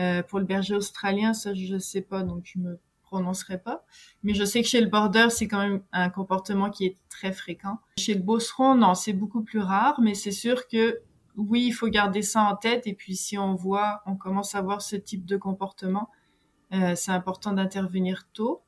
Euh, 0.00 0.24
pour 0.24 0.40
le 0.40 0.44
berger 0.44 0.74
australien, 0.74 1.32
ça 1.32 1.54
je 1.54 1.78
sais 1.78 2.02
pas, 2.02 2.24
donc 2.24 2.42
je 2.44 2.58
me 2.58 2.80
prononcerai 3.02 3.58
pas. 3.58 3.84
Mais 4.24 4.34
je 4.34 4.44
sais 4.44 4.62
que 4.62 4.68
chez 4.68 4.80
le 4.80 4.88
border, 4.88 5.28
c'est 5.30 5.46
quand 5.46 5.60
même 5.60 5.80
un 5.92 6.10
comportement 6.10 6.70
qui 6.70 6.86
est 6.86 6.96
très 7.08 7.32
fréquent. 7.32 7.78
Chez 7.96 8.14
le 8.14 8.20
bosseron, 8.20 8.74
non, 8.74 8.94
c'est 8.94 9.12
beaucoup 9.12 9.42
plus 9.42 9.60
rare, 9.60 10.00
mais 10.00 10.14
c'est 10.14 10.32
sûr 10.32 10.66
que 10.66 11.00
oui, 11.36 11.66
il 11.66 11.72
faut 11.72 11.86
garder 11.86 12.22
ça 12.22 12.42
en 12.42 12.56
tête. 12.56 12.88
Et 12.88 12.94
puis 12.94 13.14
si 13.14 13.38
on 13.38 13.54
voit, 13.54 14.02
on 14.06 14.16
commence 14.16 14.56
à 14.56 14.60
voir 14.60 14.82
ce 14.82 14.96
type 14.96 15.24
de 15.24 15.36
comportement, 15.36 16.10
euh, 16.74 16.96
c'est 16.96 17.12
important 17.12 17.52
d'intervenir 17.52 18.26
tôt. 18.32 18.62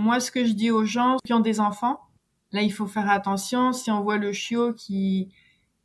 Moi, 0.00 0.20
ce 0.20 0.30
que 0.30 0.44
je 0.44 0.52
dis 0.52 0.70
aux 0.70 0.84
gens 0.84 1.16
qui 1.24 1.32
ont 1.32 1.40
des 1.40 1.58
enfants, 1.58 2.07
là, 2.52 2.62
il 2.62 2.72
faut 2.72 2.86
faire 2.86 3.10
attention. 3.10 3.72
Si 3.72 3.90
on 3.90 4.02
voit 4.02 4.18
le 4.18 4.32
chiot 4.32 4.72
qui 4.74 5.32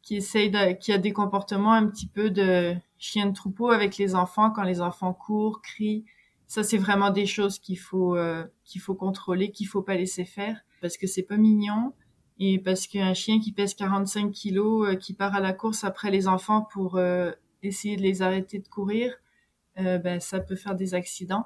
qui 0.02 0.18
essaye 0.18 0.52
qui 0.80 0.92
a 0.92 0.98
des 0.98 1.14
comportements 1.14 1.72
un 1.72 1.88
petit 1.88 2.08
peu 2.08 2.30
de 2.30 2.76
chien 2.98 3.28
de 3.28 3.34
troupeau 3.34 3.70
avec 3.70 3.98
les 3.98 4.16
enfants 4.16 4.52
quand 4.52 4.64
les 4.64 4.82
enfants 4.82 5.14
courent, 5.14 5.62
crient, 5.62 6.04
ça 6.48 6.64
c'est 6.64 6.78
vraiment 6.78 7.10
des 7.10 7.26
choses 7.26 7.58
qu'il 7.60 7.80
faut 7.80 8.16
euh, 8.16 8.44
qu'il 8.66 8.82
faut 8.82 8.96
contrôler, 8.96 9.52
qu'il 9.52 9.68
faut 9.68 9.82
pas 9.82 9.96
laisser 9.96 10.26
faire 10.26 10.62
parce 10.82 10.98
que 10.98 11.08
c'est 11.08 11.24
pas 11.24 11.38
mignon 11.38 11.94
et 12.40 12.60
parce 12.60 12.88
qu'un 12.88 13.14
chien 13.14 13.40
qui 13.40 13.52
pèse 13.52 13.74
45 13.74 14.32
kilos, 14.32 14.88
euh, 14.90 14.96
qui 14.96 15.14
part 15.14 15.36
à 15.36 15.40
la 15.40 15.54
course 15.54 15.84
après 15.84 16.12
les 16.12 16.28
enfants 16.28 16.68
pour 16.74 16.98
euh, 16.98 17.32
essayer 17.62 17.96
de 17.96 18.02
les 18.02 18.22
arrêter 18.22 18.60
de 18.60 18.68
courir, 18.68 19.14
euh, 19.80 19.98
ben, 19.98 20.20
ça 20.20 20.40
peut 20.40 20.56
faire 20.56 20.76
des 20.76 20.94
accidents. 20.94 21.46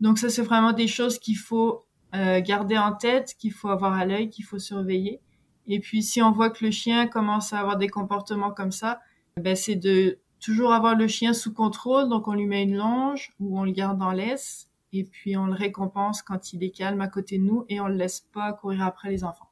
Donc 0.00 0.18
ça, 0.18 0.28
c'est 0.28 0.42
vraiment 0.42 0.72
des 0.72 0.86
choses 0.86 1.18
qu'il 1.18 1.36
faut 1.36 1.84
garder 2.12 2.76
en 2.76 2.92
tête, 2.92 3.34
qu'il 3.38 3.52
faut 3.52 3.68
avoir 3.68 3.94
à 3.94 4.04
l'œil, 4.04 4.30
qu'il 4.30 4.44
faut 4.44 4.58
surveiller. 4.58 5.20
Et 5.66 5.78
puis 5.78 6.02
si 6.02 6.20
on 6.20 6.32
voit 6.32 6.50
que 6.50 6.64
le 6.64 6.70
chien 6.70 7.06
commence 7.06 7.52
à 7.52 7.60
avoir 7.60 7.76
des 7.76 7.88
comportements 7.88 8.50
comme 8.50 8.72
ça, 8.72 9.00
ben, 9.36 9.54
c'est 9.54 9.76
de 9.76 10.18
toujours 10.40 10.72
avoir 10.72 10.96
le 10.96 11.06
chien 11.06 11.32
sous 11.32 11.52
contrôle. 11.52 12.08
Donc 12.08 12.26
on 12.26 12.34
lui 12.34 12.46
met 12.46 12.64
une 12.64 12.76
longe 12.76 13.32
ou 13.38 13.58
on 13.58 13.64
le 13.64 13.72
garde 13.72 14.02
en 14.02 14.10
laisse. 14.10 14.68
Et 14.92 15.04
puis 15.04 15.36
on 15.36 15.46
le 15.46 15.54
récompense 15.54 16.22
quand 16.22 16.52
il 16.52 16.64
est 16.64 16.70
calme 16.70 17.00
à 17.00 17.08
côté 17.08 17.38
de 17.38 17.44
nous 17.44 17.64
et 17.68 17.80
on 17.80 17.86
le 17.86 17.94
laisse 17.94 18.20
pas 18.32 18.52
courir 18.52 18.82
après 18.82 19.10
les 19.10 19.22
enfants. 19.22 19.48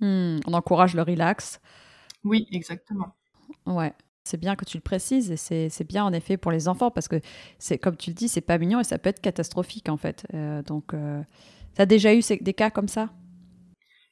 Hmm, 0.00 0.38
on 0.46 0.52
encourage 0.52 0.94
le 0.94 1.02
relax. 1.02 1.60
Oui, 2.24 2.48
exactement. 2.50 3.14
Ouais. 3.66 3.94
C'est 4.24 4.40
bien 4.40 4.56
que 4.56 4.64
tu 4.64 4.76
le 4.76 4.82
précises 4.82 5.30
et 5.30 5.68
c'est 5.68 5.84
bien 5.84 6.04
en 6.04 6.12
effet 6.12 6.36
pour 6.36 6.50
les 6.50 6.66
enfants 6.66 6.90
parce 6.90 7.06
que 7.06 7.20
c'est 7.60 7.78
comme 7.78 7.96
tu 7.96 8.10
le 8.10 8.14
dis, 8.14 8.28
c'est 8.28 8.40
pas 8.40 8.58
mignon 8.58 8.80
et 8.80 8.84
ça 8.84 8.98
peut 8.98 9.08
être 9.08 9.20
catastrophique 9.20 9.88
en 9.88 9.96
fait. 9.96 10.26
Euh, 10.34 10.62
donc, 10.62 10.94
euh, 10.94 11.22
tu 11.76 11.82
as 11.82 11.86
déjà 11.86 12.14
eu 12.14 12.22
des 12.40 12.54
cas 12.54 12.70
comme 12.70 12.88
ça? 12.88 13.10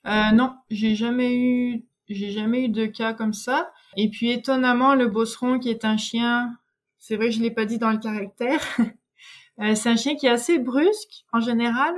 Euh, 0.07 0.31
Non, 0.33 0.55
j'ai 0.71 0.95
jamais 0.95 1.35
eu, 1.35 1.87
j'ai 2.09 2.31
jamais 2.31 2.67
eu 2.67 2.69
de 2.69 2.87
cas 2.87 3.15
comme 3.15 3.33
ça. 3.33 3.73
Et 3.97 4.11
puis 4.11 4.31
étonnamment, 4.31 4.95
le 4.95 5.09
bosseron 5.09 5.59
qui 5.59 5.71
est 5.71 5.85
un 5.85 5.97
chien, 5.97 6.55
c'est 6.99 7.17
vrai 7.17 7.31
je 7.31 7.41
l'ai 7.41 7.51
pas 7.51 7.65
dit 7.65 7.79
dans 7.79 7.91
le 7.91 7.99
caractère, 7.99 8.61
euh, 9.61 9.75
c'est 9.75 9.89
un 9.89 9.97
chien 9.97 10.15
qui 10.17 10.27
est 10.27 10.31
assez 10.31 10.59
brusque 10.59 11.25
en 11.33 11.41
général, 11.41 11.95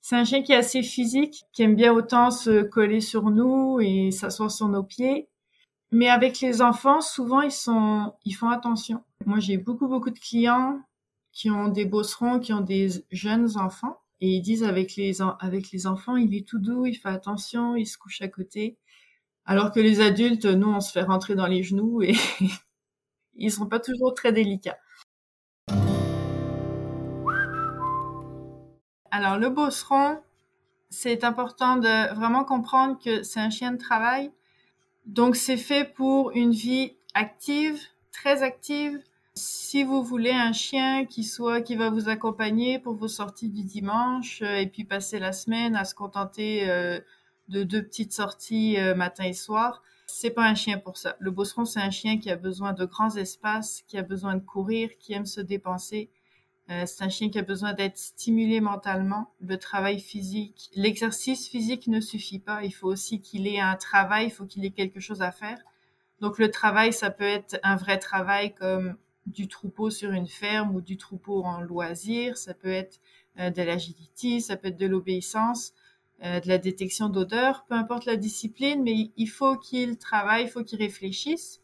c'est 0.00 0.16
un 0.16 0.24
chien 0.24 0.42
qui 0.42 0.52
est 0.52 0.56
assez 0.56 0.82
physique, 0.82 1.42
qui 1.52 1.62
aime 1.62 1.74
bien 1.74 1.92
autant 1.92 2.30
se 2.30 2.62
coller 2.62 3.00
sur 3.00 3.30
nous 3.30 3.80
et 3.80 4.10
s'asseoir 4.12 4.50
sur 4.50 4.68
nos 4.68 4.82
pieds. 4.82 5.28
Mais 5.92 6.08
avec 6.08 6.40
les 6.40 6.62
enfants, 6.62 7.00
souvent 7.00 7.40
ils 7.40 7.50
sont, 7.50 8.14
ils 8.24 8.32
font 8.32 8.48
attention. 8.48 9.02
Moi, 9.26 9.40
j'ai 9.40 9.56
beaucoup 9.56 9.88
beaucoup 9.88 10.10
de 10.10 10.18
clients 10.18 10.80
qui 11.32 11.50
ont 11.50 11.68
des 11.68 11.84
bosserons, 11.84 12.38
qui 12.38 12.52
ont 12.52 12.60
des 12.60 12.88
jeunes 13.10 13.56
enfants, 13.58 13.98
et 14.20 14.28
ils 14.28 14.42
disent 14.42 14.64
avec 14.64 14.96
les 14.96 15.22
avec 15.40 15.70
les 15.70 15.86
enfants, 15.86 16.16
il 16.16 16.34
est 16.34 16.46
tout 16.46 16.58
doux, 16.58 16.86
il 16.86 16.94
fait 16.94 17.08
attention, 17.08 17.76
il 17.76 17.86
se 17.86 17.98
couche 17.98 18.20
à 18.20 18.28
côté. 18.28 18.76
Alors 19.46 19.72
que 19.72 19.80
les 19.80 20.00
adultes, 20.00 20.44
nous, 20.44 20.68
on 20.68 20.80
se 20.80 20.92
fait 20.92 21.02
rentrer 21.02 21.34
dans 21.34 21.46
les 21.46 21.62
genoux 21.62 22.02
et 22.02 22.14
ils 23.34 23.50
sont 23.50 23.66
pas 23.66 23.80
toujours 23.80 24.14
très 24.14 24.32
délicats. 24.32 24.78
Alors, 29.10 29.38
le 29.38 29.48
bosseron, 29.48 30.20
c'est 30.88 31.24
important 31.24 31.76
de 31.76 32.14
vraiment 32.14 32.44
comprendre 32.44 32.98
que 33.02 33.22
c'est 33.22 33.40
un 33.40 33.50
chien 33.50 33.72
de 33.72 33.78
travail. 33.78 34.30
Donc, 35.06 35.34
c'est 35.34 35.56
fait 35.56 35.84
pour 35.84 36.30
une 36.32 36.52
vie 36.52 36.92
active, 37.14 37.80
très 38.12 38.42
active. 38.42 39.00
Si 39.34 39.84
vous 39.84 40.02
voulez 40.02 40.32
un 40.32 40.52
chien 40.52 41.06
qui 41.06 41.22
soit, 41.22 41.60
qui 41.60 41.76
va 41.76 41.90
vous 41.90 42.08
accompagner 42.08 42.78
pour 42.78 42.94
vos 42.94 43.08
sorties 43.08 43.48
du 43.48 43.62
dimanche 43.62 44.42
euh, 44.42 44.56
et 44.56 44.66
puis 44.66 44.84
passer 44.84 45.18
la 45.18 45.32
semaine 45.32 45.76
à 45.76 45.84
se 45.84 45.94
contenter 45.94 46.68
euh, 46.68 46.98
de 47.48 47.62
deux 47.62 47.82
petites 47.82 48.12
sorties 48.12 48.76
euh, 48.78 48.94
matin 48.94 49.24
et 49.24 49.32
soir, 49.32 49.82
c'est 50.06 50.30
pas 50.30 50.44
un 50.44 50.54
chien 50.56 50.78
pour 50.78 50.98
ça. 50.98 51.16
Le 51.20 51.30
bosseron, 51.30 51.64
c'est 51.64 51.80
un 51.80 51.90
chien 51.90 52.18
qui 52.18 52.30
a 52.30 52.36
besoin 52.36 52.72
de 52.72 52.84
grands 52.84 53.14
espaces, 53.16 53.82
qui 53.86 53.96
a 53.96 54.02
besoin 54.02 54.34
de 54.34 54.44
courir, 54.44 54.90
qui 54.98 55.12
aime 55.12 55.26
se 55.26 55.40
dépenser 55.40 56.10
c'est 56.86 57.02
un 57.02 57.08
chien 57.08 57.30
qui 57.30 57.38
a 57.38 57.42
besoin 57.42 57.72
d'être 57.72 57.98
stimulé 57.98 58.60
mentalement. 58.60 59.32
Le 59.40 59.58
travail 59.58 59.98
physique, 59.98 60.70
l'exercice 60.74 61.48
physique 61.48 61.88
ne 61.88 62.00
suffit 62.00 62.38
pas. 62.38 62.62
Il 62.62 62.70
faut 62.70 62.86
aussi 62.86 63.20
qu'il 63.20 63.48
ait 63.48 63.58
un 63.58 63.74
travail, 63.74 64.26
il 64.26 64.30
faut 64.30 64.44
qu'il 64.44 64.64
ait 64.64 64.70
quelque 64.70 65.00
chose 65.00 65.20
à 65.20 65.32
faire. 65.32 65.58
Donc 66.20 66.38
le 66.38 66.50
travail, 66.50 66.92
ça 66.92 67.10
peut 67.10 67.24
être 67.24 67.58
un 67.64 67.74
vrai 67.74 67.98
travail 67.98 68.54
comme 68.54 68.96
du 69.30 69.48
troupeau 69.48 69.90
sur 69.90 70.10
une 70.10 70.28
ferme 70.28 70.74
ou 70.74 70.80
du 70.80 70.96
troupeau 70.96 71.42
en 71.44 71.60
loisir. 71.60 72.36
Ça 72.36 72.54
peut 72.54 72.70
être 72.70 73.00
euh, 73.38 73.50
de 73.50 73.62
l'agility, 73.62 74.40
ça 74.40 74.56
peut 74.56 74.68
être 74.68 74.76
de 74.76 74.86
l'obéissance, 74.86 75.72
euh, 76.22 76.40
de 76.40 76.48
la 76.48 76.58
détection 76.58 77.08
d'odeur, 77.08 77.64
peu 77.68 77.74
importe 77.74 78.04
la 78.04 78.16
discipline, 78.16 78.82
mais 78.82 79.10
il 79.16 79.28
faut 79.28 79.56
qu'il 79.56 79.96
travaille, 79.96 80.44
il 80.44 80.48
faut 80.48 80.62
qu'il 80.62 80.78
réfléchisse. 80.78 81.60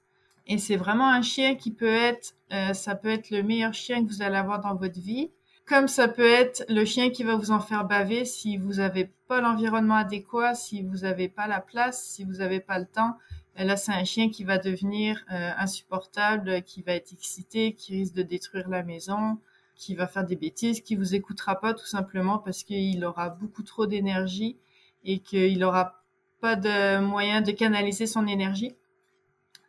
Et 0.46 0.58
c'est 0.58 0.76
vraiment 0.76 1.10
un 1.10 1.22
chien 1.22 1.56
qui 1.56 1.72
peut 1.72 1.86
être, 1.86 2.34
euh, 2.52 2.72
ça 2.72 2.94
peut 2.94 3.08
être 3.10 3.30
le 3.30 3.42
meilleur 3.42 3.74
chien 3.74 4.04
que 4.04 4.08
vous 4.08 4.22
allez 4.22 4.36
avoir 4.36 4.60
dans 4.60 4.74
votre 4.74 4.98
vie, 4.98 5.30
comme 5.66 5.88
ça 5.88 6.06
peut 6.06 6.30
être 6.30 6.64
le 6.68 6.84
chien 6.84 7.10
qui 7.10 7.24
va 7.24 7.34
vous 7.34 7.50
en 7.50 7.58
faire 7.60 7.84
baver 7.84 8.24
si 8.24 8.56
vous 8.56 8.74
n'avez 8.74 9.10
pas 9.26 9.40
l'environnement 9.40 9.96
adéquat, 9.96 10.54
si 10.54 10.82
vous 10.82 10.98
n'avez 10.98 11.28
pas 11.28 11.48
la 11.48 11.60
place, 11.60 12.04
si 12.04 12.24
vous 12.24 12.34
n'avez 12.34 12.60
pas 12.60 12.78
le 12.78 12.86
temps. 12.86 13.16
Euh, 13.58 13.64
là, 13.64 13.76
c'est 13.76 13.92
un 13.92 14.04
chien 14.04 14.30
qui 14.30 14.44
va 14.44 14.58
devenir 14.58 15.24
euh, 15.32 15.50
insupportable, 15.56 16.62
qui 16.62 16.82
va 16.82 16.92
être 16.92 17.12
excité, 17.12 17.74
qui 17.74 17.94
risque 17.98 18.14
de 18.14 18.22
détruire 18.22 18.68
la 18.68 18.82
maison, 18.82 19.38
qui 19.74 19.94
va 19.94 20.06
faire 20.06 20.24
des 20.24 20.36
bêtises, 20.36 20.80
qui 20.80 20.96
vous 20.96 21.14
écoutera 21.14 21.60
pas 21.60 21.74
tout 21.74 21.86
simplement 21.86 22.38
parce 22.38 22.62
qu'il 22.62 23.04
aura 23.04 23.30
beaucoup 23.30 23.62
trop 23.62 23.86
d'énergie 23.86 24.58
et 25.04 25.18
qu'il 25.18 25.58
n'aura 25.58 26.02
pas 26.40 26.56
de 26.56 26.98
moyen 27.00 27.42
de 27.42 27.52
canaliser 27.52 28.06
son 28.06 28.26
énergie. 28.26 28.74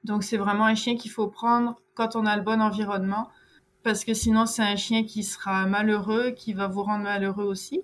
Donc 0.03 0.23
c'est 0.23 0.37
vraiment 0.37 0.65
un 0.65 0.75
chien 0.75 0.95
qu'il 0.95 1.11
faut 1.11 1.27
prendre 1.27 1.75
quand 1.93 2.15
on 2.15 2.25
a 2.25 2.35
le 2.37 2.43
bon 2.43 2.61
environnement, 2.61 3.29
parce 3.83 4.05
que 4.05 4.13
sinon 4.13 4.45
c'est 4.45 4.63
un 4.63 4.75
chien 4.75 5.03
qui 5.03 5.23
sera 5.23 5.65
malheureux, 5.65 6.31
qui 6.31 6.53
va 6.53 6.67
vous 6.67 6.83
rendre 6.83 7.03
malheureux 7.03 7.45
aussi. 7.45 7.81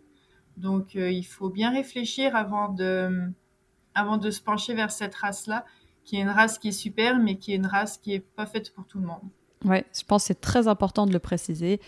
Donc 0.57 0.95
euh, 0.95 1.11
il 1.11 1.23
faut 1.23 1.49
bien 1.49 1.71
réfléchir 1.71 2.35
avant 2.35 2.69
de, 2.69 3.29
avant 3.95 4.17
de 4.17 4.31
se 4.31 4.41
pencher 4.41 4.73
vers 4.73 4.91
cette 4.91 5.15
race-là, 5.15 5.65
qui 6.03 6.17
est 6.17 6.21
une 6.21 6.29
race 6.29 6.57
qui 6.57 6.69
est 6.69 6.73
super, 6.73 7.19
mais 7.19 7.35
qui 7.35 7.53
est 7.53 7.55
une 7.55 7.65
race 7.65 7.97
qui 7.97 8.13
est 8.13 8.19
pas 8.19 8.45
faite 8.45 8.73
pour 8.73 8.85
tout 8.85 8.99
le 8.99 9.07
monde. 9.07 9.21
Ouais, 9.65 9.85
je 9.97 10.03
pense 10.03 10.23
que 10.23 10.27
c'est 10.27 10.41
très 10.41 10.67
important 10.67 11.05
de 11.05 11.13
le 11.13 11.19
préciser 11.19 11.79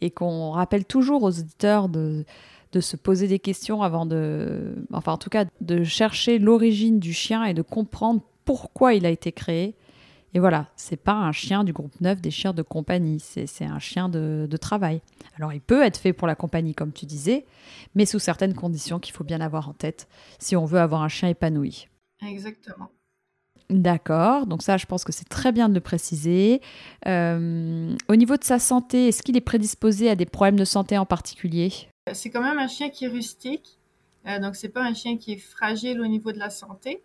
et 0.00 0.10
qu'on 0.10 0.50
rappelle 0.50 0.84
toujours 0.84 1.24
aux 1.24 1.38
auditeurs 1.38 1.88
de, 1.88 2.24
de 2.72 2.80
se 2.80 2.96
poser 2.96 3.28
des 3.28 3.38
questions 3.38 3.82
avant 3.82 4.06
de, 4.06 4.74
enfin 4.92 5.12
en 5.12 5.18
tout 5.18 5.30
cas, 5.30 5.46
de 5.60 5.84
chercher 5.84 6.38
l'origine 6.38 6.98
du 6.98 7.12
chien 7.12 7.44
et 7.44 7.54
de 7.54 7.62
comprendre 7.62 8.22
pourquoi 8.44 8.94
il 8.94 9.06
a 9.06 9.10
été 9.10 9.32
créé. 9.32 9.74
Et 10.34 10.40
voilà, 10.40 10.68
c'est 10.76 10.96
pas 10.96 11.14
un 11.14 11.32
chien 11.32 11.64
du 11.64 11.72
groupe 11.72 11.98
9 12.00 12.20
des 12.20 12.30
chiens 12.30 12.52
de 12.52 12.62
compagnie, 12.62 13.18
c'est 13.18 13.64
un 13.64 13.78
chien 13.78 14.10
de, 14.10 14.48
travail. 14.60 15.00
Alors 15.36 15.52
il 15.52 15.60
peut 15.60 15.82
être 15.82 15.96
fait 15.96 16.12
pour 16.12 16.26
la 16.26 16.34
compagnie, 16.34 16.74
comme 16.74 16.92
tu 16.92 17.06
disais, 17.06 17.46
mais 17.94 18.04
sous 18.04 18.18
certaines 18.18 18.54
conditions 18.54 18.98
qu'il 18.98 19.14
faut 19.14 19.24
bien 19.24 19.40
avoir 19.40 19.68
en 19.68 19.72
tête 19.72 20.06
si 20.38 20.54
on 20.54 20.66
veut 20.66 20.80
avoir 20.80 21.02
un 21.02 21.08
chien 21.08 21.30
épanoui. 21.30 21.88
Exactement. 22.26 22.90
D'accord, 23.70 24.46
donc 24.46 24.62
ça 24.62 24.78
je 24.78 24.86
pense 24.86 25.04
que 25.04 25.12
c'est 25.12 25.28
très 25.28 25.52
bien 25.52 25.68
de 25.68 25.74
le 25.74 25.80
préciser. 25.80 26.62
Euh, 27.06 27.94
au 28.08 28.16
niveau 28.16 28.36
de 28.36 28.44
sa 28.44 28.58
santé, 28.58 29.08
est-ce 29.08 29.22
qu'il 29.22 29.36
est 29.36 29.42
prédisposé 29.42 30.08
à 30.08 30.14
des 30.14 30.24
problèmes 30.24 30.58
de 30.58 30.64
santé 30.64 30.96
en 30.96 31.04
particulier? 31.04 31.72
C'est 32.14 32.30
quand 32.30 32.40
même 32.40 32.58
un 32.58 32.68
chien 32.68 32.88
qui 32.88 33.04
est 33.04 33.08
rustique, 33.08 33.78
euh, 34.26 34.38
donc 34.38 34.56
c'est 34.56 34.70
pas 34.70 34.82
un 34.82 34.94
chien 34.94 35.18
qui 35.18 35.32
est 35.32 35.38
fragile 35.38 36.00
au 36.00 36.06
niveau 36.06 36.32
de 36.32 36.38
la 36.38 36.48
santé. 36.48 37.02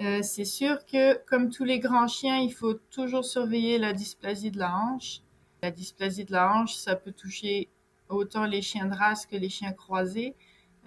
Euh, 0.00 0.20
c'est 0.22 0.44
sûr 0.44 0.84
que, 0.86 1.18
comme 1.26 1.50
tous 1.50 1.64
les 1.64 1.78
grands 1.78 2.08
chiens, 2.08 2.38
il 2.38 2.52
faut 2.52 2.74
toujours 2.74 3.24
surveiller 3.24 3.78
la 3.78 3.92
dysplasie 3.92 4.50
de 4.50 4.58
la 4.58 4.74
hanche. 4.74 5.20
La 5.62 5.70
dysplasie 5.70 6.24
de 6.24 6.32
la 6.32 6.52
hanche, 6.52 6.74
ça 6.74 6.96
peut 6.96 7.12
toucher 7.12 7.68
autant 8.08 8.46
les 8.46 8.62
chiens 8.62 8.86
de 8.86 8.94
race 8.94 9.26
que 9.26 9.36
les 9.36 9.48
chiens 9.48 9.72
croisés. 9.72 10.34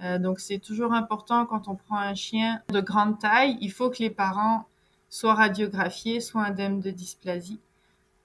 Euh, 0.04 0.19
donc 0.19 0.39
c'est 0.39 0.60
toujours 0.60 0.93
important 0.93 1.45
quand 1.45 1.67
on 1.67 1.75
prend 1.75 1.97
un 1.97 2.15
chien 2.15 2.62
de 2.69 2.82
grande 2.82 3.17
taille, 3.19 3.58
il 3.62 3.71
faut 3.71 3.89
que 3.89 3.99
les 3.99 4.10
parents 4.10 4.65
soient 5.15 5.36
radiographiés, 5.36 6.19
soient 6.19 6.43
indemnes 6.43 6.82
de 6.82 6.91
dysplasie. 6.91 7.62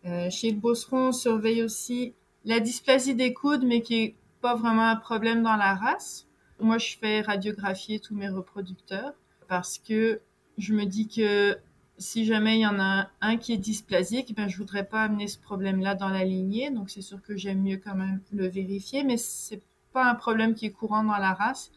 Euh, 0.07 0.29
chez 0.29 0.51
le 0.51 0.57
bosseron, 0.57 1.11
on 1.11 1.13
surveille 1.13 1.63
aussi 1.63 2.15
la 2.45 2.59
dysplasie 2.59 3.15
des 3.15 3.33
coudes, 3.33 3.63
mais 3.65 3.81
qui 3.81 3.95
est 4.03 4.15
pas 4.41 4.57
vraiment 4.57 4.89
un 4.89 4.97
problème 4.97 5.45
dans 5.45 5.55
la 5.55 5.77
race. 5.77 6.27
Moi, 6.59 6.79
je 6.79 6.97
fais 7.01 7.21
radiographier 7.21 8.01
tous 8.01 8.17
mes 8.17 8.29
reproducteurs 8.29 9.13
parce 9.47 9.79
que 9.79 10.21
je 10.59 10.75
me 10.75 10.85
dis 10.85 11.07
que 11.07 11.57
si 11.97 12.25
jamais 12.25 12.57
il 12.57 12.63
y 12.63 12.67
en 12.67 12.81
a 12.81 13.09
un 13.21 13.37
qui 13.37 13.53
est 13.53 13.59
dysplasique, 13.59 14.35
ben 14.35 14.49
je 14.49 14.57
voudrais 14.57 14.85
pas 14.85 15.03
amener 15.03 15.29
ce 15.29 15.39
problème-là 15.39 15.95
dans 15.95 16.09
la 16.09 16.25
lignée. 16.25 16.71
Donc 16.73 16.91
c'est 16.91 17.03
sûr 17.03 17.23
que 17.23 17.37
j'aime 17.37 17.63
mieux 17.63 17.77
quand 17.77 17.95
même 17.95 18.21
le 18.33 18.49
vérifier, 18.49 19.05
mais 19.05 19.17
c'est 19.17 19.63
pas 19.93 20.11
un 20.11 20.17
problème 20.17 20.57
qui 20.57 20.67
est 20.67 20.73
courant 20.73 21.05
dans 21.05 21.19
la 21.19 21.35
race. 21.35 21.71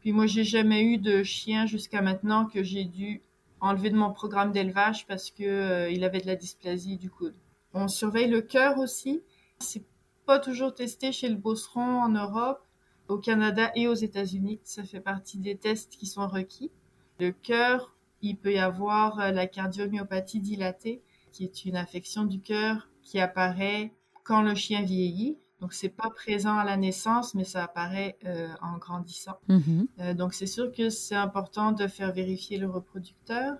Puis 0.00 0.12
moi, 0.12 0.26
j'ai 0.26 0.44
jamais 0.44 0.82
eu 0.82 0.98
de 0.98 1.22
chien 1.22 1.64
jusqu'à 1.64 2.02
maintenant 2.02 2.44
que 2.44 2.62
j'ai 2.62 2.84
dû 2.84 3.22
enlever 3.60 3.90
de 3.90 3.96
mon 3.96 4.12
programme 4.12 4.52
d'élevage 4.52 5.06
parce 5.06 5.30
que 5.30 5.44
euh, 5.44 5.90
il 5.90 6.04
avait 6.04 6.20
de 6.20 6.26
la 6.26 6.36
dysplasie 6.36 6.96
du 6.96 7.10
coude. 7.10 7.34
On 7.74 7.88
surveille 7.88 8.28
le 8.28 8.40
cœur 8.40 8.78
aussi. 8.78 9.22
C'est 9.58 9.84
pas 10.26 10.38
toujours 10.38 10.74
testé 10.74 11.12
chez 11.12 11.28
le 11.28 11.36
bosseron 11.36 12.02
en 12.02 12.08
Europe, 12.10 12.60
au 13.08 13.18
Canada 13.18 13.70
et 13.74 13.88
aux 13.88 13.94
États-Unis. 13.94 14.60
Ça 14.62 14.84
fait 14.84 15.00
partie 15.00 15.38
des 15.38 15.56
tests 15.56 15.96
qui 15.96 16.06
sont 16.06 16.28
requis. 16.28 16.70
Le 17.18 17.32
cœur, 17.32 17.94
il 18.22 18.36
peut 18.36 18.52
y 18.52 18.58
avoir 18.58 19.20
euh, 19.20 19.30
la 19.30 19.46
cardiomyopathie 19.46 20.40
dilatée, 20.40 21.02
qui 21.32 21.44
est 21.44 21.64
une 21.64 21.76
affection 21.76 22.24
du 22.24 22.40
cœur 22.40 22.88
qui 23.02 23.20
apparaît 23.20 23.92
quand 24.24 24.42
le 24.42 24.54
chien 24.54 24.82
vieillit. 24.82 25.38
Donc 25.60 25.72
c'est 25.72 25.88
pas 25.88 26.10
présent 26.10 26.56
à 26.56 26.64
la 26.64 26.76
naissance, 26.76 27.34
mais 27.34 27.44
ça 27.44 27.64
apparaît 27.64 28.16
euh, 28.24 28.48
en 28.62 28.78
grandissant. 28.78 29.38
Mhm. 29.48 29.88
Euh, 29.98 30.14
donc 30.14 30.34
c'est 30.34 30.46
sûr 30.46 30.70
que 30.72 30.90
c'est 30.90 31.16
important 31.16 31.72
de 31.72 31.86
faire 31.86 32.12
vérifier 32.12 32.58
le 32.58 32.68
reproducteur. 32.68 33.54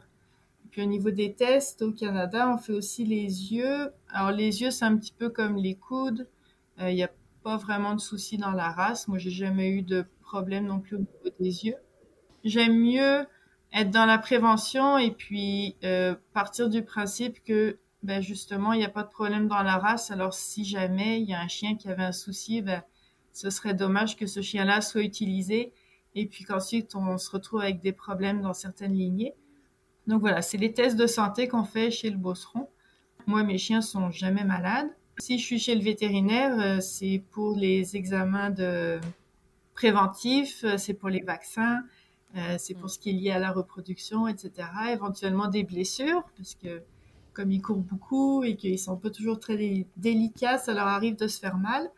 Puis 0.71 0.83
au 0.83 0.87
niveau 0.87 1.11
des 1.11 1.35
tests 1.35 1.83
au 1.83 1.93
Canada, 1.93 2.53
on 2.53 2.59
fait 2.59 2.75
aussi 2.75 3.05
les 3.05 3.53
yeux. 3.53 3.91
Alors 4.11 4.31
les 4.31 4.61
yeux, 4.61 4.71
c'est 4.71 4.85
un 4.85 4.97
petit 4.97 5.15
peu 5.17 5.31
comme 5.31 5.57
les 5.57 5.75
coudes. 5.75 6.29
Il 6.81 6.95
n'y 6.95 7.03
a 7.03 7.11
pas 7.43 7.57
vraiment 7.57 7.95
de 7.95 8.01
soucis 8.01 8.37
dans 8.37 8.53
la 8.53 8.71
race. 8.71 9.09
Moi, 9.09 9.19
j'ai 9.19 9.31
jamais 9.31 9.71
eu 9.71 9.83
de 9.83 10.05
problème 10.21 10.67
non 10.67 10.79
plus 10.79 10.97
au 10.97 11.01
niveau 11.01 11.37
des 11.41 11.65
yeux. 11.65 11.77
J'aime 12.45 12.79
mieux 12.79 13.27
être 13.73 13.91
dans 13.91 14.07
la 14.07 14.19
prévention 14.19 14.99
et 14.99 15.11
puis 15.11 15.77
euh, 15.85 16.15
partir 16.33 16.69
du 16.69 16.83
principe 16.83 17.43
que 17.45 17.79
ben 18.03 18.23
justement 18.23 18.73
il 18.73 18.79
n'y 18.79 18.85
a 18.85 18.91
pas 18.91 19.03
de 19.03 19.11
problème 19.11 19.49
dans 19.49 19.63
la 19.63 19.79
race. 19.79 20.11
Alors 20.11 20.35
si 20.35 20.65
jamais 20.65 21.21
il 21.21 21.29
y 21.29 21.35
a 21.35 21.41
un 21.41 21.49
chien 21.49 21.77
qui 21.77 21.89
avait 21.89 22.05
un 22.05 22.13
souci, 22.13 22.63
ben 22.63 22.83
ce 23.33 23.51
serait 23.51 23.75
dommage 23.75 24.17
que 24.17 24.27
ce 24.27 24.41
chien-là 24.41 24.81
soit 24.81 25.03
utilisé 25.03 25.73
et 26.15 26.27
puis 26.27 26.45
qu'ensuite 26.45 26.95
on 26.95 27.19
se 27.19 27.31
retrouve 27.31 27.61
avec 27.61 27.81
des 27.81 27.93
problèmes 27.93 28.41
dans 28.41 28.55
certaines 28.55 28.95
lignées. 28.95 29.35
Donc 30.09 30.21
voilà, 30.21 30.41
c'est 30.41 30.57
les 30.57 30.73
tests 30.73 30.97
de 30.97 31.07
santé 31.07 31.49
qu'on 31.49 31.65
fait 31.65 31.91
chez 31.91 32.09
le 32.09 32.17
bosseron. 32.17 32.69
Moi, 33.27 33.43
mes 33.43 33.59
chiens 33.59 33.83
sont 33.83 34.11
jamais 34.11 34.43
malades. 34.43 34.89
Si 35.19 35.39
je 35.39 35.45
suis 35.45 35.59
chez 35.59 35.75
le 35.75 35.83
vétérinaire, 35.83 36.59
euh, 36.59 36.81
c'est 36.81 37.23
pour 37.31 37.55
les 37.55 37.95
examens 37.95 38.49
de 38.49 38.99
préventifs, 39.75 40.65
euh, 40.65 40.79
c'est 40.79 40.95
pour 40.95 41.11
les 41.11 41.21
vaccins, 41.21 41.83
euh, 42.37 42.57
c'est 42.59 42.73
pour 42.73 42.89
ce 42.89 42.99
qui 42.99 43.11
est 43.11 43.13
lié 43.13 43.31
à 43.33 43.39
la 43.39 43.53
reproduction, 43.53 44.29
etc. 44.29 44.69
Éventuellement 44.91 45.49
des 45.49 45.63
blessures, 45.63 46.23
parce 46.39 46.55
que 46.55 46.83
comme 47.39 47.53
ils 47.53 47.63
courent 47.63 47.77
beaucoup 47.77 48.43
et 48.43 48.57
qu'ils 48.57 48.81
sont 48.81 48.97
pas 48.97 49.11
toujours 49.11 49.39
très 49.39 49.87
délicats, 49.97 50.59
ça 50.59 50.75
leur 50.75 50.89
arrive 50.89 51.15
de 51.15 51.29
se 51.29 51.39
faire 51.39 51.57
mal. 51.57 51.89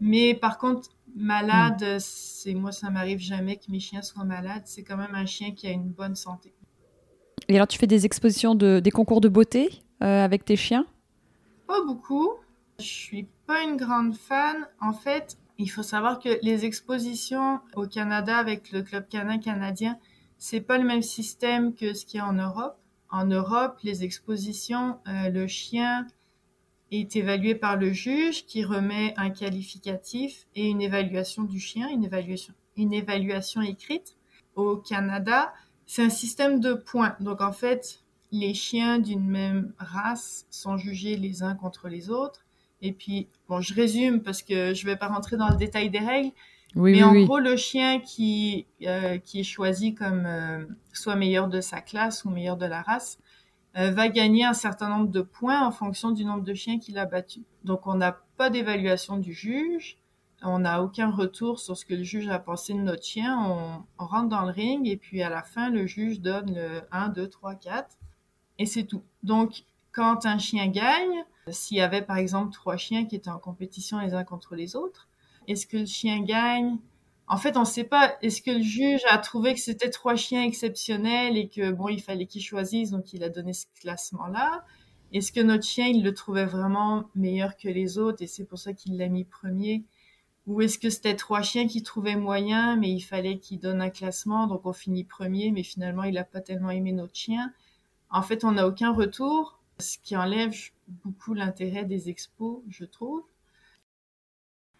Mais 0.00 0.32
par 0.32 0.56
contre, 0.56 0.88
malade, 1.14 1.82
mm. 1.82 1.98
c'est 1.98 2.54
moi, 2.54 2.72
ça 2.72 2.88
m'arrive 2.88 3.18
jamais 3.18 3.56
que 3.56 3.70
mes 3.70 3.80
chiens 3.80 4.00
soient 4.00 4.24
malades. 4.24 4.62
C'est 4.64 4.84
quand 4.84 4.96
même 4.96 5.14
un 5.14 5.26
chien 5.26 5.52
qui 5.52 5.66
a 5.66 5.72
une 5.72 5.90
bonne 5.90 6.16
santé. 6.16 6.54
Et 7.48 7.56
alors, 7.56 7.66
tu 7.66 7.78
fais 7.78 7.86
des 7.86 8.06
expositions, 8.06 8.54
de, 8.54 8.80
des 8.80 8.90
concours 8.90 9.20
de 9.20 9.28
beauté 9.28 9.82
euh, 10.02 10.24
avec 10.24 10.46
tes 10.46 10.56
chiens? 10.56 10.86
Pas 11.66 11.84
beaucoup. 11.84 12.30
Je 12.78 12.86
suis 12.86 13.28
pas 13.46 13.62
une 13.64 13.76
grande 13.76 14.14
fan. 14.14 14.66
En 14.80 14.94
fait, 14.94 15.36
il 15.58 15.70
faut 15.70 15.82
savoir 15.82 16.18
que 16.18 16.38
les 16.40 16.64
expositions 16.64 17.60
au 17.76 17.86
Canada 17.86 18.38
avec 18.38 18.72
le 18.72 18.80
club 18.80 19.06
canin 19.06 19.36
canadien, 19.36 19.98
c'est 20.38 20.62
pas 20.62 20.78
le 20.78 20.84
même 20.84 21.02
système 21.02 21.74
que 21.74 21.92
ce 21.92 22.06
qu'il 22.06 22.18
y 22.18 22.20
a 22.22 22.26
en 22.26 22.32
Europe. 22.32 22.78
En 23.10 23.26
Europe, 23.26 23.78
les 23.82 24.04
expositions, 24.04 24.98
euh, 25.06 25.30
le 25.30 25.46
chien 25.46 26.06
est 26.90 27.16
évalué 27.16 27.54
par 27.54 27.76
le 27.76 27.92
juge 27.92 28.46
qui 28.46 28.64
remet 28.64 29.14
un 29.16 29.30
qualificatif 29.30 30.46
et 30.54 30.68
une 30.68 30.80
évaluation 30.80 31.42
du 31.42 31.60
chien, 31.60 31.88
une 31.88 32.04
évaluation, 32.04 32.54
une 32.76 32.92
évaluation 32.92 33.60
écrite. 33.60 34.16
Au 34.54 34.76
Canada, 34.76 35.52
c'est 35.86 36.02
un 36.02 36.10
système 36.10 36.60
de 36.60 36.74
points. 36.74 37.16
Donc 37.20 37.40
en 37.40 37.52
fait, 37.52 38.00
les 38.30 38.54
chiens 38.54 38.98
d'une 38.98 39.26
même 39.26 39.72
race 39.78 40.46
sont 40.50 40.76
jugés 40.76 41.16
les 41.16 41.42
uns 41.42 41.54
contre 41.54 41.88
les 41.88 42.10
autres 42.10 42.44
et 42.80 42.92
puis, 42.92 43.28
bon, 43.48 43.60
je 43.60 43.74
résume 43.74 44.22
parce 44.22 44.42
que 44.42 44.74
je 44.74 44.86
vais 44.86 44.96
pas 44.96 45.08
rentrer 45.08 45.36
dans 45.36 45.48
le 45.48 45.56
détail 45.56 45.90
des 45.90 45.98
règles. 45.98 46.32
Oui, 46.74 46.92
mais 46.92 46.98
oui, 46.98 47.04
en 47.04 47.12
oui. 47.12 47.24
gros, 47.24 47.38
le 47.38 47.56
chien 47.56 48.00
qui, 48.00 48.66
euh, 48.86 49.18
qui 49.18 49.40
est 49.40 49.44
choisi 49.44 49.94
comme 49.94 50.24
euh, 50.26 50.64
soit 50.92 51.16
meilleur 51.16 51.48
de 51.48 51.60
sa 51.60 51.80
classe 51.80 52.24
ou 52.24 52.30
meilleur 52.30 52.56
de 52.56 52.66
la 52.66 52.82
race 52.82 53.18
euh, 53.76 53.90
va 53.90 54.08
gagner 54.08 54.44
un 54.44 54.54
certain 54.54 54.88
nombre 54.88 55.08
de 55.08 55.22
points 55.22 55.66
en 55.66 55.70
fonction 55.70 56.10
du 56.10 56.24
nombre 56.24 56.44
de 56.44 56.54
chiens 56.54 56.78
qu'il 56.78 56.98
a 56.98 57.06
battu. 57.06 57.44
Donc, 57.64 57.86
on 57.86 57.94
n'a 57.94 58.20
pas 58.36 58.50
d'évaluation 58.50 59.16
du 59.16 59.32
juge. 59.32 59.98
On 60.42 60.60
n'a 60.60 60.82
aucun 60.82 61.10
retour 61.10 61.58
sur 61.58 61.76
ce 61.76 61.84
que 61.84 61.94
le 61.94 62.04
juge 62.04 62.28
a 62.28 62.38
pensé 62.38 62.72
de 62.72 62.78
notre 62.78 63.02
chien. 63.02 63.36
On, 63.40 63.84
on 63.98 64.06
rentre 64.06 64.28
dans 64.28 64.42
le 64.42 64.52
ring 64.52 64.86
et 64.86 64.96
puis 64.96 65.22
à 65.22 65.30
la 65.30 65.42
fin, 65.42 65.70
le 65.70 65.86
juge 65.86 66.20
donne 66.20 66.54
le 66.54 66.82
1, 66.92 67.08
2, 67.08 67.28
3, 67.28 67.54
4 67.56 67.96
et 68.58 68.66
c'est 68.66 68.84
tout. 68.84 69.02
Donc, 69.22 69.64
quand 69.92 70.26
un 70.26 70.38
chien 70.38 70.68
gagne, 70.68 71.24
s'il 71.48 71.78
y 71.78 71.80
avait 71.80 72.02
par 72.02 72.18
exemple 72.18 72.52
trois 72.52 72.76
chiens 72.76 73.04
qui 73.06 73.16
étaient 73.16 73.30
en 73.30 73.38
compétition 73.38 73.98
les 73.98 74.14
uns 74.14 74.24
contre 74.24 74.54
les 74.54 74.76
autres, 74.76 75.07
est-ce 75.48 75.66
que 75.66 75.78
le 75.78 75.86
chien 75.86 76.22
gagne? 76.22 76.78
En 77.26 77.36
fait, 77.36 77.56
on 77.56 77.60
ne 77.60 77.66
sait 77.66 77.84
pas. 77.84 78.16
Est-ce 78.22 78.40
que 78.40 78.50
le 78.50 78.62
juge 78.62 79.00
a 79.10 79.18
trouvé 79.18 79.54
que 79.54 79.60
c'était 79.60 79.90
trois 79.90 80.16
chiens 80.16 80.44
exceptionnels 80.44 81.36
et 81.36 81.48
que 81.48 81.70
bon, 81.72 81.88
il 81.88 82.00
fallait 82.00 82.26
qu'il 82.26 82.42
choisisse, 82.42 82.90
donc 82.90 83.12
il 83.12 83.24
a 83.24 83.28
donné 83.28 83.52
ce 83.52 83.66
classement-là? 83.80 84.64
Est-ce 85.12 85.32
que 85.32 85.40
notre 85.40 85.64
chien, 85.64 85.86
il 85.86 86.02
le 86.02 86.14
trouvait 86.14 86.46
vraiment 86.46 87.04
meilleur 87.14 87.56
que 87.56 87.68
les 87.68 87.98
autres 87.98 88.22
et 88.22 88.26
c'est 88.26 88.44
pour 88.44 88.58
ça 88.58 88.72
qu'il 88.72 88.96
l'a 88.96 89.08
mis 89.08 89.24
premier? 89.24 89.84
Ou 90.46 90.62
est-ce 90.62 90.78
que 90.78 90.90
c'était 90.90 91.16
trois 91.16 91.42
chiens 91.42 91.66
qu'il 91.66 91.82
trouvait 91.82 92.16
moyen, 92.16 92.76
mais 92.76 92.90
il 92.90 93.00
fallait 93.00 93.38
qu'il 93.38 93.58
donne 93.58 93.82
un 93.82 93.90
classement, 93.90 94.46
donc 94.46 94.64
on 94.64 94.72
finit 94.72 95.04
premier, 95.04 95.50
mais 95.50 95.62
finalement 95.62 96.04
il 96.04 96.14
n'a 96.14 96.24
pas 96.24 96.40
tellement 96.40 96.70
aimé 96.70 96.92
notre 96.92 97.14
chien? 97.14 97.52
En 98.10 98.22
fait, 98.22 98.44
on 98.44 98.52
n'a 98.52 98.66
aucun 98.66 98.92
retour 98.92 99.58
ce 99.80 99.98
qui 100.02 100.16
enlève 100.16 100.54
beaucoup 101.04 101.34
l'intérêt 101.34 101.84
des 101.84 102.08
expos, 102.08 102.62
je 102.68 102.84
trouve. 102.84 103.22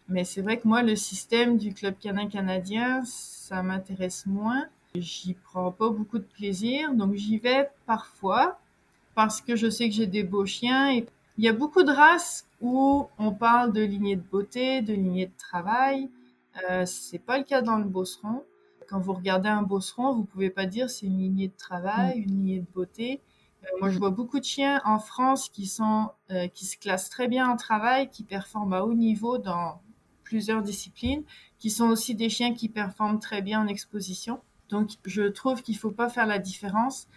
Mais 0.08 0.24
c'est 0.24 0.40
vrai 0.40 0.58
que 0.58 0.66
moi, 0.66 0.82
le 0.82 0.96
système 0.96 1.58
du 1.58 1.74
club 1.74 1.94
canin 1.98 2.28
canadien, 2.28 3.02
ça 3.04 3.62
m'intéresse 3.62 4.24
moins. 4.26 4.66
J'y 4.94 5.34
prends 5.34 5.70
pas 5.70 5.90
beaucoup 5.90 6.18
de 6.18 6.24
plaisir, 6.24 6.94
donc 6.94 7.14
j'y 7.14 7.38
vais 7.38 7.68
parfois 7.86 8.58
parce 9.14 9.40
que 9.40 9.54
je 9.54 9.68
sais 9.68 9.88
que 9.88 9.94
j'ai 9.94 10.06
des 10.06 10.24
beaux 10.24 10.46
chiens. 10.46 10.92
Et 10.92 11.06
il 11.36 11.44
y 11.44 11.48
a 11.48 11.52
beaucoup 11.52 11.82
de 11.82 11.92
races 11.92 12.46
où 12.60 13.06
on 13.18 13.32
parle 13.32 13.72
de 13.72 13.82
lignée 13.82 14.16
de 14.16 14.22
beauté, 14.22 14.80
de 14.80 14.94
lignée 14.94 15.26
de 15.26 15.36
travail. 15.36 16.08
Euh, 16.70 16.86
c'est 16.86 17.18
pas 17.18 17.36
le 17.36 17.44
cas 17.44 17.60
dans 17.60 17.76
le 17.76 17.84
bosseron. 17.84 18.42
Quand 18.88 19.00
vous 19.00 19.12
regardez 19.12 19.48
un 19.50 19.62
bosseron, 19.62 20.14
vous 20.14 20.24
pouvez 20.24 20.48
pas 20.48 20.64
dire 20.64 20.88
c'est 20.88 21.06
une 21.06 21.18
lignée 21.18 21.48
de 21.48 21.56
travail, 21.58 22.20
une 22.20 22.30
lignée 22.30 22.60
de 22.60 22.66
beauté. 22.74 23.20
Euh, 23.64 23.66
moi, 23.80 23.90
je 23.90 23.98
vois 23.98 24.10
beaucoup 24.10 24.40
de 24.40 24.44
chiens 24.44 24.80
en 24.84 24.98
France 24.98 25.50
qui 25.50 25.66
sont 25.66 26.10
euh, 26.30 26.48
qui 26.48 26.64
se 26.64 26.78
classent 26.78 27.10
très 27.10 27.28
bien 27.28 27.48
en 27.48 27.56
travail, 27.56 28.08
qui 28.08 28.22
performent 28.22 28.72
à 28.72 28.84
haut 28.84 28.94
niveau 28.94 29.36
dans 29.36 29.80
plusieurs 30.28 30.62
disciplines, 30.62 31.24
qui 31.58 31.70
sont 31.70 31.88
aussi 31.88 32.14
des 32.14 32.28
chiens 32.28 32.52
qui 32.52 32.68
performent 32.68 33.18
très 33.18 33.40
bien 33.40 33.62
en 33.62 33.66
exposition. 33.66 34.40
Donc, 34.68 34.90
je 35.06 35.22
trouve 35.22 35.62
qu'il 35.62 35.78
faut 35.78 35.90
pas 35.90 36.10
faire 36.10 36.26
la 36.26 36.38
différence. 36.38 37.08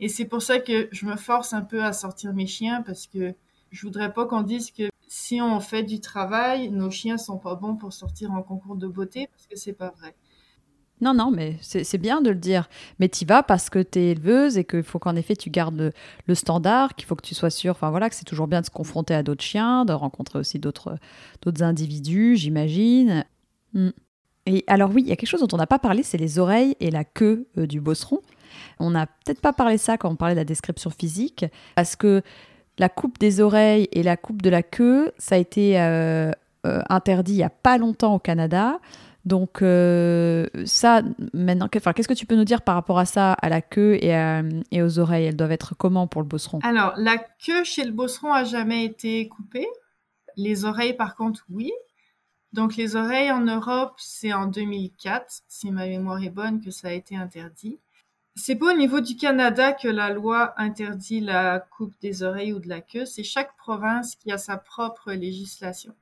Et 0.00 0.08
c'est 0.08 0.24
pour 0.24 0.40
ça 0.40 0.58
que 0.58 0.88
je 0.90 1.04
me 1.04 1.16
force 1.16 1.52
un 1.52 1.60
peu 1.60 1.84
à 1.84 1.92
sortir 1.92 2.32
mes 2.32 2.46
chiens 2.46 2.82
parce 2.82 3.06
que 3.06 3.34
je 3.70 3.82
voudrais 3.82 4.12
pas 4.12 4.24
qu'on 4.24 4.40
dise 4.40 4.70
que 4.70 4.88
si 5.06 5.42
on 5.42 5.60
fait 5.60 5.82
du 5.82 6.00
travail, 6.00 6.70
nos 6.70 6.90
chiens 6.90 7.18
sont 7.18 7.38
pas 7.38 7.54
bons 7.56 7.76
pour 7.76 7.92
sortir 7.92 8.32
en 8.32 8.42
concours 8.42 8.76
de 8.76 8.86
beauté 8.86 9.28
parce 9.30 9.46
que 9.46 9.56
c'est 9.56 9.74
pas 9.74 9.90
vrai. 9.90 10.14
Non, 11.00 11.12
non, 11.12 11.30
mais 11.30 11.56
c'est 11.60 11.98
bien 11.98 12.22
de 12.22 12.30
le 12.30 12.36
dire. 12.36 12.68
Mais 12.98 13.08
tu 13.08 13.26
vas 13.26 13.42
parce 13.42 13.68
que 13.68 13.80
tu 13.80 13.98
es 13.98 14.10
éleveuse 14.12 14.56
et 14.56 14.64
qu'il 14.64 14.82
faut 14.82 14.98
qu'en 14.98 15.14
effet 15.14 15.36
tu 15.36 15.50
gardes 15.50 15.92
le, 16.26 16.34
standard, 16.34 16.94
qu'il 16.94 17.06
faut 17.06 17.16
que 17.16 17.26
tu 17.26 17.34
sois 17.34 17.50
sûr, 17.50 17.72
enfin 17.72 17.90
voilà, 17.90 18.08
que 18.08 18.14
c'est 18.14 18.24
toujours 18.24 18.46
bien 18.46 18.62
de 18.62 18.66
se 18.66 18.70
confronter 18.70 19.14
à 19.14 19.22
d'autres 19.22 19.44
chiens, 19.44 19.84
de 19.84 19.92
rencontrer 19.92 20.38
aussi 20.38 20.58
d'autres 20.58 20.98
individus, 21.60 22.36
j'imagine. 22.36 23.24
Mm. 23.74 23.90
Et 24.46 24.64
alors 24.68 24.90
oui, 24.94 25.02
il 25.02 25.08
y 25.08 25.12
a 25.12 25.16
quelque 25.16 25.28
chose 25.28 25.40
dont 25.40 25.54
on 25.54 25.58
n'a 25.58 25.66
pas 25.66 25.80
parlé, 25.80 26.02
c'est 26.02 26.18
les 26.18 26.38
oreilles 26.38 26.76
et 26.80 26.90
la 26.90 27.04
queue 27.04 27.46
euh, 27.58 27.66
du 27.66 27.80
bosseron. 27.80 28.20
On 28.78 28.90
n'a 28.90 29.06
peut-être 29.06 29.40
pas 29.40 29.52
parlé 29.52 29.76
ça 29.76 29.98
quand 29.98 30.08
on 30.08 30.16
parlait 30.16 30.34
de 30.34 30.40
la 30.40 30.44
description 30.44 30.90
physique, 30.90 31.44
parce 31.74 31.96
que 31.96 32.22
la 32.78 32.88
coupe 32.88 33.18
des 33.18 33.40
oreilles 33.40 33.88
et 33.92 34.02
la 34.02 34.16
coupe 34.16 34.42
de 34.42 34.50
la 34.50 34.62
queue, 34.62 35.12
ça 35.18 35.34
a 35.34 35.38
été 35.38 35.80
euh, 35.80 36.30
euh, 36.66 36.80
interdit 36.88 37.32
il 37.32 37.36
n'y 37.36 37.42
a 37.42 37.50
pas 37.50 37.78
longtemps 37.78 38.14
au 38.14 38.18
Canada. 38.18 38.78
Donc 39.26 39.60
euh, 39.60 40.46
ça, 40.64 41.02
maintenant, 41.34 41.68
qu'est-ce 41.68 42.06
que 42.06 42.14
tu 42.14 42.26
peux 42.26 42.36
nous 42.36 42.44
dire 42.44 42.62
par 42.62 42.76
rapport 42.76 42.98
à 42.98 43.04
ça, 43.04 43.32
à 43.32 43.48
la 43.48 43.60
queue 43.60 43.98
et, 44.00 44.82
aux 44.82 44.98
oreilles? 45.00 45.26
Elles 45.26 45.36
doivent 45.36 45.52
être 45.52 45.74
comment 45.76 46.06
pour 46.06 46.22
le 46.22 46.28
bosseron? 46.28 46.60
Alors, 46.62 46.94
la 46.96 47.18
queue 47.18 47.64
chez 47.64 47.84
le 47.84 47.90
bosseron 47.90 48.32
a 48.32 48.44
jamais 48.44 48.84
été 48.84 49.26
coupée. 49.28 49.66
Les 50.36 50.64
oreilles, 50.64 50.94
par 50.94 51.16
contre, 51.16 51.44
oui. 51.50 51.72
Donc 52.52 52.76
les 52.76 52.94
oreilles 52.94 53.32
en 53.32 53.40
Europe, 53.40 53.94
c'est 53.98 54.32
en 54.32 54.46
2004, 54.46 55.42
si 55.48 55.72
ma 55.72 55.86
mémoire 55.86 56.22
est 56.22 56.30
bonne, 56.30 56.60
que 56.60 56.70
ça 56.70 56.88
a 56.88 56.92
été 56.92 57.16
interdit. 57.16 57.80
C'est 58.36 58.54
pas 58.54 58.72
au 58.72 58.76
niveau 58.76 59.00
du 59.00 59.16
Canada 59.16 59.72
que 59.72 59.88
la 59.88 60.10
loi 60.10 60.54
interdit 60.56 61.20
la 61.20 61.58
coupe 61.58 61.94
des 62.00 62.22
oreilles 62.22 62.52
ou 62.52 62.60
de 62.60 62.68
la 62.68 62.80
queue, 62.80 63.06
c'est 63.06 63.24
chaque 63.24 63.56
province 63.56 64.14
qui 64.14 64.30
a 64.30 64.38
sa 64.38 64.56
propre 64.56 65.12
législation. 65.12 65.94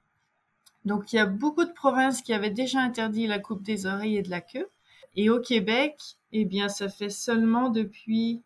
Donc 0.85 1.12
il 1.12 1.16
y 1.16 1.18
a 1.18 1.26
beaucoup 1.26 1.64
de 1.64 1.72
provinces 1.72 2.22
qui 2.22 2.32
avaient 2.32 2.51
déjà 2.51 2.80
interdit 2.80 3.26
la 3.26 3.39
coupe 3.39 3.62
des 3.62 3.87
oreilles 3.87 4.16
et 4.16 4.22
de 4.22 4.30
la 4.30 4.41
queue. 4.41 4.68
Et 5.16 5.30
au 5.30 5.41
Québec, 5.41 5.97
eh 6.32 6.45
bien, 6.45 6.68
ça 6.68 6.89
fait 6.89 7.11
seulement 7.11 7.68
depuis 7.70 8.43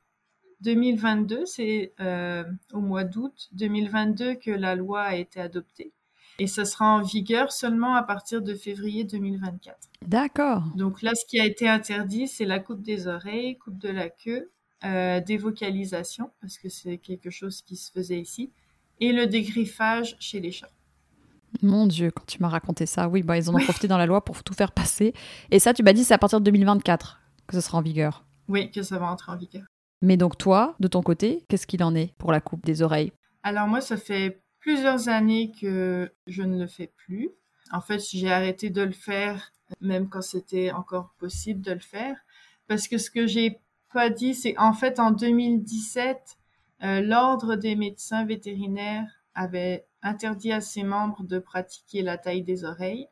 2022, 0.60 1.46
c'est 1.46 1.92
euh, 2.00 2.44
au 2.72 2.80
mois 2.80 3.04
d'août 3.04 3.48
2022 3.52 4.34
que 4.34 4.50
la 4.50 4.74
loi 4.74 5.02
a 5.02 5.14
été 5.14 5.40
adoptée. 5.40 5.92
Et 6.40 6.46
ça 6.46 6.64
sera 6.64 6.86
en 6.86 7.02
vigueur 7.02 7.50
seulement 7.50 7.94
à 7.94 8.02
partir 8.02 8.42
de 8.42 8.54
février 8.54 9.04
2024. 9.04 9.76
D'accord. 10.06 10.62
Donc 10.76 11.02
là, 11.02 11.14
ce 11.14 11.24
qui 11.26 11.40
a 11.40 11.44
été 11.44 11.68
interdit, 11.68 12.28
c'est 12.28 12.44
la 12.44 12.60
coupe 12.60 12.82
des 12.82 13.08
oreilles, 13.08 13.56
coupe 13.58 13.78
de 13.78 13.88
la 13.88 14.08
queue, 14.08 14.50
euh, 14.84 15.20
dévocalisation, 15.20 16.30
parce 16.40 16.58
que 16.58 16.68
c'est 16.68 16.98
quelque 16.98 17.30
chose 17.30 17.62
qui 17.62 17.76
se 17.76 17.90
faisait 17.90 18.20
ici, 18.20 18.52
et 19.00 19.12
le 19.12 19.26
dégriffage 19.26 20.16
chez 20.20 20.38
les 20.38 20.52
chats. 20.52 20.70
Mon 21.62 21.86
Dieu, 21.86 22.10
quand 22.10 22.26
tu 22.26 22.42
m'as 22.42 22.48
raconté 22.48 22.86
ça, 22.86 23.08
oui, 23.08 23.22
bah, 23.22 23.36
ils 23.36 23.48
en 23.48 23.54
ont 23.54 23.58
profité 23.58 23.88
dans 23.88 23.98
la 23.98 24.06
loi 24.06 24.24
pour 24.24 24.42
tout 24.42 24.54
faire 24.54 24.72
passer. 24.72 25.14
Et 25.50 25.58
ça, 25.58 25.74
tu 25.74 25.82
m'as 25.82 25.92
dit, 25.92 26.04
c'est 26.04 26.14
à 26.14 26.18
partir 26.18 26.40
de 26.40 26.44
2024 26.44 27.20
que 27.46 27.54
ce 27.54 27.60
sera 27.60 27.78
en 27.78 27.82
vigueur. 27.82 28.24
Oui, 28.48 28.70
que 28.70 28.82
ça 28.82 28.98
va 28.98 29.10
entrer 29.10 29.32
en 29.32 29.36
vigueur. 29.36 29.64
Mais 30.02 30.16
donc 30.16 30.38
toi, 30.38 30.76
de 30.80 30.88
ton 30.88 31.02
côté, 31.02 31.44
qu'est-ce 31.48 31.66
qu'il 31.66 31.82
en 31.82 31.94
est 31.94 32.14
pour 32.18 32.32
la 32.32 32.40
coupe 32.40 32.64
des 32.64 32.82
oreilles? 32.82 33.12
Alors 33.42 33.66
moi, 33.66 33.80
ça 33.80 33.96
fait 33.96 34.42
plusieurs 34.60 35.08
années 35.08 35.52
que 35.60 36.12
je 36.26 36.42
ne 36.42 36.58
le 36.58 36.66
fais 36.66 36.92
plus. 36.96 37.30
En 37.72 37.80
fait, 37.80 38.00
j'ai 38.12 38.30
arrêté 38.30 38.70
de 38.70 38.82
le 38.82 38.92
faire, 38.92 39.52
même 39.80 40.08
quand 40.08 40.22
c'était 40.22 40.70
encore 40.72 41.14
possible 41.18 41.60
de 41.60 41.72
le 41.72 41.80
faire, 41.80 42.16
parce 42.66 42.88
que 42.88 42.98
ce 42.98 43.10
que 43.10 43.26
j'ai 43.26 43.60
pas 43.92 44.10
dit, 44.10 44.34
c'est 44.34 44.56
en 44.58 44.72
fait 44.72 45.00
en 45.00 45.10
2017, 45.10 46.36
euh, 46.84 47.00
l'ordre 47.00 47.56
des 47.56 47.74
médecins 47.74 48.24
vétérinaires 48.24 49.17
avait 49.34 49.86
interdit 50.02 50.52
à 50.52 50.60
ses 50.60 50.82
membres 50.82 51.22
de 51.22 51.38
pratiquer 51.38 52.02
la 52.02 52.18
taille 52.18 52.42
des 52.42 52.64
oreilles. 52.64 53.08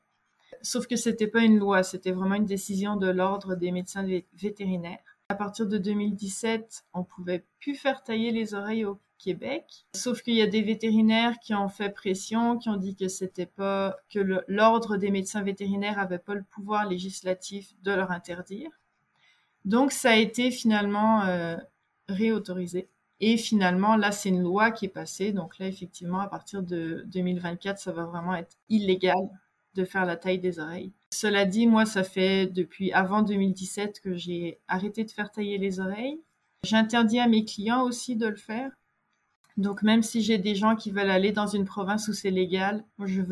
Sauf 0.62 0.87
que 0.87 0.97
c'était 0.97 1.27
pas 1.27 1.43
une 1.43 1.59
loi, 1.59 1.83
c'était 1.83 2.12
vraiment 2.12 2.35
une 2.35 2.47
décision 2.47 2.97
de 2.97 3.09
l'ordre 3.09 3.55
des 3.55 3.73
médecins 3.73 4.07
vétérinaires. 4.35 5.19
À 5.29 5.35
partir 5.35 5.67
de 5.67 5.79
2017, 5.79 6.85
on 6.95 7.05
pouvait 7.05 7.45
plus 7.61 7.75
faire 7.75 8.03
tailler 8.03 8.31
les 8.31 8.55
oreilles 8.55 8.85
au 8.85 9.01
Québec. 9.19 9.87
Sauf 9.95 10.23
qu'il 10.23 10.35
y 10.35 10.43
a 10.43 10.47
des 10.47 10.62
vétérinaires 10.62 11.39
qui 11.41 11.55
ont 11.55 11.69
fait 11.69 11.91
pression, 11.91 12.59
qui 12.59 12.69
ont 12.69 12.77
dit 12.77 12.95
que 12.95 13.09
c'était 13.09 13.47
pas, 13.47 13.97
que 14.09 14.21
l'ordre 14.47 14.97
des 14.97 15.11
médecins 15.11 15.43
vétérinaires 15.43 15.99
avait 15.99 16.19
pas 16.19 16.35
le 16.35 16.45
pouvoir 16.45 16.89
législatif 16.89 17.75
de 17.83 17.93
leur 17.93 18.11
interdire. 18.11 18.71
Donc 19.64 19.91
ça 19.91 20.11
a 20.11 20.17
été 20.17 20.51
finalement 20.51 21.25
euh, 21.25 21.57
réautorisé. 22.09 22.89
Et 23.21 23.37
finalement, 23.37 23.97
là, 23.97 24.12
c'est 24.12 24.29
une 24.29 24.43
loi 24.43 24.71
qui 24.71 24.85
est 24.87 24.91
passée. 24.91 25.33
Donc 25.33 25.59
là, 25.59 25.67
effectivement, 25.67 26.21
à 26.21 26.29
partir 26.29 26.62
de 26.62 27.05
2024, 27.07 27.79
ça 27.79 27.93
va 27.93 28.05
vraiment 28.05 28.35
être 28.35 28.57
illégal 28.69 29.29
de 29.75 29.85
faire 29.85 30.05
la 30.05 30.17
taille 30.17 30.39
des 30.39 30.59
oreilles. 30.59 30.93
Cela 31.11 31.45
dit, 31.45 31.67
moi, 31.67 31.87
ça 31.87 32.03
fait 32.03 32.47
depuis 32.47 32.93
avant 32.93 33.23
2017 33.23 34.01
que 34.01 34.14
j'ai 34.17 34.59
arrêté 34.69 35.05
de 35.05 35.11
faire 35.11 35.31
tailler 35.31 35.59
les 35.59 35.81
oreilles. 35.81 36.21
J'interdis 36.64 37.21
à 37.21 37.29
mes 37.29 37.45
clients 37.45 37.83
aussi 37.83 38.17
de 38.17 38.27
le 38.27 38.37
faire. 38.37 38.71
Donc 39.57 39.83
même 39.83 40.03
si 40.03 40.21
j'ai 40.21 40.37
des 40.37 40.55
gens 40.55 40.77
qui 40.77 40.91
veulent 40.91 41.11
aller 41.11 41.33
dans 41.33 41.47
une 41.47 41.64
province 41.64 42.09
où 42.09 42.12
c'est 42.12 42.31
légal, 42.31 42.85
je 43.03 43.23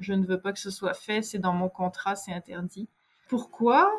je 0.00 0.12
ne 0.12 0.26
veux 0.26 0.40
pas 0.40 0.52
que 0.52 0.58
ce 0.58 0.70
soit 0.70 0.94
fait. 0.94 1.22
C'est 1.22 1.38
dans 1.38 1.52
mon 1.52 1.68
contrat, 1.68 2.16
c'est 2.16 2.32
interdit. 2.32 2.88
Pourquoi? 3.28 3.90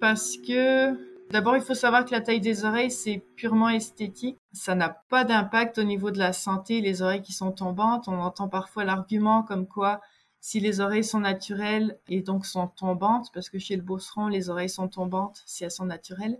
Parce 0.00 0.36
que 0.36 0.96
D'abord, 1.30 1.56
il 1.56 1.62
faut 1.62 1.74
savoir 1.74 2.04
que 2.04 2.12
la 2.12 2.20
taille 2.20 2.40
des 2.40 2.64
oreilles, 2.64 2.90
c'est 2.90 3.22
purement 3.34 3.68
esthétique. 3.68 4.38
Ça 4.56 4.74
n'a 4.74 4.88
pas 4.88 5.24
d'impact 5.24 5.76
au 5.76 5.84
niveau 5.84 6.10
de 6.10 6.18
la 6.18 6.32
santé, 6.32 6.80
les 6.80 7.02
oreilles 7.02 7.20
qui 7.20 7.34
sont 7.34 7.52
tombantes. 7.52 8.08
On 8.08 8.18
entend 8.18 8.48
parfois 8.48 8.84
l'argument 8.84 9.42
comme 9.42 9.66
quoi 9.66 10.00
si 10.40 10.60
les 10.60 10.80
oreilles 10.80 11.04
sont 11.04 11.20
naturelles 11.20 11.98
et 12.08 12.22
donc 12.22 12.46
sont 12.46 12.68
tombantes, 12.68 13.30
parce 13.34 13.50
que 13.50 13.58
chez 13.58 13.76
le 13.76 13.82
bosseron, 13.82 14.28
les 14.28 14.48
oreilles 14.48 14.70
sont 14.70 14.88
tombantes 14.88 15.42
si 15.44 15.64
elles 15.64 15.70
sont 15.70 15.84
naturelles. 15.84 16.38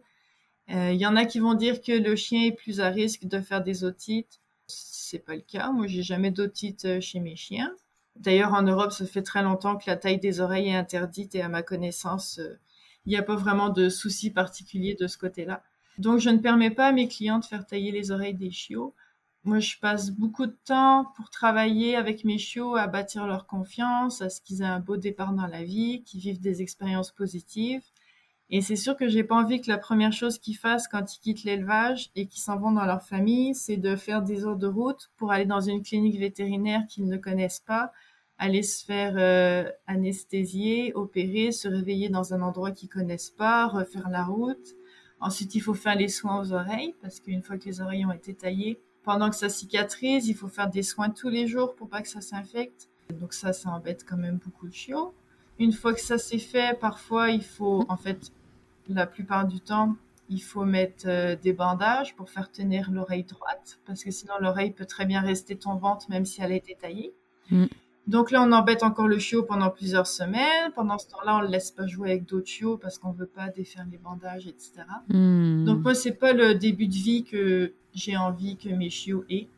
Euh, 0.71 0.93
il 0.93 0.99
y 0.99 1.07
en 1.07 1.15
a 1.15 1.27
qui 1.27 1.41
vont 1.41 1.55
dire 1.55 1.83
que 1.83 1.93
le 1.93 2.17
chien 2.17 2.45
est 2.45 2.53
plus 2.53 2.81
à 2.81 2.89
risque 2.89 3.27
de 3.27 3.39
faire 3.41 3.63
des 3.63 3.85
otites. 3.85 4.41
C'est 4.67 5.19
pas 5.19 5.35
le 5.35 5.43
cas. 5.43 5.71
Moi, 5.71 5.87
j'ai 5.87 6.03
jamais 6.03 6.31
d'otite 6.31 6.87
euh, 6.87 7.01
chez 7.01 7.21
mes 7.21 7.37
chiens. 7.37 7.71
D'ailleurs, 8.17 8.55
en 8.55 8.63
Europe, 8.63 8.93
ça 8.93 9.05
fait 9.05 9.23
très 9.23 9.43
longtemps 9.43 9.77
que 9.77 9.91
la 9.91 9.97
taille 9.97 10.19
des 10.19 10.41
oreilles 10.41 10.69
est 10.69 10.77
interdite 10.77 11.35
et 11.35 11.43
à 11.43 11.49
ma 11.49 11.63
connaissance, 11.63 12.39
euh, 12.39 12.59
il 13.05 13.11
n'y 13.11 13.17
a 13.17 13.23
pas 13.23 13.37
vraiment 13.37 13.69
de 13.69 13.91
soucis 13.91 14.31
particuliers 14.31 14.95
de 14.95 15.07
ce 15.07 15.19
côté-là. 15.19 15.63
Donc, 15.99 16.19
je 16.19 16.31
ne 16.31 16.39
permets 16.39 16.71
pas 16.71 16.89
à 16.89 16.93
mes 16.93 17.09
clients 17.09 17.39
de 17.39 17.45
faire 17.45 17.67
tailler 17.67 17.91
les 17.91 18.11
oreilles 18.11 18.35
des 18.35 18.51
chiots. 18.51 18.95
Moi, 19.45 19.61
je 19.61 19.77
passe 19.81 20.11
beaucoup 20.11 20.47
de 20.47 20.57
temps 20.65 21.07
pour 21.17 21.31
travailler 21.31 21.97
avec 21.97 22.25
mes 22.25 22.39
chiots 22.39 22.75
à 22.75 22.89
bâtir 22.89 23.27
leur 23.27 23.47
confiance, 23.47 24.21
à 24.21 24.29
ce 24.29 24.41
qu'ils 24.41 24.63
aient 24.63 24.67
un 24.67 24.81
beau 24.81 24.97
départ 24.97 25.33
dans 25.33 25.47
la 25.47 25.63
vie, 25.63 26.03
qu'ils 26.03 26.21
vivent 26.21 26.41
des 26.41 26.63
expériences 26.63 27.13
positives. 27.13 27.83
Et 28.49 28.61
c'est 28.61 28.77
sûr 28.77 28.97
que 28.97 29.09
j'ai 29.09 29.25
pas 29.25 29.35
envie 29.35 29.61
que 29.61 29.71
la 29.71 29.79
première 29.79 30.13
chose 30.13 30.39
qu'ils 30.39 30.57
fassent 30.57 30.87
quand 30.87 31.15
ils 31.15 31.21
quittent 31.21 31.45
l'élevage 31.45 32.11
et 32.15 32.27
qu'ils 32.27 32.43
s'en 32.43 32.59
vont 32.59 32.71
dans 32.71 32.85
leur 32.85 33.03
famille, 33.03 33.55
c'est 33.55 33.77
de 33.77 33.97
faire 33.97 34.23
des 34.23 34.45
heures 34.45 34.57
de 34.57 34.69
route 34.69 35.11
pour 35.17 35.33
aller 35.33 35.47
dans 35.47 35.61
une 35.61 35.83
clinique 35.83 36.19
vétérinaire 36.19 36.87
qu'ils 36.89 37.09
ne 37.09 37.17
connaissent 37.17 37.63
pas, 37.67 37.93
aller 38.39 38.63
se 38.63 38.85
faire 38.85 39.15
euh, 39.17 39.69
anesthésier, 39.87 40.93
opérer, 40.95 41.51
se 41.51 41.67
réveiller 41.67 42.09
dans 42.09 42.35
un 42.35 42.43
endroit 42.43 42.71
qu'ils 42.71 42.89
connaissent 42.89 43.31
pas, 43.31 43.67
refaire 43.67 44.09
la 44.11 44.25
route. 44.25 44.75
Ensuite, 45.21 45.55
il 45.55 45.61
faut 45.61 45.75
faire 45.75 45.97
les 45.97 46.09
soins 46.09 46.41
aux 46.41 46.53
oreilles 46.53 46.95
parce 47.03 47.21
qu'une 47.21 47.43
fois 47.43 47.59
que 47.59 47.65
les 47.65 47.81
oreilles 47.81 48.05
ont 48.05 48.13
été 48.13 48.35
taillées, 48.35 48.79
pendant 49.03 49.31
que 49.31 49.37
ça 49.37 49.49
cicatrise, 49.49 50.29
il 50.29 50.35
faut 50.35 50.49
faire 50.49 50.69
des 50.69 50.83
soins 50.83 51.11
tous 51.11 51.29
les 51.29 51.47
jours 51.47 51.75
pour 51.75 51.89
pas 51.89 52.03
que 52.03 52.09
ça 52.09 52.21
s'infecte. 52.21 52.89
Donc 53.13 53.33
ça, 53.33 53.53
ça 53.53 53.71
embête 53.71 54.05
quand 54.07 54.17
même 54.17 54.39
beaucoup 54.45 54.69
de 54.69 54.75
chiots. 54.75 55.15
Une 55.59 55.73
fois 55.73 55.95
que 55.95 56.01
ça 56.01 56.19
s'est 56.19 56.39
fait, 56.39 56.79
parfois 56.79 57.31
il 57.31 57.45
faut, 57.45 57.85
en 57.89 57.97
fait, 57.97 58.33
la 58.89 59.07
plupart 59.07 59.47
du 59.47 59.61
temps, 59.61 59.97
il 60.29 60.43
faut 60.43 60.65
mettre 60.65 61.07
euh, 61.07 61.37
des 61.37 61.53
bandages 61.53 62.15
pour 62.17 62.31
faire 62.31 62.51
tenir 62.51 62.91
l'oreille 62.91 63.23
droite 63.23 63.79
parce 63.87 64.03
que 64.03 64.11
sinon 64.11 64.35
l'oreille 64.41 64.73
peut 64.73 64.85
très 64.85 65.07
bien 65.07 65.21
rester 65.21 65.57
tombante 65.57 66.09
même 66.09 66.25
si 66.25 66.43
elle 66.43 66.53
a 66.53 66.57
été 66.57 66.75
taillée. 66.75 67.15
Mm. 67.51 67.67
Donc 68.07 68.31
là, 68.31 68.43
on 68.43 68.53
embête 68.53 68.85
encore 68.85 69.09
le 69.09 69.19
chiot 69.19 69.43
pendant 69.43 69.71
plusieurs 69.71 70.07
semaines. 70.07 70.71
Pendant 70.75 70.97
ce 70.97 71.09
temps-là, 71.09 71.39
on 71.39 71.41
le 71.41 71.49
laisse 71.49 71.73
pas 71.73 71.87
jouer 71.87 72.11
avec 72.11 72.25
d'autres 72.25 72.47
chiots 72.47 72.77
parce 72.77 72.99
qu'on 72.99 73.11
veut 73.11 73.27
pas 73.27 73.49
défaire 73.49 73.85
les 73.91 73.99
bandages, 73.99 74.47
etc. 74.47 74.85
Hmm. 75.09 75.65
Donc 75.65 75.83
moi, 75.83 75.95
c'est 75.95 76.13
pas 76.13 76.33
le 76.33 76.55
début 76.55 76.87
de 76.87 76.95
vie 76.95 77.25
que 77.25 77.73
j'ai 77.95 78.17
envie 78.17 78.57
que 78.57 78.69
mes 78.69 78.91
chiots 78.91 79.25
aient. 79.29 79.49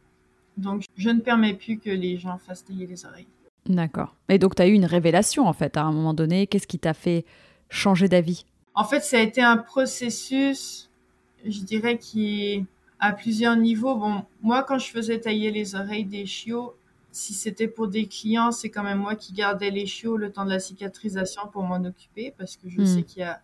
Donc 0.56 0.84
je 0.96 1.10
ne 1.10 1.20
permets 1.20 1.54
plus 1.54 1.78
que 1.78 1.90
les 1.90 2.16
gens 2.16 2.38
fassent 2.38 2.64
tailler 2.64 2.86
les 2.86 3.04
oreilles. 3.04 3.28
D'accord. 3.66 4.16
Et 4.28 4.38
donc 4.38 4.54
tu 4.54 4.62
as 4.62 4.66
eu 4.66 4.72
une 4.72 4.86
révélation 4.86 5.46
en 5.46 5.52
fait 5.52 5.76
à 5.76 5.82
un 5.82 5.92
moment 5.92 6.14
donné. 6.14 6.46
Qu'est-ce 6.46 6.66
qui 6.66 6.78
t'a 6.78 6.94
fait 6.94 7.26
changer 7.68 8.08
d'avis? 8.08 8.44
En 8.74 8.84
fait, 8.84 9.00
ça 9.00 9.18
a 9.18 9.20
été 9.20 9.42
un 9.42 9.56
processus, 9.56 10.88
je 11.44 11.60
dirais, 11.60 11.98
qui 11.98 12.44
est 12.44 12.64
à 12.98 13.12
plusieurs 13.12 13.56
niveaux. 13.56 13.96
Bon, 13.96 14.22
moi, 14.42 14.62
quand 14.62 14.78
je 14.78 14.90
faisais 14.90 15.18
tailler 15.18 15.50
les 15.50 15.74
oreilles 15.74 16.04
des 16.04 16.26
chiots, 16.26 16.74
si 17.10 17.34
c'était 17.34 17.68
pour 17.68 17.88
des 17.88 18.06
clients, 18.06 18.52
c'est 18.52 18.70
quand 18.70 18.82
même 18.82 18.98
moi 18.98 19.16
qui 19.16 19.32
gardais 19.32 19.70
les 19.70 19.86
chiots 19.86 20.16
le 20.16 20.30
temps 20.30 20.44
de 20.44 20.50
la 20.50 20.60
cicatrisation 20.60 21.48
pour 21.48 21.62
m'en 21.62 21.84
occuper 21.84 22.34
parce 22.36 22.56
que 22.56 22.68
je 22.68 22.82
hmm. 22.82 22.86
sais 22.86 23.02
qu'il 23.02 23.20
y 23.20 23.24
a 23.24 23.42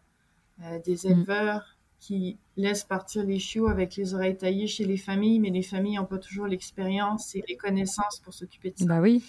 euh, 0.62 0.79
des 0.85 1.07
hmm. 1.07 1.12
éleveurs 1.12 1.77
qui 1.99 2.39
laissent 2.57 2.85
partir 2.85 3.25
les 3.25 3.39
chiots 3.39 3.69
avec 3.69 3.97
les 3.97 4.12
oreilles 4.12 4.37
taillées 4.37 4.67
chez 4.67 4.85
les 4.85 4.99
familles, 4.99 5.41
mais 5.41 5.49
les 5.49 5.62
familles 5.62 5.97
n'ont 5.97 6.05
pas 6.05 6.19
toujours 6.19 6.47
l'expérience 6.47 7.35
et 7.35 7.43
les 7.49 7.57
connaissances 7.57 8.21
pour 8.23 8.35
s'occuper 8.35 8.71
de 8.71 8.79
ça. 8.79 8.85
Bah 8.85 9.01
oui. 9.01 9.25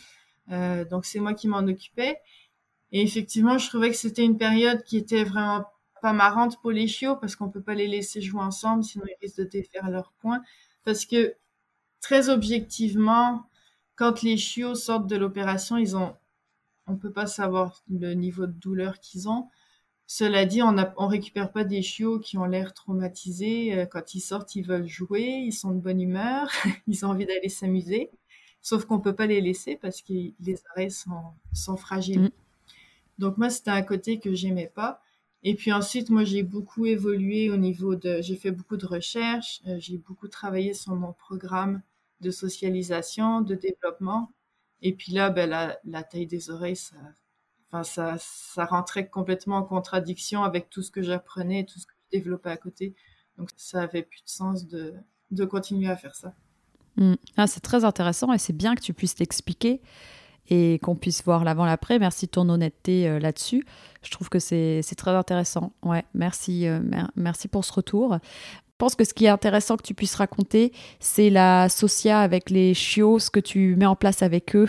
Euh, 0.52 0.84
donc 0.84 1.06
c'est 1.06 1.20
moi 1.20 1.34
qui 1.34 1.48
m'en 1.48 1.60
occupais. 1.60 2.18
Et 2.92 3.02
effectivement, 3.02 3.58
je 3.58 3.70
trouvais 3.70 3.90
que 3.90 3.96
c'était 3.96 4.26
une 4.26 4.38
période 4.38 4.84
qui 4.84 4.98
était 4.98 5.24
vraiment 5.24 5.66
pas 6.02 6.12
marrante 6.12 6.60
pour 6.62 6.72
les 6.72 6.88
chiots 6.88 7.16
parce 7.16 7.36
qu'on 7.36 7.50
peut 7.50 7.62
pas 7.62 7.74
les 7.74 7.88
laisser 7.88 8.22
jouer 8.22 8.42
ensemble, 8.42 8.84
sinon 8.84 9.06
ils 9.08 9.26
risquent 9.26 9.40
de 9.40 9.44
défaire 9.46 9.90
leurs 9.90 10.12
points. 10.20 10.42
Parce 10.84 11.06
que 11.06 11.36
très 12.02 12.30
objectivement, 12.30 13.46
quand 13.96 14.22
les 14.22 14.38
chiots 14.38 14.76
sortent 14.76 15.08
de 15.08 15.16
l'opération, 15.16 15.78
ils 15.78 15.96
ont, 15.96 16.16
on 16.88 16.98
peut 16.98 17.12
pas 17.12 17.28
savoir 17.28 17.84
le 17.90 18.14
niveau 18.14 18.46
de 18.46 18.52
douleur 18.52 19.00
qu'ils 19.00 19.30
ont. 19.30 19.50
Cela 20.08 20.46
dit, 20.46 20.62
on 20.62 20.72
ne 20.72 20.84
récupère 21.08 21.52
pas 21.52 21.64
des 21.64 21.82
chiots 21.82 22.20
qui 22.20 22.38
ont 22.38 22.46
l'air 22.46 22.74
traumatisés. 22.74 23.74
Euh, 23.74 23.86
quand 23.86 24.14
ils 24.14 24.20
sortent, 24.20 24.56
ils 24.56 24.66
veulent 24.66 24.88
jouer, 24.88 25.44
ils 25.46 25.54
sont 25.54 25.72
de 25.72 25.80
bonne 25.80 26.00
humeur, 26.00 26.50
ils 26.88 27.06
ont 27.06 27.10
envie 27.10 27.26
d'aller 27.26 27.50
s'amuser. 27.50 28.12
Sauf 28.62 28.86
qu'on 28.86 29.00
peut 29.00 29.16
pas 29.16 29.28
les 29.28 29.42
laisser 29.42 29.76
parce 29.76 30.02
que 30.02 30.14
les 30.40 30.90
sont, 30.90 31.34
sont 31.54 31.78
fragiles. 31.78 32.22
Mm. 32.22 32.30
Donc 33.18 33.38
moi, 33.38 33.50
c'était 33.50 33.72
un 33.72 33.82
côté 33.82 34.20
que 34.20 34.34
j'aimais 34.34 34.72
pas. 34.74 35.02
Et 35.44 35.56
puis 35.56 35.72
ensuite, 35.72 36.10
moi, 36.10 36.24
j'ai 36.24 36.44
beaucoup 36.44 36.86
évolué 36.86 37.50
au 37.50 37.58
niveau 37.58 37.96
de, 37.96 38.20
j'ai 38.22 38.36
fait 38.36 38.52
beaucoup 38.52 38.78
de 38.78 38.86
recherches, 38.86 39.62
euh, 39.68 39.78
j'ai 39.80 39.98
beaucoup 39.98 40.28
travaillé 40.28 40.74
sur 40.74 40.96
mon 40.96 41.14
programme 41.14 41.82
de 42.22 42.32
socialisation, 42.32 43.42
de 43.42 43.56
développement. 43.56 44.32
Et 44.82 44.94
puis 44.94 45.12
là, 45.12 45.30
ben, 45.30 45.50
la, 45.50 46.04
taille 46.04 46.28
des 46.28 46.50
oreilles, 46.50 46.76
ça, 46.76 46.96
enfin, 47.68 47.84
ça, 47.84 48.16
ça 48.20 48.66
rentrait 48.66 49.10
complètement 49.10 49.58
en 49.58 49.64
contradiction 49.64 50.44
avec 50.44 50.70
tout 50.70 50.82
ce 50.82 50.92
que 50.92 51.02
j'apprenais, 51.02 51.66
tout 51.66 51.80
ce 51.80 51.86
que 51.86 51.94
je 52.12 52.18
développais 52.18 52.52
à 52.52 52.58
côté. 52.58 52.96
Donc 53.38 53.50
ça 53.58 53.82
avait 53.82 54.04
plus 54.04 54.24
de 54.24 54.30
sens 54.30 54.68
de, 54.68 54.94
de 55.32 55.46
continuer 55.46 55.90
à 55.90 55.98
faire 55.98 56.16
ça. 56.16 56.34
Hmm. 56.98 57.16
Ah, 57.36 57.48
c'est 57.48 57.60
très 57.60 57.84
intéressant 57.84 58.32
et 58.32 58.38
c'est 58.38 58.54
bien 58.54 58.76
que 58.76 58.82
tu 58.82 58.94
puisses 58.94 59.16
t'expliquer 59.16 59.82
et 60.50 60.80
qu'on 60.80 60.96
puisse 60.96 61.24
voir 61.24 61.44
l'avant-l'après. 61.44 62.00
Merci 62.00 62.28
de 62.28 62.32
ton 62.32 62.48
honnêteté 62.50 63.08
euh, 63.08 63.20
là-dessus. 63.20 63.66
Je 64.04 64.12
trouve 64.12 64.30
que 64.30 64.40
c'est 64.40 64.82
très 64.96 65.12
intéressant. 65.12 65.74
Ouais, 65.84 66.06
merci, 66.14 66.68
euh, 66.68 66.80
merci 67.16 67.48
pour 67.48 67.66
ce 67.66 67.74
retour. 67.74 68.20
Je 68.76 68.78
pense 68.78 68.96
que 68.96 69.06
ce 69.06 69.14
qui 69.14 69.24
est 69.24 69.30
intéressant 69.30 69.78
que 69.78 69.84
tu 69.84 69.94
puisses 69.94 70.16
raconter, 70.16 70.74
c'est 71.00 71.30
la 71.30 71.70
socia 71.70 72.20
avec 72.20 72.50
les 72.50 72.74
chiots, 72.74 73.20
ce 73.20 73.32
que 73.32 73.40
tu 73.40 73.74
mets 73.78 73.86
en 73.86 73.96
place 73.96 74.22
avec 74.22 74.54
eux, 74.54 74.68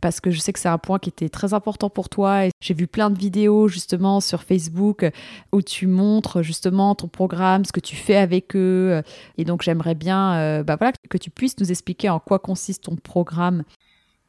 parce 0.00 0.20
que 0.20 0.30
je 0.30 0.38
sais 0.38 0.52
que 0.52 0.60
c'est 0.60 0.68
un 0.68 0.78
point 0.78 1.00
qui 1.00 1.08
était 1.08 1.28
très 1.28 1.54
important 1.54 1.90
pour 1.90 2.08
toi. 2.08 2.42
J'ai 2.60 2.74
vu 2.74 2.86
plein 2.86 3.10
de 3.10 3.18
vidéos 3.18 3.66
justement 3.66 4.20
sur 4.20 4.44
Facebook 4.44 5.04
où 5.50 5.60
tu 5.60 5.88
montres 5.88 6.40
justement 6.40 6.94
ton 6.94 7.08
programme, 7.08 7.64
ce 7.64 7.72
que 7.72 7.80
tu 7.80 7.96
fais 7.96 8.14
avec 8.14 8.54
eux. 8.54 9.02
Et 9.38 9.44
donc 9.44 9.62
j'aimerais 9.62 9.96
bien, 9.96 10.36
euh, 10.36 10.62
bah 10.62 10.78
que 11.10 11.18
tu 11.18 11.30
puisses 11.30 11.58
nous 11.58 11.72
expliquer 11.72 12.10
en 12.10 12.20
quoi 12.20 12.38
consiste 12.38 12.84
ton 12.84 12.94
programme. 12.94 13.64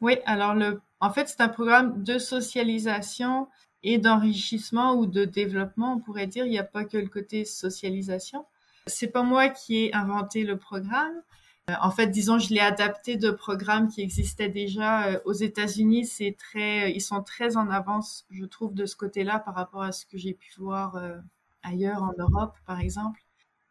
Oui, 0.02 0.18
alors 0.26 0.56
en 1.02 1.12
fait, 1.12 1.28
c'est 1.28 1.42
un 1.42 1.50
programme 1.50 2.02
de 2.02 2.18
socialisation 2.18 3.48
et 3.84 4.00
d'enrichissement 4.00 4.96
ou 4.96 5.06
de 5.06 5.24
développement, 5.24 5.94
on 5.94 6.00
pourrait 6.00 6.26
dire. 6.26 6.48
Il 6.48 6.50
n'y 6.50 6.58
a 6.58 6.64
pas 6.64 6.84
que 6.84 6.98
le 6.98 7.10
côté 7.10 7.46
socialisation. 7.46 8.48
C'est 8.90 9.08
pas 9.08 9.24
moi 9.24 9.50
qui 9.50 9.86
ai 9.86 9.94
inventé 9.94 10.44
le 10.44 10.58
programme. 10.58 11.22
Euh, 11.70 11.74
en 11.82 11.92
fait, 11.92 12.08
disons, 12.08 12.40
je 12.40 12.54
l'ai 12.54 12.60
adapté 12.60 13.16
de 13.16 13.32
programmes 13.32 13.88
qui 13.88 14.02
existaient 14.02 14.50
déjà 14.50 15.08
euh, 15.08 15.20
aux 15.26 15.34
États-Unis. 15.34 16.06
C'est 16.06 16.36
très, 16.38 16.92
ils 16.92 17.02
sont 17.02 17.24
très 17.24 17.58
en 17.58 17.70
avance, 17.70 18.26
je 18.30 18.46
trouve, 18.46 18.74
de 18.74 18.86
ce 18.86 18.96
côté-là 18.96 19.40
par 19.40 19.56
rapport 19.56 19.84
à 19.84 19.92
ce 19.92 20.06
que 20.06 20.18
j'ai 20.18 20.34
pu 20.34 20.52
voir 20.58 20.96
euh, 20.96 21.18
ailleurs 21.64 22.04
en 22.04 22.14
Europe, 22.18 22.58
par 22.66 22.80
exemple. 22.80 23.22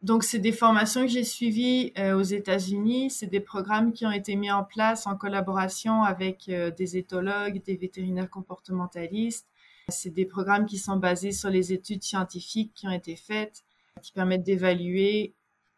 Donc, 0.01 0.23
c'est 0.23 0.39
des 0.39 0.53
formations 0.53 1.03
que 1.03 1.09
j'ai 1.09 1.25
suivies 1.25 1.93
euh, 1.99 2.17
aux 2.17 2.23
États-Unis. 2.23 3.11
C'est 3.11 3.27
des 3.27 3.41
programmes 3.41 3.93
qui 3.93 4.07
ont 4.07 4.13
été 4.13 4.37
mis 4.37 4.51
en 4.51 4.63
place 4.63 5.09
en 5.09 5.17
collaboration 5.17 6.05
avec 6.05 6.49
euh, 6.49 6.71
des 6.71 6.97
éthologues, 6.97 7.63
des 7.65 7.77
vétérinaires 7.77 8.31
comportementalistes. 8.31 9.49
C'est 9.89 10.11
des 10.11 10.25
programmes 10.25 10.67
qui 10.67 10.79
sont 10.79 10.99
basés 10.99 11.33
sur 11.33 11.51
les 11.51 11.73
études 11.73 12.05
scientifiques 12.05 12.73
qui 12.75 12.87
ont 12.87 12.93
été 12.93 13.17
faites, 13.17 13.65
qui 13.99 14.13
permettent 14.13 14.45
d'évaluer 14.45 15.35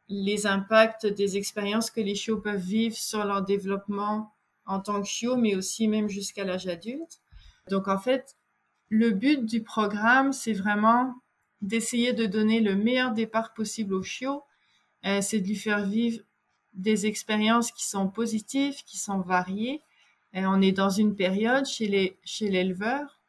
les 0.09 0.47
impacts 0.47 1.07
des 1.07 1.37
expériences 1.37 1.91
que 1.91 2.01
les 2.01 2.15
chiots 2.15 2.41
peuvent 2.41 2.61
vivre 2.61 2.97
sur 2.97 3.25
leur 3.25 3.43
développement 3.43 4.35
en 4.67 4.81
tant 4.81 5.01
que 5.01 5.07
chiots, 5.07 5.37
mais 5.37 5.55
aussi 5.55 5.89
même 5.89 6.09
jusqu'à 6.09 6.45
l'âge 6.45 6.67
adulte. 6.67 7.21
Donc, 7.69 7.89
en 7.89 7.99
fait, 7.99 8.37
le 8.89 9.11
but 9.11 9.45
du 9.45 9.63
programme, 9.63 10.33
c'est 10.33 10.53
vraiment 10.53 11.15
d'essayer 11.61 12.13
de 12.13 12.27
donner 12.27 12.61
le 12.61 12.75
meilleur 12.75 13.13
départ 13.13 13.55
possible 13.55 13.95
au 13.95 14.03
chiot. 14.03 14.43
Euh, 15.07 15.21
c'est 15.23 15.41
de 15.41 15.47
lui 15.47 15.57
faire 15.57 15.87
vivre 15.87 16.23
des 16.75 17.07
expériences 17.07 17.71
qui 17.73 17.87
sont 17.87 18.09
positives, 18.09 18.83
qui 18.85 18.99
sont 18.99 19.21
variées. 19.21 19.81
Et 20.33 20.47
on 20.47 20.61
est 20.61 20.73
dans 20.73 20.91
une 20.91 21.17
période 21.17 21.67
chez 21.67 21.89
les 21.89 22.19
chez 22.25 22.49
l'éleveur 22.49 23.21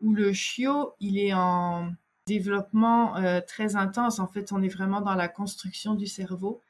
où 0.00 0.12
le 0.14 0.32
chiot 0.32 0.94
il 1.00 1.18
est 1.18 1.32
en 1.32 1.92
développement 2.26 3.16
euh, 3.16 3.40
très 3.40 3.76
intense. 3.76 4.18
En 4.18 4.26
fait, 4.26 4.52
on 4.52 4.62
est 4.62 4.68
vraiment 4.68 5.00
dans 5.00 5.14
la 5.14 5.28
construction 5.28 5.94
du 5.94 6.06
cerveau. 6.06 6.60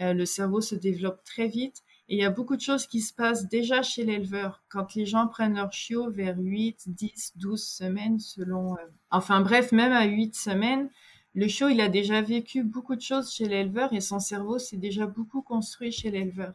Euh, 0.00 0.14
le 0.14 0.24
cerveau 0.24 0.60
se 0.60 0.74
développe 0.74 1.22
très 1.24 1.48
vite 1.48 1.82
et 2.08 2.16
il 2.16 2.18
y 2.18 2.24
a 2.24 2.30
beaucoup 2.30 2.56
de 2.56 2.62
choses 2.62 2.86
qui 2.86 3.00
se 3.00 3.12
passent 3.12 3.48
déjà 3.48 3.82
chez 3.82 4.04
l'éleveur 4.04 4.62
quand 4.68 4.94
les 4.94 5.06
gens 5.06 5.28
prennent 5.28 5.54
leur 5.54 5.72
chiot 5.72 6.10
vers 6.10 6.36
8, 6.38 6.84
10, 6.86 7.32
12 7.36 7.62
semaines 7.62 8.18
selon... 8.18 8.74
Euh, 8.74 8.78
enfin 9.10 9.40
bref, 9.40 9.72
même 9.72 9.92
à 9.92 10.04
8 10.04 10.34
semaines, 10.34 10.90
le 11.34 11.48
chiot, 11.48 11.68
il 11.68 11.80
a 11.80 11.88
déjà 11.88 12.20
vécu 12.20 12.62
beaucoup 12.62 12.96
de 12.96 13.00
choses 13.00 13.32
chez 13.32 13.46
l'éleveur 13.46 13.92
et 13.92 14.00
son 14.00 14.18
cerveau 14.18 14.58
s'est 14.58 14.76
déjà 14.76 15.06
beaucoup 15.06 15.42
construit 15.42 15.92
chez 15.92 16.10
l'éleveur. 16.10 16.54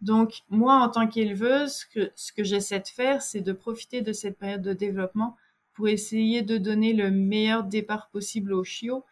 Donc 0.00 0.42
moi, 0.50 0.76
en 0.80 0.88
tant 0.90 1.06
qu'éleveuse, 1.06 1.86
ce 2.14 2.32
que 2.32 2.44
j'essaie 2.44 2.80
de 2.80 2.88
faire, 2.88 3.22
c'est 3.22 3.40
de 3.40 3.52
profiter 3.52 4.02
de 4.02 4.12
cette 4.12 4.38
période 4.38 4.60
de 4.60 4.74
développement 4.74 5.36
pour 5.74 5.88
essayer 5.88 6.42
de 6.42 6.56
donner 6.56 6.92
le 6.92 7.10
meilleur 7.10 7.64
départ 7.64 8.08
possible 8.10 8.52
au 8.52 8.64
chiot 8.64 9.04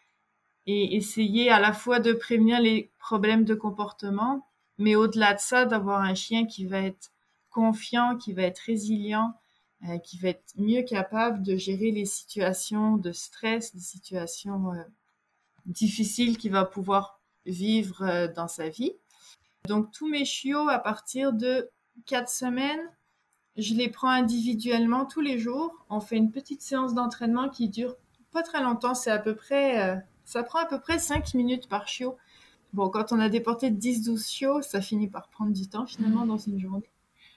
et 0.67 0.97
essayer 0.97 1.51
à 1.51 1.61
la 1.61 1.73
fois 1.73 1.99
de 1.99 2.13
prévenir 2.13 2.61
les 2.61 2.91
problèmes 2.99 3.45
de 3.45 3.55
comportement 3.55 4.47
mais 4.79 4.97
au-delà 4.97 5.35
de 5.35 5.41
ça, 5.41 5.65
d'avoir 5.65 6.01
un 6.01 6.15
chien 6.15 6.47
qui 6.47 6.67
va 6.67 6.81
être 6.81 7.13
confiant, 7.51 8.17
qui 8.17 8.33
va 8.33 8.43
être 8.43 8.59
résilient, 8.59 9.35
euh, 9.89 9.99
qui 9.99 10.19
va 10.19 10.31
être 10.31 10.55
mieux 10.57 10.83
capable 10.83 11.43
de 11.43 11.57
gérer 11.57 11.91
les 11.91 12.05
situations 12.05 12.97
de 12.97 13.13
stress, 13.13 13.75
les 13.75 13.81
situations 13.81 14.73
euh, 14.73 14.83
difficiles 15.67 16.39
qu'il 16.39 16.53
va 16.53 16.65
pouvoir 16.65 17.21
vivre 17.47 18.03
euh, 18.03 18.29
dans 18.29 18.49
sa 18.49 18.69
vie. 18.69 18.95
Donc 19.69 19.93
tous 19.93 20.09
mes 20.09 20.25
chiots, 20.25 20.69
à 20.69 20.79
partir 20.79 21.33
de 21.33 21.71
quatre 22.07 22.31
semaines, 22.31 22.91
je 23.57 23.75
les 23.75 23.89
prends 23.89 24.11
individuellement 24.11 25.05
tous 25.05 25.21
les 25.21 25.39
jours. 25.39 25.85
On 25.91 26.01
fait 26.01 26.17
une 26.17 26.31
petite 26.31 26.63
séance 26.63 26.95
d'entraînement 26.95 27.49
qui 27.49 27.69
dure 27.69 27.97
pas 28.33 28.43
très 28.43 28.63
longtemps. 28.63 28.95
C'est 28.95 29.11
à 29.11 29.19
peu 29.19 29.35
près, 29.35 30.03
ça 30.25 30.43
prend 30.43 30.61
à 30.61 30.67
peu 30.67 30.81
près 30.81 30.99
cinq 30.99 31.35
minutes 31.35 31.69
par 31.69 31.87
chiot. 31.87 32.17
Bon, 32.73 32.89
quand 32.89 33.13
on 33.13 33.21
a 33.21 33.29
de 33.29 33.39
10-12 33.39 34.27
chiots, 34.31 34.63
ça 34.63 34.81
finit 34.81 35.09
par 35.09 35.29
prendre 35.29 35.53
du 35.53 35.69
temps 35.69 35.87
finalement 35.87 36.25
dans 36.25 36.39
une 36.39 36.59
journée. 36.59 36.89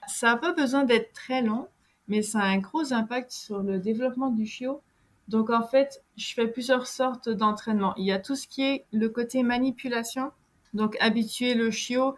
Ça 0.08 0.28
n'a 0.28 0.38
pas 0.38 0.54
besoin 0.54 0.86
d'être 0.86 1.12
très 1.12 1.42
long, 1.42 1.68
mais 2.08 2.22
ça 2.22 2.40
a 2.40 2.46
un 2.46 2.60
gros 2.60 2.94
impact 2.94 3.32
sur 3.32 3.62
le 3.62 3.80
développement 3.80 4.30
du 4.30 4.46
chiot. 4.46 4.82
Donc 5.28 5.50
en 5.50 5.68
fait, 5.68 6.04
je 6.16 6.34
fais 6.34 6.48
plusieurs 6.48 6.88
sortes 6.88 7.30
d'entraînement. 7.30 7.94
Il 7.98 8.06
y 8.06 8.14
a 8.14 8.20
tout 8.20 8.36
ce 8.36 8.48
qui 8.48 8.62
est 8.64 8.86
le 8.94 9.10
côté 9.10 9.44
manipulation, 9.44 10.32
donc 10.74 10.96
habituer 11.02 11.54
le 11.54 11.72
chiot 11.72 12.16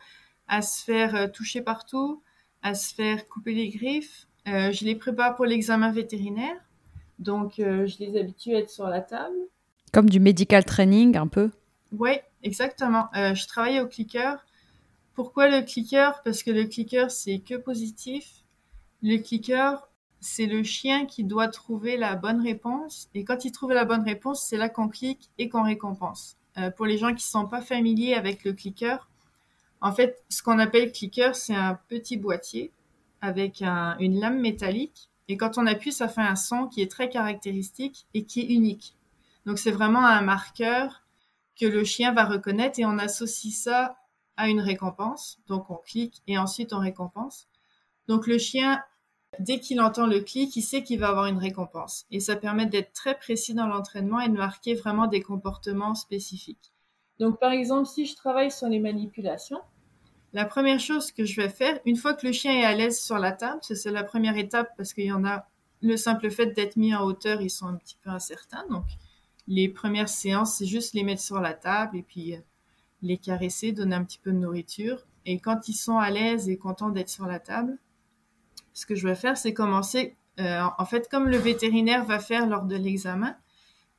à 0.47 0.61
se 0.61 0.83
faire 0.83 1.15
euh, 1.15 1.27
toucher 1.27 1.61
partout, 1.61 2.21
à 2.67 2.75
se 2.75 2.93
faire 2.93 3.27
couper 3.27 3.53
les 3.53 3.69
griffes. 3.69 4.27
Euh, 4.47 4.71
je 4.71 4.85
les 4.85 4.95
prépare 4.95 5.35
pour 5.35 5.45
l'examen 5.45 5.91
vétérinaire, 5.91 6.57
donc 7.19 7.59
euh, 7.59 7.87
je 7.87 7.97
les 7.99 8.17
habitue 8.19 8.55
à 8.55 8.59
être 8.59 8.69
sur 8.69 8.87
la 8.87 9.01
table. 9.01 9.35
Comme 9.93 10.09
du 10.09 10.19
medical 10.19 10.63
training 10.65 11.17
un 11.17 11.27
peu 11.27 11.49
Oui, 11.91 12.11
Exactement. 12.43 13.07
Euh, 13.15 13.33
je 13.33 13.47
travaille 13.47 13.79
au 13.79 13.87
clicker. 13.87 14.45
Pourquoi 15.15 15.49
le 15.49 15.63
clicker? 15.63 16.21
Parce 16.23 16.43
que 16.43 16.51
le 16.51 16.65
clicker, 16.65 17.09
c'est 17.09 17.39
que 17.39 17.55
positif. 17.55 18.43
Le 19.01 19.17
clicker, 19.17 19.87
c'est 20.19 20.45
le 20.45 20.63
chien 20.63 21.05
qui 21.05 21.23
doit 21.23 21.47
trouver 21.47 21.97
la 21.97 22.15
bonne 22.15 22.41
réponse. 22.41 23.09
Et 23.15 23.23
quand 23.23 23.43
il 23.43 23.51
trouve 23.51 23.71
la 23.71 23.85
bonne 23.85 24.03
réponse, 24.03 24.45
c'est 24.47 24.57
là 24.57 24.69
qu'on 24.69 24.87
clique 24.87 25.29
et 25.37 25.49
qu'on 25.49 25.63
récompense. 25.63 26.37
Pour 26.75 26.87
les 26.87 26.97
gens 26.97 27.13
qui 27.13 27.23
sont 27.23 27.47
pas 27.47 27.61
familiers 27.61 28.15
avec 28.15 28.43
le 28.43 28.53
clicker, 28.53 29.09
en 29.81 29.91
fait, 29.91 30.23
ce 30.29 30.41
qu'on 30.41 30.59
appelle 30.59 30.91
clicker, 30.91 31.35
c'est 31.35 31.55
un 31.55 31.75
petit 31.87 32.17
boîtier 32.17 32.71
avec 33.21 33.61
une 33.61 34.19
lame 34.19 34.39
métallique. 34.39 35.09
Et 35.27 35.37
quand 35.37 35.57
on 35.57 35.67
appuie, 35.67 35.91
ça 35.91 36.07
fait 36.07 36.21
un 36.21 36.35
son 36.35 36.67
qui 36.67 36.81
est 36.81 36.89
très 36.89 37.09
caractéristique 37.09 38.07
et 38.13 38.23
qui 38.23 38.41
est 38.41 38.53
unique. 38.53 38.95
Donc 39.45 39.59
c'est 39.59 39.71
vraiment 39.71 40.05
un 40.05 40.21
marqueur 40.21 41.03
que 41.59 41.65
le 41.65 41.83
chien 41.83 42.13
va 42.13 42.25
reconnaître 42.25 42.79
et 42.79 42.85
on 42.85 42.97
associe 42.97 43.53
ça 43.53 43.97
à 44.35 44.49
une 44.49 44.61
récompense. 44.61 45.39
Donc 45.47 45.69
on 45.69 45.75
clique 45.75 46.21
et 46.27 46.37
ensuite 46.37 46.73
on 46.73 46.79
récompense. 46.79 47.47
Donc 48.07 48.27
le 48.27 48.37
chien, 48.37 48.81
dès 49.39 49.59
qu'il 49.59 49.81
entend 49.81 50.07
le 50.07 50.21
clic, 50.21 50.55
il 50.55 50.61
sait 50.61 50.83
qu'il 50.83 50.99
va 50.99 51.09
avoir 51.09 51.25
une 51.25 51.39
récompense. 51.39 52.05
Et 52.11 52.19
ça 52.19 52.35
permet 52.35 52.65
d'être 52.65 52.93
très 52.93 53.17
précis 53.17 53.53
dans 53.53 53.67
l'entraînement 53.67 54.19
et 54.19 54.29
de 54.29 54.37
marquer 54.37 54.75
vraiment 54.75 55.07
des 55.07 55.21
comportements 55.21 55.95
spécifiques. 55.95 56.71
Donc 57.19 57.39
par 57.39 57.51
exemple, 57.51 57.87
si 57.87 58.05
je 58.05 58.15
travaille 58.15 58.51
sur 58.51 58.67
les 58.67 58.79
manipulations, 58.79 59.59
la 60.33 60.45
première 60.45 60.79
chose 60.79 61.11
que 61.11 61.25
je 61.25 61.39
vais 61.41 61.49
faire, 61.49 61.79
une 61.85 61.95
fois 61.95 62.13
que 62.13 62.27
le 62.27 62.33
chien 62.33 62.51
est 62.53 62.65
à 62.65 62.75
l'aise 62.75 62.99
sur 62.99 63.17
la 63.17 63.31
table, 63.31 63.59
c'est 63.61 63.91
la 63.91 64.03
première 64.03 64.37
étape 64.37 64.69
parce 64.77 64.93
qu'il 64.93 65.05
y 65.05 65.11
en 65.11 65.25
a 65.25 65.47
le 65.81 65.95
simple 65.95 66.29
fait 66.29 66.47
d'être 66.47 66.75
mis 66.75 66.93
en 66.93 67.03
hauteur, 67.03 67.41
ils 67.41 67.49
sont 67.49 67.67
un 67.67 67.75
petit 67.75 67.97
peu 68.01 68.09
incertains. 68.09 68.65
Donc 68.69 68.85
les 69.47 69.69
premières 69.69 70.09
séances, 70.09 70.55
c'est 70.55 70.65
juste 70.65 70.93
les 70.93 71.03
mettre 71.03 71.21
sur 71.21 71.39
la 71.39 71.53
table 71.53 71.97
et 71.97 72.03
puis 72.03 72.35
euh, 72.35 72.39
les 73.01 73.17
caresser, 73.17 73.71
donner 73.71 73.95
un 73.95 74.03
petit 74.03 74.19
peu 74.19 74.31
de 74.31 74.37
nourriture. 74.37 75.05
Et 75.25 75.39
quand 75.39 75.67
ils 75.67 75.73
sont 75.73 75.97
à 75.97 76.09
l'aise 76.09 76.49
et 76.49 76.57
contents 76.57 76.89
d'être 76.89 77.09
sur 77.09 77.25
la 77.25 77.39
table, 77.39 77.77
ce 78.73 78.85
que 78.85 78.95
je 78.95 79.07
vais 79.07 79.15
faire, 79.15 79.37
c'est 79.37 79.53
commencer, 79.53 80.15
euh, 80.39 80.61
en 80.77 80.85
fait, 80.85 81.09
comme 81.09 81.29
le 81.29 81.37
vétérinaire 81.37 82.05
va 82.05 82.19
faire 82.19 82.47
lors 82.47 82.63
de 82.63 82.75
l'examen, 82.75 83.35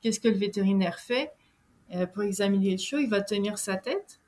qu'est-ce 0.00 0.20
que 0.20 0.28
le 0.28 0.36
vétérinaire 0.36 0.98
fait? 0.98 1.32
Pour 2.12 2.22
examiner 2.22 2.72
le 2.72 2.76
chiot, 2.76 2.98
il 2.98 3.08
va 3.08 3.20
tenir 3.22 3.58
sa 3.58 3.76
tête 3.76 4.20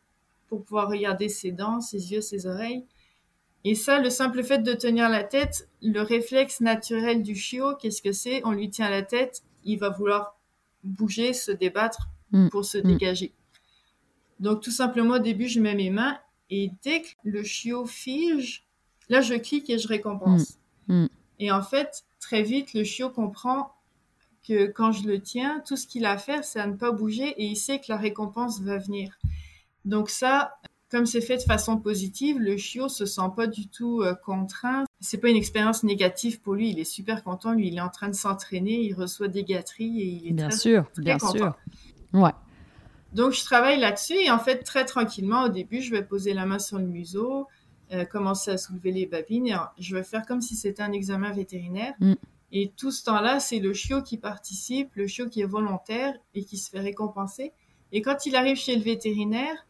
pour 0.49 0.65
pouvoir 0.65 0.89
regarder 0.89 1.29
ses 1.29 1.53
dents, 1.53 1.81
ses 1.81 2.13
yeux, 2.13 2.21
ses 2.21 2.47
oreilles. 2.47 2.85
Et 3.65 3.75
ça, 3.75 3.99
le 4.01 4.09
simple 4.11 4.43
fait 4.43 4.59
de 4.63 4.73
tenir 4.73 5.09
la 5.11 5.23
tête, 5.23 5.69
le 5.83 6.01
réflexe 6.01 6.61
naturel 6.61 7.23
du 7.23 7.35
chiot, 7.37 7.77
qu'est-ce 7.77 8.01
que 8.03 8.13
c'est? 8.13 8.41
On 8.45 8.53
lui 8.53 8.71
tient 8.71 8.89
la 8.89 9.03
tête, 9.03 9.43
il 9.65 9.79
va 9.79 9.91
vouloir 9.91 10.39
bouger, 10.83 11.33
se 11.35 11.51
débattre 11.53 12.09
Mm. 12.33 12.49
pour 12.49 12.65
se 12.65 12.79
Mm. 12.79 12.83
dégager. 12.83 13.33
Donc 14.39 14.63
tout 14.63 14.71
simplement 14.71 15.15
au 15.17 15.19
début, 15.19 15.49
je 15.49 15.61
mets 15.61 15.75
mes 15.75 15.91
mains 15.91 16.19
et 16.49 16.71
dès 16.83 17.03
que 17.03 17.09
le 17.25 17.43
chiot 17.43 17.85
fige, 17.87 18.65
là 19.09 19.21
je 19.21 19.35
clique 19.35 19.69
et 19.69 19.79
je 19.79 19.87
récompense. 19.89 20.59
Mm. 20.89 21.07
Et 21.41 21.51
en 21.53 21.63
fait, 21.63 22.05
très 22.21 22.43
vite, 22.43 22.73
le 22.73 22.85
chiot 22.85 23.11
comprend 23.11 23.73
que 24.47 24.67
quand 24.67 24.93
je 24.93 25.07
le 25.07 25.21
tiens, 25.21 25.63
tout 25.67 25.77
ce 25.77 25.87
qu'il 25.87 26.05
a 26.05 26.13
à 26.13 26.19
faire, 26.19 26.45
c'est 26.45 26.61
à 26.61 26.67
ne 26.67 26.75
pas 26.75 26.93
bouger 26.93 27.29
et 27.29 27.45
il 27.45 27.57
sait 27.57 27.79
que 27.79 27.87
la 27.89 27.97
récompense 27.97 28.61
va 28.61 28.79
venir. 28.79 29.19
Donc 29.85 30.11
ça, 30.11 30.59
comme 30.91 31.07
c'est 31.07 31.21
fait 31.21 31.37
de 31.37 31.43
façon 31.43 31.79
positive, 31.79 32.39
le 32.41 32.57
chiot 32.57 32.89
se 32.89 33.07
sent 33.07 33.31
pas 33.37 33.47
du 33.47 33.69
tout 33.69 34.03
euh, 34.03 34.15
contraint. 34.15 34.85
C'est 34.99 35.19
pas 35.19 35.29
une 35.29 35.37
expérience 35.37 35.85
négative 35.85 36.41
pour 36.41 36.55
lui. 36.55 36.71
Il 36.71 36.81
est 36.81 36.85
super 36.85 37.23
content. 37.23 37.53
Lui, 37.53 37.69
il 37.69 37.77
est 37.77 37.81
en 37.81 37.89
train 37.89 38.09
de 38.09 38.15
s'entraîner. 38.15 38.81
Il 38.81 38.95
reçoit 38.95 39.29
des 39.29 39.45
gâteries 39.45 40.01
et 40.01 40.07
il 40.07 40.29
est 40.29 40.33
Bien 40.33 40.49
très, 40.49 40.59
sûr, 40.59 40.91
très 40.93 41.03
bien 41.03 41.19
content. 41.19 41.33
sûr. 41.33 41.55
Ouais. 42.13 42.33
Donc, 43.13 43.33
je 43.33 43.45
travaille 43.45 43.79
là-dessus 43.79 44.15
et 44.15 44.31
en 44.31 44.39
fait, 44.39 44.65
très 44.65 44.85
tranquillement, 44.85 45.45
au 45.45 45.49
début, 45.49 45.81
je 45.81 45.93
vais 45.93 46.03
poser 46.03 46.35
la 46.35 46.45
main 46.45 46.59
sur 46.59 46.79
le 46.79 46.87
museau, 46.87 47.47
euh, 47.93 48.05
commencer 48.05 48.51
à 48.51 48.59
soulever 48.59 48.91
les 48.91 49.07
babines 49.07 49.47
et 49.47 49.55
je 49.79 49.95
vais 49.95 50.03
faire 50.03 50.27
comme 50.27 50.41
si 50.41 50.57
c'était 50.57 50.83
un 50.83 50.93
examen 50.93 51.31
vétérinaire. 51.31 51.95
Mm. 52.01 52.15
Et 52.53 52.73
tout 52.77 52.91
ce 52.91 53.05
temps-là, 53.05 53.41
c'est 53.41 53.61
le 53.61 53.73
chiot 53.73 54.03
qui 54.03 54.17
participe, 54.17 54.95
le 54.95 55.07
chiot 55.07 55.29
qui 55.29 55.41
est 55.41 55.47
volontaire 55.47 56.15
et 56.35 56.45
qui 56.45 56.59
se 56.59 56.71
fait 56.71 56.81
récompenser. 56.81 57.53
Et 57.93 58.03
quand 58.03 58.27
il 58.27 58.37
arrive 58.37 58.57
chez 58.57 58.77
le 58.77 58.83
vétérinaire, 58.83 59.67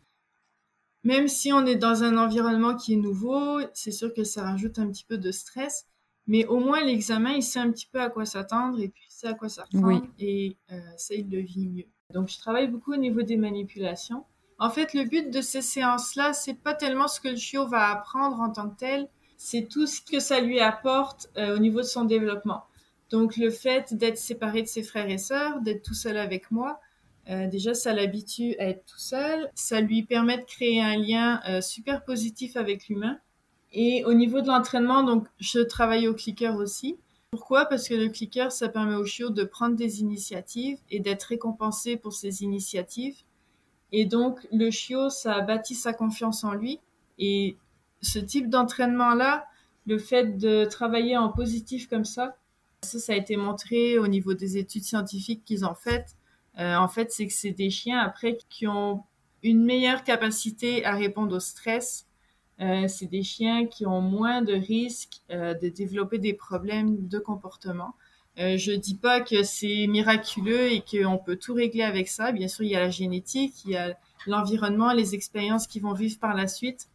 même 1.05 1.29
si 1.29 1.53
on 1.53 1.65
est 1.65 1.77
dans 1.77 2.03
un 2.03 2.17
environnement 2.17 2.75
qui 2.77 2.95
est 2.95 2.97
nouveau, 2.97 3.61
c'est 3.73 3.91
sûr 3.91 4.13
que 4.13 4.25
ça 4.25 4.43
rajoute 4.43 4.79
un 4.79 4.89
petit 4.91 5.05
peu 5.05 5.19
de 5.19 5.31
stress, 5.31 5.87
mais 6.27 6.47
au 6.47 6.59
moins 6.61 6.85
l'examen, 6.85 7.33
il 7.33 7.43
sait 7.43 7.59
un 7.59 7.71
petit 7.71 7.89
peu 7.91 8.01
à 8.01 8.11
quoi 8.11 8.25
s'attendre 8.25 8.79
et 8.81 8.89
puis 8.89 9.05
il 9.09 9.13
sait 9.13 9.29
à 9.29 9.35
quoi 9.35 9.49
ça 9.49 9.65
ressemble 9.65 9.87
Oui. 9.87 10.01
et 10.19 10.57
euh, 10.71 10.81
ça, 10.97 11.15
il 11.15 11.31
le 11.31 11.41
vit 11.41 11.69
mieux. 11.69 11.87
Donc, 12.13 12.29
je 12.29 12.39
travaille 12.39 12.69
beaucoup 12.69 12.93
au 12.93 12.99
niveau 12.99 13.23
des 13.23 13.37
manipulations. 13.37 14.25
En 14.59 14.69
fait, 14.69 14.93
le 14.93 15.05
but 15.05 15.31
de 15.31 15.41
ces 15.41 15.63
séances-là, 15.63 16.35
c'est 16.35 16.55
pas 16.55 16.75
tellement 16.75 17.09
ce 17.09 17.21
que 17.21 17.29
le 17.29 17.37
chiot 17.37 17.67
va 17.67 17.89
apprendre 17.89 18.41
en 18.41 18.51
tant 18.51 18.69
que 18.69 18.77
tel, 18.77 19.09
c'est 19.39 19.69
tout 19.69 19.87
ce 19.87 20.03
que 20.03 20.21
ça 20.21 20.41
lui 20.41 20.61
apporte 20.61 21.31
euh, 21.39 21.57
au 21.57 21.59
niveau 21.59 21.79
de 21.79 21.87
son 21.87 22.05
développement. 22.05 22.65
Donc, 23.11 23.37
le 23.37 23.51
fait 23.51 23.95
d'être 23.95 24.19
séparé 24.19 24.63
de 24.63 24.69
ses 24.69 24.83
frères 24.83 25.11
et 25.11 25.19
sœurs, 25.19 25.61
d'être 25.61 25.83
tout 25.83 25.95
seul 25.95 26.17
avec 26.17 26.51
moi, 26.51 26.81
euh, 27.29 27.49
déjà, 27.49 27.75
ça 27.75 27.93
l'habitue 27.93 28.57
à 28.59 28.69
être 28.69 28.85
tout 28.87 28.99
seul. 28.99 29.51
Ça 29.55 29.81
lui 29.81 30.05
permet 30.05 30.39
de 30.39 30.45
créer 30.45 30.81
un 30.81 30.97
lien 30.97 31.41
euh, 31.49 31.61
super 31.61 32.05
positif 32.05 32.57
avec 32.57 32.89
l'humain. 32.89 33.19
Et 33.73 34.05
au 34.05 34.15
niveau 34.15 34.41
de 34.41 34.47
l'entraînement, 34.47 35.03
donc, 35.03 35.27
je 35.39 35.61
travaille 35.61 36.09
au 36.09 36.15
clicker 36.15 36.57
aussi. 36.57 36.99
Pourquoi? 37.31 37.67
Parce 37.67 37.89
que 37.89 37.95
le 37.95 38.09
clicker, 38.09 38.51
ça 38.51 38.69
permet 38.69 38.97
au 38.97 39.05
chiot 39.05 39.31
de 39.31 39.45
prendre 39.45 39.77
des 39.77 40.01
initiatives 40.01 40.79
et 40.91 40.99
d'être 40.99 41.25
récompensé 41.25 41.97
pour 41.97 42.13
ses 42.13 42.43
initiatives. 42.43 43.17
Et 43.93 44.05
donc, 44.05 44.47
le 44.53 44.71
chiot, 44.71 45.11
ça 45.11 45.35
a 45.35 45.41
bâti 45.41 45.75
sa 45.75 45.93
confiance 45.93 46.43
en 46.43 46.55
lui. 46.55 46.81
Et 47.19 47.57
ce 48.03 48.19
type 48.19 48.49
d'entraînement-là, 48.49 49.47
le 49.87 49.99
fait 49.99 50.39
de 50.39 50.65
travailler 50.65 51.17
en 51.17 51.29
positif 51.29 51.89
comme 51.89 52.05
ça, 52.05 52.37
ça, 52.83 52.99
ça 52.99 53.13
a 53.13 53.17
été 53.17 53.37
montré 53.37 53.99
au 53.99 54.09
niveau 54.09 54.35
des 54.35 54.57
études 54.57 54.85
scientifiques 54.85 55.45
qu'ils 55.45 55.65
ont 55.65 55.75
faites. 55.75 56.17
Euh, 56.59 56.77
en 56.77 56.89
fait, 56.89 57.13
c'est 57.13 57.27
que 57.27 57.33
c'est 57.33 57.53
des 57.53 57.71
chiens 57.71 57.99
après 57.99 58.39
qui 58.49 58.67
ont 58.67 59.05
une 59.43 59.65
meilleure 59.65 60.05
capacité 60.05 60.85
à 60.85 60.95
répondre 60.95 61.37
au 61.37 61.41
stress. 61.41 62.07
Euh, 62.61 62.89
c'est 62.89 63.07
des 63.07 63.23
chiens 63.23 63.67
qui 63.67 63.87
ont 63.87 64.01
moins 64.01 64.43
de 64.43 64.53
risques 64.53 65.23
euh, 65.31 65.55
de 65.55 65.69
développer 65.69 66.19
des 66.19 66.35
problèmes 66.35 67.09
de 67.09 67.19
comportement. 67.19 67.95
Euh, 68.39 68.57
je 68.57 68.73
dis 68.73 68.97
pas 68.97 69.21
que 69.21 69.43
c'est 69.43 69.87
miraculeux 69.87 70.73
et 70.73 70.83
qu'on 70.83 71.19
peut 71.19 71.37
tout 71.37 71.55
régler 71.55 71.83
avec 71.83 72.09
ça. 72.09 72.33
Bien 72.33 72.49
sûr, 72.49 72.65
il 72.65 72.71
y 72.71 72.77
a 72.77 72.81
la 72.81 72.91
génétique, 72.91 73.65
il 73.65 73.73
y 73.73 73.77
a 73.77 73.97
l'environnement, 74.27 74.93
les 74.93 75.15
expériences 75.15 75.67
qu'ils 75.67 75.83
vont 75.83 75.95
vivre 75.95 76.19
par 76.19 76.35
la 76.35 76.47
suite. 76.47 76.89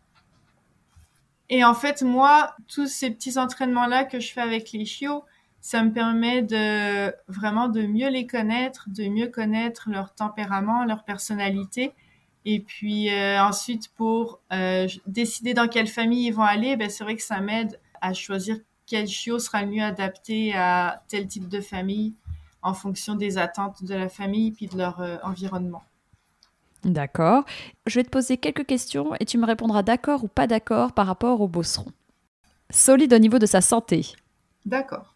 Et 1.50 1.64
en 1.64 1.74
fait, 1.74 2.02
moi, 2.02 2.56
tous 2.68 2.88
ces 2.88 3.12
petits 3.12 3.38
entraînements-là 3.38 4.06
que 4.06 4.20
je 4.20 4.32
fais 4.32 4.42
avec 4.42 4.72
les 4.72 4.86
chiots, 4.86 5.24
ça 5.66 5.82
me 5.82 5.92
permet 5.92 6.44
de 6.44 7.12
vraiment 7.28 7.70
de 7.70 7.88
mieux 7.88 8.10
les 8.10 8.28
connaître, 8.28 8.88
de 8.88 9.06
mieux 9.06 9.30
connaître 9.30 9.90
leur 9.90 10.14
tempérament, 10.14 10.86
leur 10.86 11.04
personnalité. 11.04 11.92
Et 12.46 12.60
puis 12.60 13.10
euh, 13.10 13.42
ensuite, 13.42 13.90
pour 13.96 14.42
euh, 14.54 14.88
décider 15.08 15.56
dans 15.56 15.68
quelle 15.68 15.88
famille 15.88 16.28
ils 16.28 16.32
vont 16.32 16.44
aller, 16.44 16.78
ben, 16.78 16.88
c'est 16.88 17.04
vrai 17.04 17.16
que 17.16 17.24
ça 17.24 17.42
m'aide 17.42 17.80
à 18.00 18.14
choisir 18.14 18.58
quel 18.86 19.08
chiot 19.08 19.40
sera 19.40 19.64
le 19.64 19.72
mieux 19.72 19.82
adapté 19.82 20.54
à 20.54 21.02
tel 21.08 21.28
type 21.28 21.50
de 21.50 21.62
famille 21.62 22.14
en 22.62 22.76
fonction 22.76 23.16
des 23.16 23.40
attentes 23.40 23.84
de 23.84 23.96
la 23.96 24.08
famille 24.08 24.52
puis 24.52 24.68
de 24.68 24.78
leur 24.78 25.02
euh, 25.02 25.18
environnement. 25.24 25.84
D'accord. 26.84 27.44
Je 27.88 27.98
vais 27.98 28.04
te 28.04 28.12
poser 28.12 28.38
quelques 28.38 28.68
questions 28.68 29.16
et 29.20 29.26
tu 29.26 29.40
me 29.40 29.48
répondras 29.48 29.82
d'accord 29.82 30.24
ou 30.24 30.28
pas 30.28 30.46
d'accord 30.46 30.94
par 30.94 31.08
rapport 31.08 31.42
au 31.42 31.48
bosseron. 31.48 31.92
Solide 32.70 33.16
au 33.16 33.20
niveau 33.20 33.40
de 33.40 33.48
sa 33.48 33.62
santé. 33.62 34.14
D'accord, 34.68 35.15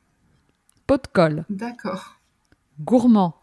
Pot 0.90 1.04
de 1.04 1.08
colle. 1.08 1.46
d'accord. 1.52 2.16
Gourmand. 2.82 3.36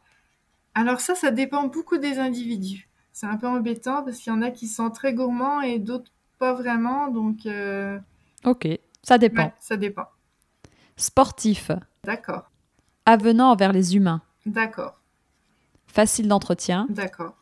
Alors 0.74 0.98
ça, 0.98 1.14
ça 1.14 1.30
dépend 1.30 1.68
beaucoup 1.68 1.96
des 1.96 2.18
individus. 2.18 2.88
C'est 3.12 3.26
un 3.26 3.36
peu 3.36 3.46
embêtant 3.46 4.02
parce 4.02 4.18
qu'il 4.18 4.32
y 4.32 4.36
en 4.36 4.42
a 4.42 4.50
qui 4.50 4.66
sont 4.66 4.90
très 4.90 5.14
gourmands 5.14 5.60
et 5.60 5.78
d'autres 5.78 6.10
pas 6.40 6.54
vraiment, 6.54 7.06
donc 7.06 7.46
euh, 7.46 8.00
Ok, 8.44 8.66
ça 9.04 9.16
dépend. 9.18 9.44
ouais, 9.44 9.52
ça 9.60 9.76
dépend. 9.76 10.06
Sportif. 10.96 11.70
D'accord, 12.02 12.50
Avenant 13.04 13.52
envers 13.52 13.72
les 13.72 13.94
humains. 13.94 14.22
d'accord, 14.44 14.96
Facile 15.86 16.26
d'entretien. 16.26 16.86
d'accord. 16.90 17.36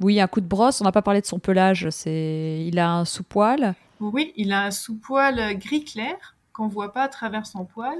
Oui, 0.00 0.20
un 0.20 0.26
coup 0.28 0.42
de 0.42 0.46
brosse. 0.46 0.82
On 0.82 0.84
n'a 0.84 0.92
pas 0.92 1.00
parlé 1.02 1.22
de 1.22 1.26
son 1.26 1.38
pelage. 1.38 1.88
C'est, 1.90 2.62
il 2.66 2.78
a 2.78 2.92
un 2.92 3.04
sous-poil. 3.06 3.74
Oui, 4.00 4.34
il 4.36 4.52
a 4.52 4.64
un 4.64 4.70
sous-poil 4.70 5.56
gris 5.58 5.84
clair 5.84 6.36
qu'on 6.52 6.68
voit 6.68 6.92
pas 6.92 7.04
à 7.04 7.08
travers 7.08 7.46
son 7.46 7.64
poil, 7.64 7.96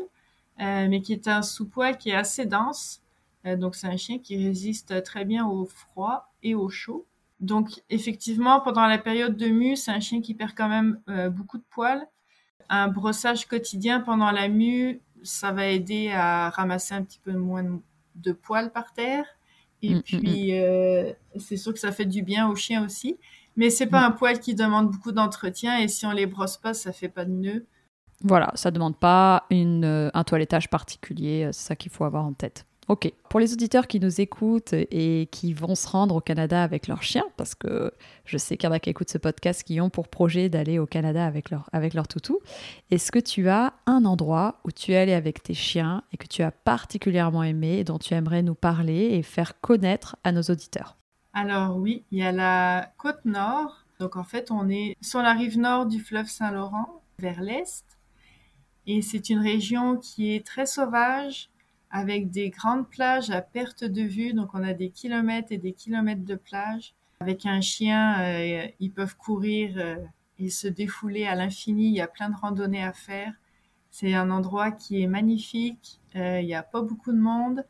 mais 0.58 1.00
qui 1.00 1.12
est 1.12 1.28
un 1.28 1.42
sous-poil 1.42 1.96
qui 1.98 2.10
est 2.10 2.14
assez 2.14 2.46
dense. 2.46 3.02
Euh, 3.46 3.56
donc 3.56 3.74
c'est 3.74 3.86
un 3.86 3.96
chien 3.96 4.18
qui 4.18 4.36
résiste 4.36 5.02
très 5.02 5.24
bien 5.24 5.46
au 5.46 5.64
froid 5.64 6.32
et 6.42 6.54
au 6.54 6.68
chaud. 6.68 7.06
Donc 7.40 7.82
effectivement, 7.88 8.60
pendant 8.60 8.86
la 8.86 8.98
période 8.98 9.36
de 9.36 9.46
mue, 9.48 9.76
c'est 9.76 9.92
un 9.92 10.00
chien 10.00 10.20
qui 10.20 10.34
perd 10.34 10.52
quand 10.56 10.68
même 10.68 11.00
euh, 11.08 11.30
beaucoup 11.30 11.58
de 11.58 11.64
poils. 11.70 12.06
Un 12.68 12.88
brossage 12.88 13.46
quotidien 13.46 14.00
pendant 14.00 14.30
la 14.30 14.48
mue, 14.48 15.00
ça 15.22 15.52
va 15.52 15.68
aider 15.68 16.10
à 16.12 16.50
ramasser 16.50 16.94
un 16.94 17.02
petit 17.02 17.20
peu 17.20 17.32
moins 17.32 17.62
de, 17.62 17.78
de 18.16 18.32
poils 18.32 18.72
par 18.72 18.92
terre. 18.92 19.24
Et 19.82 19.94
Mm, 19.94 19.98
mm, 19.98 20.02
puis, 20.02 20.58
euh, 20.58 21.12
c'est 21.36 21.56
sûr 21.56 21.72
que 21.72 21.78
ça 21.78 21.92
fait 21.92 22.04
du 22.04 22.22
bien 22.22 22.48
au 22.48 22.56
chien 22.56 22.84
aussi. 22.84 23.16
Mais 23.56 23.70
c'est 23.70 23.86
pas 23.86 24.04
un 24.04 24.12
poil 24.12 24.38
qui 24.38 24.54
demande 24.54 24.90
beaucoup 24.90 25.12
d'entretien 25.12 25.78
et 25.78 25.88
si 25.88 26.06
on 26.06 26.12
les 26.12 26.26
brosse 26.26 26.56
pas, 26.56 26.74
ça 26.74 26.92
fait 26.92 27.08
pas 27.08 27.24
de 27.24 27.32
nœud. 27.32 27.66
Voilà, 28.24 28.50
ça 28.54 28.70
demande 28.70 28.96
pas 28.96 29.46
euh, 29.52 30.10
un 30.12 30.24
toilettage 30.24 30.68
particulier. 30.70 31.44
euh, 31.44 31.52
C'est 31.52 31.68
ça 31.68 31.76
qu'il 31.76 31.92
faut 31.92 32.04
avoir 32.04 32.24
en 32.24 32.32
tête. 32.32 32.64
Ok. 32.88 33.12
Pour 33.28 33.38
les 33.38 33.52
auditeurs 33.52 33.86
qui 33.86 34.00
nous 34.00 34.18
écoutent 34.18 34.72
et 34.72 35.28
qui 35.30 35.52
vont 35.52 35.74
se 35.74 35.86
rendre 35.86 36.16
au 36.16 36.20
Canada 36.22 36.62
avec 36.62 36.88
leur 36.88 37.02
chien, 37.02 37.22
parce 37.36 37.54
que 37.54 37.92
je 38.24 38.38
sais 38.38 38.56
qu'il 38.56 38.66
y 38.66 38.72
en 38.72 38.74
a 38.74 38.80
qui 38.80 38.88
écoutent 38.88 39.10
ce 39.10 39.18
podcast 39.18 39.62
qui 39.62 39.78
ont 39.82 39.90
pour 39.90 40.08
projet 40.08 40.48
d'aller 40.48 40.78
au 40.78 40.86
Canada 40.86 41.26
avec 41.26 41.50
leur, 41.50 41.68
avec 41.74 41.92
leur 41.92 42.08
toutou, 42.08 42.38
est-ce 42.90 43.12
que 43.12 43.18
tu 43.18 43.50
as 43.50 43.74
un 43.84 44.06
endroit 44.06 44.60
où 44.64 44.72
tu 44.72 44.92
es 44.92 44.96
allé 44.96 45.12
avec 45.12 45.42
tes 45.42 45.52
chiens 45.52 46.02
et 46.12 46.16
que 46.16 46.26
tu 46.26 46.42
as 46.42 46.50
particulièrement 46.50 47.42
aimé 47.42 47.76
et 47.80 47.84
dont 47.84 47.98
tu 47.98 48.14
aimerais 48.14 48.42
nous 48.42 48.54
parler 48.54 49.10
et 49.12 49.22
faire 49.22 49.60
connaître 49.60 50.16
à 50.24 50.32
nos 50.32 50.42
auditeurs? 50.42 50.96
Alors 51.34 51.76
oui, 51.76 52.04
il 52.10 52.20
y 52.20 52.22
a 52.22 52.32
la 52.32 52.90
côte 52.96 53.24
nord. 53.26 53.84
Donc 54.00 54.16
en 54.16 54.24
fait, 54.24 54.50
on 54.50 54.70
est 54.70 54.96
sur 55.02 55.20
la 55.20 55.34
rive 55.34 55.58
nord 55.58 55.84
du 55.84 56.00
fleuve 56.00 56.28
Saint-Laurent, 56.28 57.02
vers 57.18 57.42
l'est. 57.42 57.84
Et 58.90 59.02
c'est 59.02 59.28
une 59.28 59.40
région 59.40 59.98
qui 59.98 60.34
est 60.34 60.46
très 60.46 60.64
sauvage, 60.64 61.50
avec 61.90 62.30
des 62.30 62.48
grandes 62.48 62.88
plages 62.88 63.28
à 63.28 63.42
perte 63.42 63.84
de 63.84 64.00
vue. 64.00 64.32
Donc 64.32 64.54
on 64.54 64.62
a 64.62 64.72
des 64.72 64.88
kilomètres 64.88 65.48
et 65.50 65.58
des 65.58 65.74
kilomètres 65.74 66.24
de 66.24 66.34
plage. 66.36 66.94
Avec 67.20 67.44
un 67.44 67.60
chien, 67.60 68.18
euh, 68.22 68.66
ils 68.80 68.90
peuvent 68.90 69.16
courir 69.18 69.74
euh, 69.76 69.96
et 70.38 70.48
se 70.48 70.68
défouler 70.68 71.26
à 71.26 71.34
l'infini. 71.34 71.88
Il 71.88 71.96
y 71.96 72.00
a 72.00 72.08
plein 72.08 72.30
de 72.30 72.36
randonnées 72.36 72.82
à 72.82 72.94
faire. 72.94 73.34
C'est 73.90 74.14
un 74.14 74.30
endroit 74.30 74.70
qui 74.70 75.02
est 75.02 75.06
magnifique. 75.06 76.00
Euh, 76.16 76.40
il 76.40 76.46
n'y 76.46 76.54
a 76.54 76.62
pas 76.62 76.80
beaucoup 76.80 77.12
de 77.12 77.18
monde. 77.18 77.66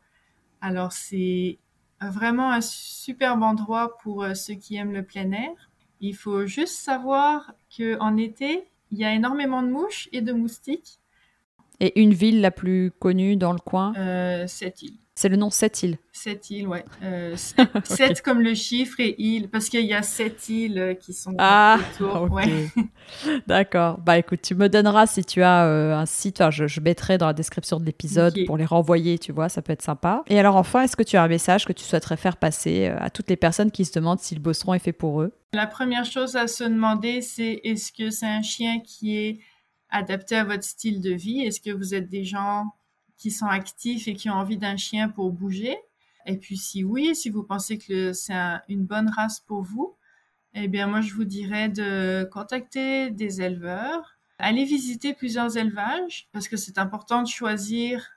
Alors 0.61 0.93
c'est 0.93 1.59
vraiment 1.99 2.49
un 2.49 2.61
superbe 2.61 3.43
endroit 3.43 3.97
pour 3.97 4.25
ceux 4.35 4.53
qui 4.53 4.77
aiment 4.77 4.93
le 4.93 5.03
plein 5.03 5.33
air. 5.33 5.69
Il 5.99 6.15
faut 6.15 6.45
juste 6.45 6.75
savoir 6.75 7.53
que 7.77 7.99
en 7.99 8.15
été, 8.15 8.69
il 8.91 8.99
y 8.99 9.03
a 9.03 9.13
énormément 9.13 9.61
de 9.63 9.67
mouches 9.67 10.07
et 10.13 10.21
de 10.21 10.31
moustiques. 10.31 10.98
Et 11.79 12.01
une 12.01 12.13
ville 12.13 12.41
la 12.41 12.51
plus 12.51 12.91
connue 12.99 13.35
dans 13.35 13.53
le 13.53 13.59
coin 13.59 13.93
Euh, 13.97 14.45
cette 14.47 14.81
île. 14.81 14.97
C'est 15.19 15.27
le 15.27 15.35
nom 15.35 15.49
Sept 15.49 15.83
îles. 15.83 15.97
Sept 16.13 16.49
îles, 16.49 16.65
ouais. 16.65 16.85
Euh, 17.03 17.35
sept, 17.83 18.21
comme 18.21 18.39
le 18.39 18.53
chiffre 18.53 19.01
et 19.01 19.15
îles, 19.17 19.49
parce 19.49 19.67
qu'il 19.67 19.85
y 19.85 19.93
a 19.93 20.01
sept 20.01 20.47
îles 20.47 20.79
euh, 20.79 20.93
qui 20.93 21.11
sont 21.11 21.35
ah, 21.37 21.77
autour. 21.93 22.39
D'accord. 23.47 23.97
Bah 23.97 24.17
écoute, 24.17 24.41
tu 24.41 24.55
me 24.55 24.69
donneras 24.69 25.07
si 25.07 25.25
tu 25.25 25.43
as 25.43 25.65
euh, 25.65 25.93
un 25.93 26.05
site, 26.05 26.39
enfin, 26.39 26.51
je, 26.51 26.79
mettrai 26.79 27.17
dans 27.17 27.27
la 27.27 27.33
description 27.33 27.81
de 27.81 27.85
l'épisode 27.85 28.33
pour 28.47 28.55
les 28.55 28.63
renvoyer, 28.63 29.19
tu 29.19 29.33
vois, 29.33 29.49
ça 29.49 29.61
peut 29.61 29.73
être 29.73 29.81
sympa. 29.81 30.23
Et 30.27 30.39
alors 30.39 30.55
enfin, 30.55 30.83
est-ce 30.83 30.95
que 30.95 31.03
tu 31.03 31.17
as 31.17 31.23
un 31.23 31.27
message 31.27 31.65
que 31.65 31.73
tu 31.73 31.83
souhaiterais 31.83 32.15
faire 32.15 32.37
passer 32.37 32.85
à 32.85 33.09
toutes 33.09 33.29
les 33.29 33.35
personnes 33.35 33.71
qui 33.71 33.83
se 33.83 33.91
demandent 33.91 34.21
si 34.21 34.35
le 34.35 34.39
bosseron 34.39 34.73
est 34.73 34.79
fait 34.79 34.93
pour 34.93 35.21
eux? 35.21 35.33
La 35.51 35.67
première 35.67 36.05
chose 36.05 36.37
à 36.37 36.47
se 36.47 36.63
demander, 36.63 37.21
c'est 37.21 37.59
est-ce 37.65 37.91
que 37.91 38.09
c'est 38.09 38.25
un 38.25 38.41
chien 38.41 38.79
qui 38.79 39.17
est 39.17 39.39
adapté 39.89 40.35
à 40.35 40.43
votre 40.43 40.63
style 40.63 41.01
de 41.01 41.11
vie? 41.11 41.41
Est-ce 41.41 41.61
que 41.61 41.71
vous 41.71 41.93
êtes 41.93 42.09
des 42.09 42.23
gens 42.23 42.73
qui 43.17 43.31
sont 43.31 43.47
actifs 43.47 44.07
et 44.07 44.13
qui 44.13 44.29
ont 44.29 44.35
envie 44.35 44.57
d'un 44.57 44.77
chien 44.77 45.09
pour 45.09 45.31
bouger? 45.31 45.77
Et 46.25 46.37
puis 46.37 46.57
si 46.57 46.83
oui, 46.83 47.15
si 47.15 47.29
vous 47.29 47.43
pensez 47.43 47.77
que 47.77 48.13
c'est 48.13 48.33
une 48.67 48.85
bonne 48.85 49.09
race 49.09 49.39
pour 49.39 49.63
vous, 49.63 49.95
eh 50.53 50.67
bien 50.67 50.87
moi 50.87 51.01
je 51.01 51.13
vous 51.13 51.25
dirais 51.25 51.69
de 51.69 52.27
contacter 52.31 53.11
des 53.11 53.41
éleveurs, 53.41 54.17
aller 54.37 54.65
visiter 54.65 55.13
plusieurs 55.13 55.57
élevages 55.57 56.27
parce 56.31 56.47
que 56.47 56.57
c'est 56.57 56.77
important 56.77 57.21
de 57.21 57.27
choisir 57.27 58.09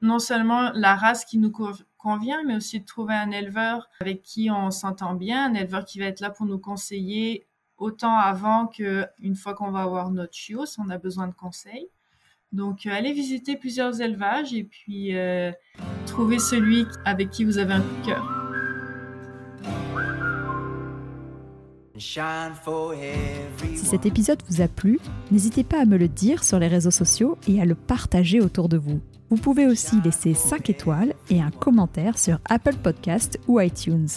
non 0.00 0.18
seulement 0.18 0.70
la 0.74 0.94
race 0.96 1.24
qui 1.24 1.38
nous 1.38 1.52
convient, 1.98 2.42
mais 2.44 2.56
aussi 2.56 2.80
de 2.80 2.86
trouver 2.86 3.14
un 3.14 3.30
éleveur 3.30 3.88
avec 4.00 4.22
qui 4.22 4.50
on 4.50 4.70
s'entend 4.70 5.14
bien, 5.14 5.44
un 5.44 5.54
éleveur 5.54 5.84
qui 5.84 5.98
va 5.98 6.06
être 6.06 6.20
là 6.20 6.30
pour 6.30 6.46
nous 6.46 6.58
conseiller 6.58 7.46
autant 7.80 8.16
avant 8.16 8.66
que 8.68 9.06
une 9.20 9.34
fois 9.34 9.54
qu'on 9.54 9.72
va 9.72 9.82
avoir 9.82 10.10
notre 10.10 10.34
chiot, 10.34 10.66
si 10.66 10.78
on 10.78 10.90
a 10.90 10.98
besoin 10.98 11.26
de 11.26 11.34
conseils. 11.34 11.88
Donc, 12.52 12.86
euh, 12.86 12.90
allez 12.92 13.12
visiter 13.12 13.56
plusieurs 13.56 14.00
élevages 14.00 14.52
et 14.52 14.64
puis 14.64 15.16
euh, 15.16 15.50
trouver 16.06 16.38
celui 16.38 16.86
avec 17.04 17.30
qui 17.30 17.44
vous 17.44 17.58
avez 17.58 17.74
un 17.74 17.80
coup 17.80 17.96
de 18.02 18.06
cœur. 18.06 18.36
Si 23.74 23.86
cet 23.86 24.06
épisode 24.06 24.42
vous 24.48 24.62
a 24.62 24.68
plu, 24.68 24.98
n'hésitez 25.30 25.64
pas 25.64 25.80
à 25.80 25.84
me 25.84 25.96
le 25.96 26.08
dire 26.08 26.44
sur 26.44 26.58
les 26.58 26.68
réseaux 26.68 26.90
sociaux 26.90 27.36
et 27.46 27.60
à 27.60 27.64
le 27.64 27.74
partager 27.74 28.40
autour 28.40 28.68
de 28.68 28.78
vous. 28.78 29.00
Vous 29.28 29.36
pouvez 29.36 29.66
aussi 29.66 30.00
laisser 30.00 30.34
5 30.34 30.70
étoiles 30.70 31.14
et 31.28 31.40
un 31.40 31.50
commentaire 31.50 32.18
sur 32.18 32.40
Apple 32.46 32.76
Podcast 32.76 33.38
ou 33.46 33.60
iTunes. 33.60 34.08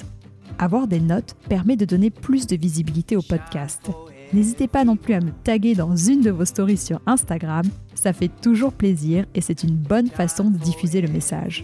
Avoir 0.60 0.88
des 0.88 1.00
notes 1.00 1.36
permet 1.50 1.76
de 1.76 1.86
donner 1.86 2.10
plus 2.10 2.48
de 2.48 2.56
visibilité 2.56 3.16
au 3.16 3.22
podcast. 3.22 3.90
N'hésitez 4.34 4.68
pas 4.68 4.84
non 4.84 4.96
plus 4.96 5.14
à 5.14 5.20
me 5.20 5.32
taguer 5.44 5.76
dans 5.76 5.96
une 5.96 6.22
de 6.22 6.32
vos 6.32 6.46
stories 6.46 6.78
sur 6.78 7.02
Instagram, 7.06 7.66
ça 7.94 8.14
fait 8.14 8.32
toujours 8.42 8.74
plaisir 8.74 9.26
et 9.36 9.42
c'est 9.42 9.64
une 9.64 9.76
bonne 9.76 10.10
façon 10.10 10.50
de 10.50 10.58
diffuser 10.58 11.02
le 11.02 11.08
message. 11.08 11.64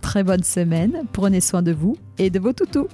Très 0.00 0.24
bonne 0.24 0.42
semaine, 0.42 1.04
prenez 1.12 1.40
soin 1.40 1.62
de 1.62 1.72
vous 1.72 1.96
et 2.18 2.30
de 2.30 2.40
vos 2.40 2.52
toutous 2.52 2.88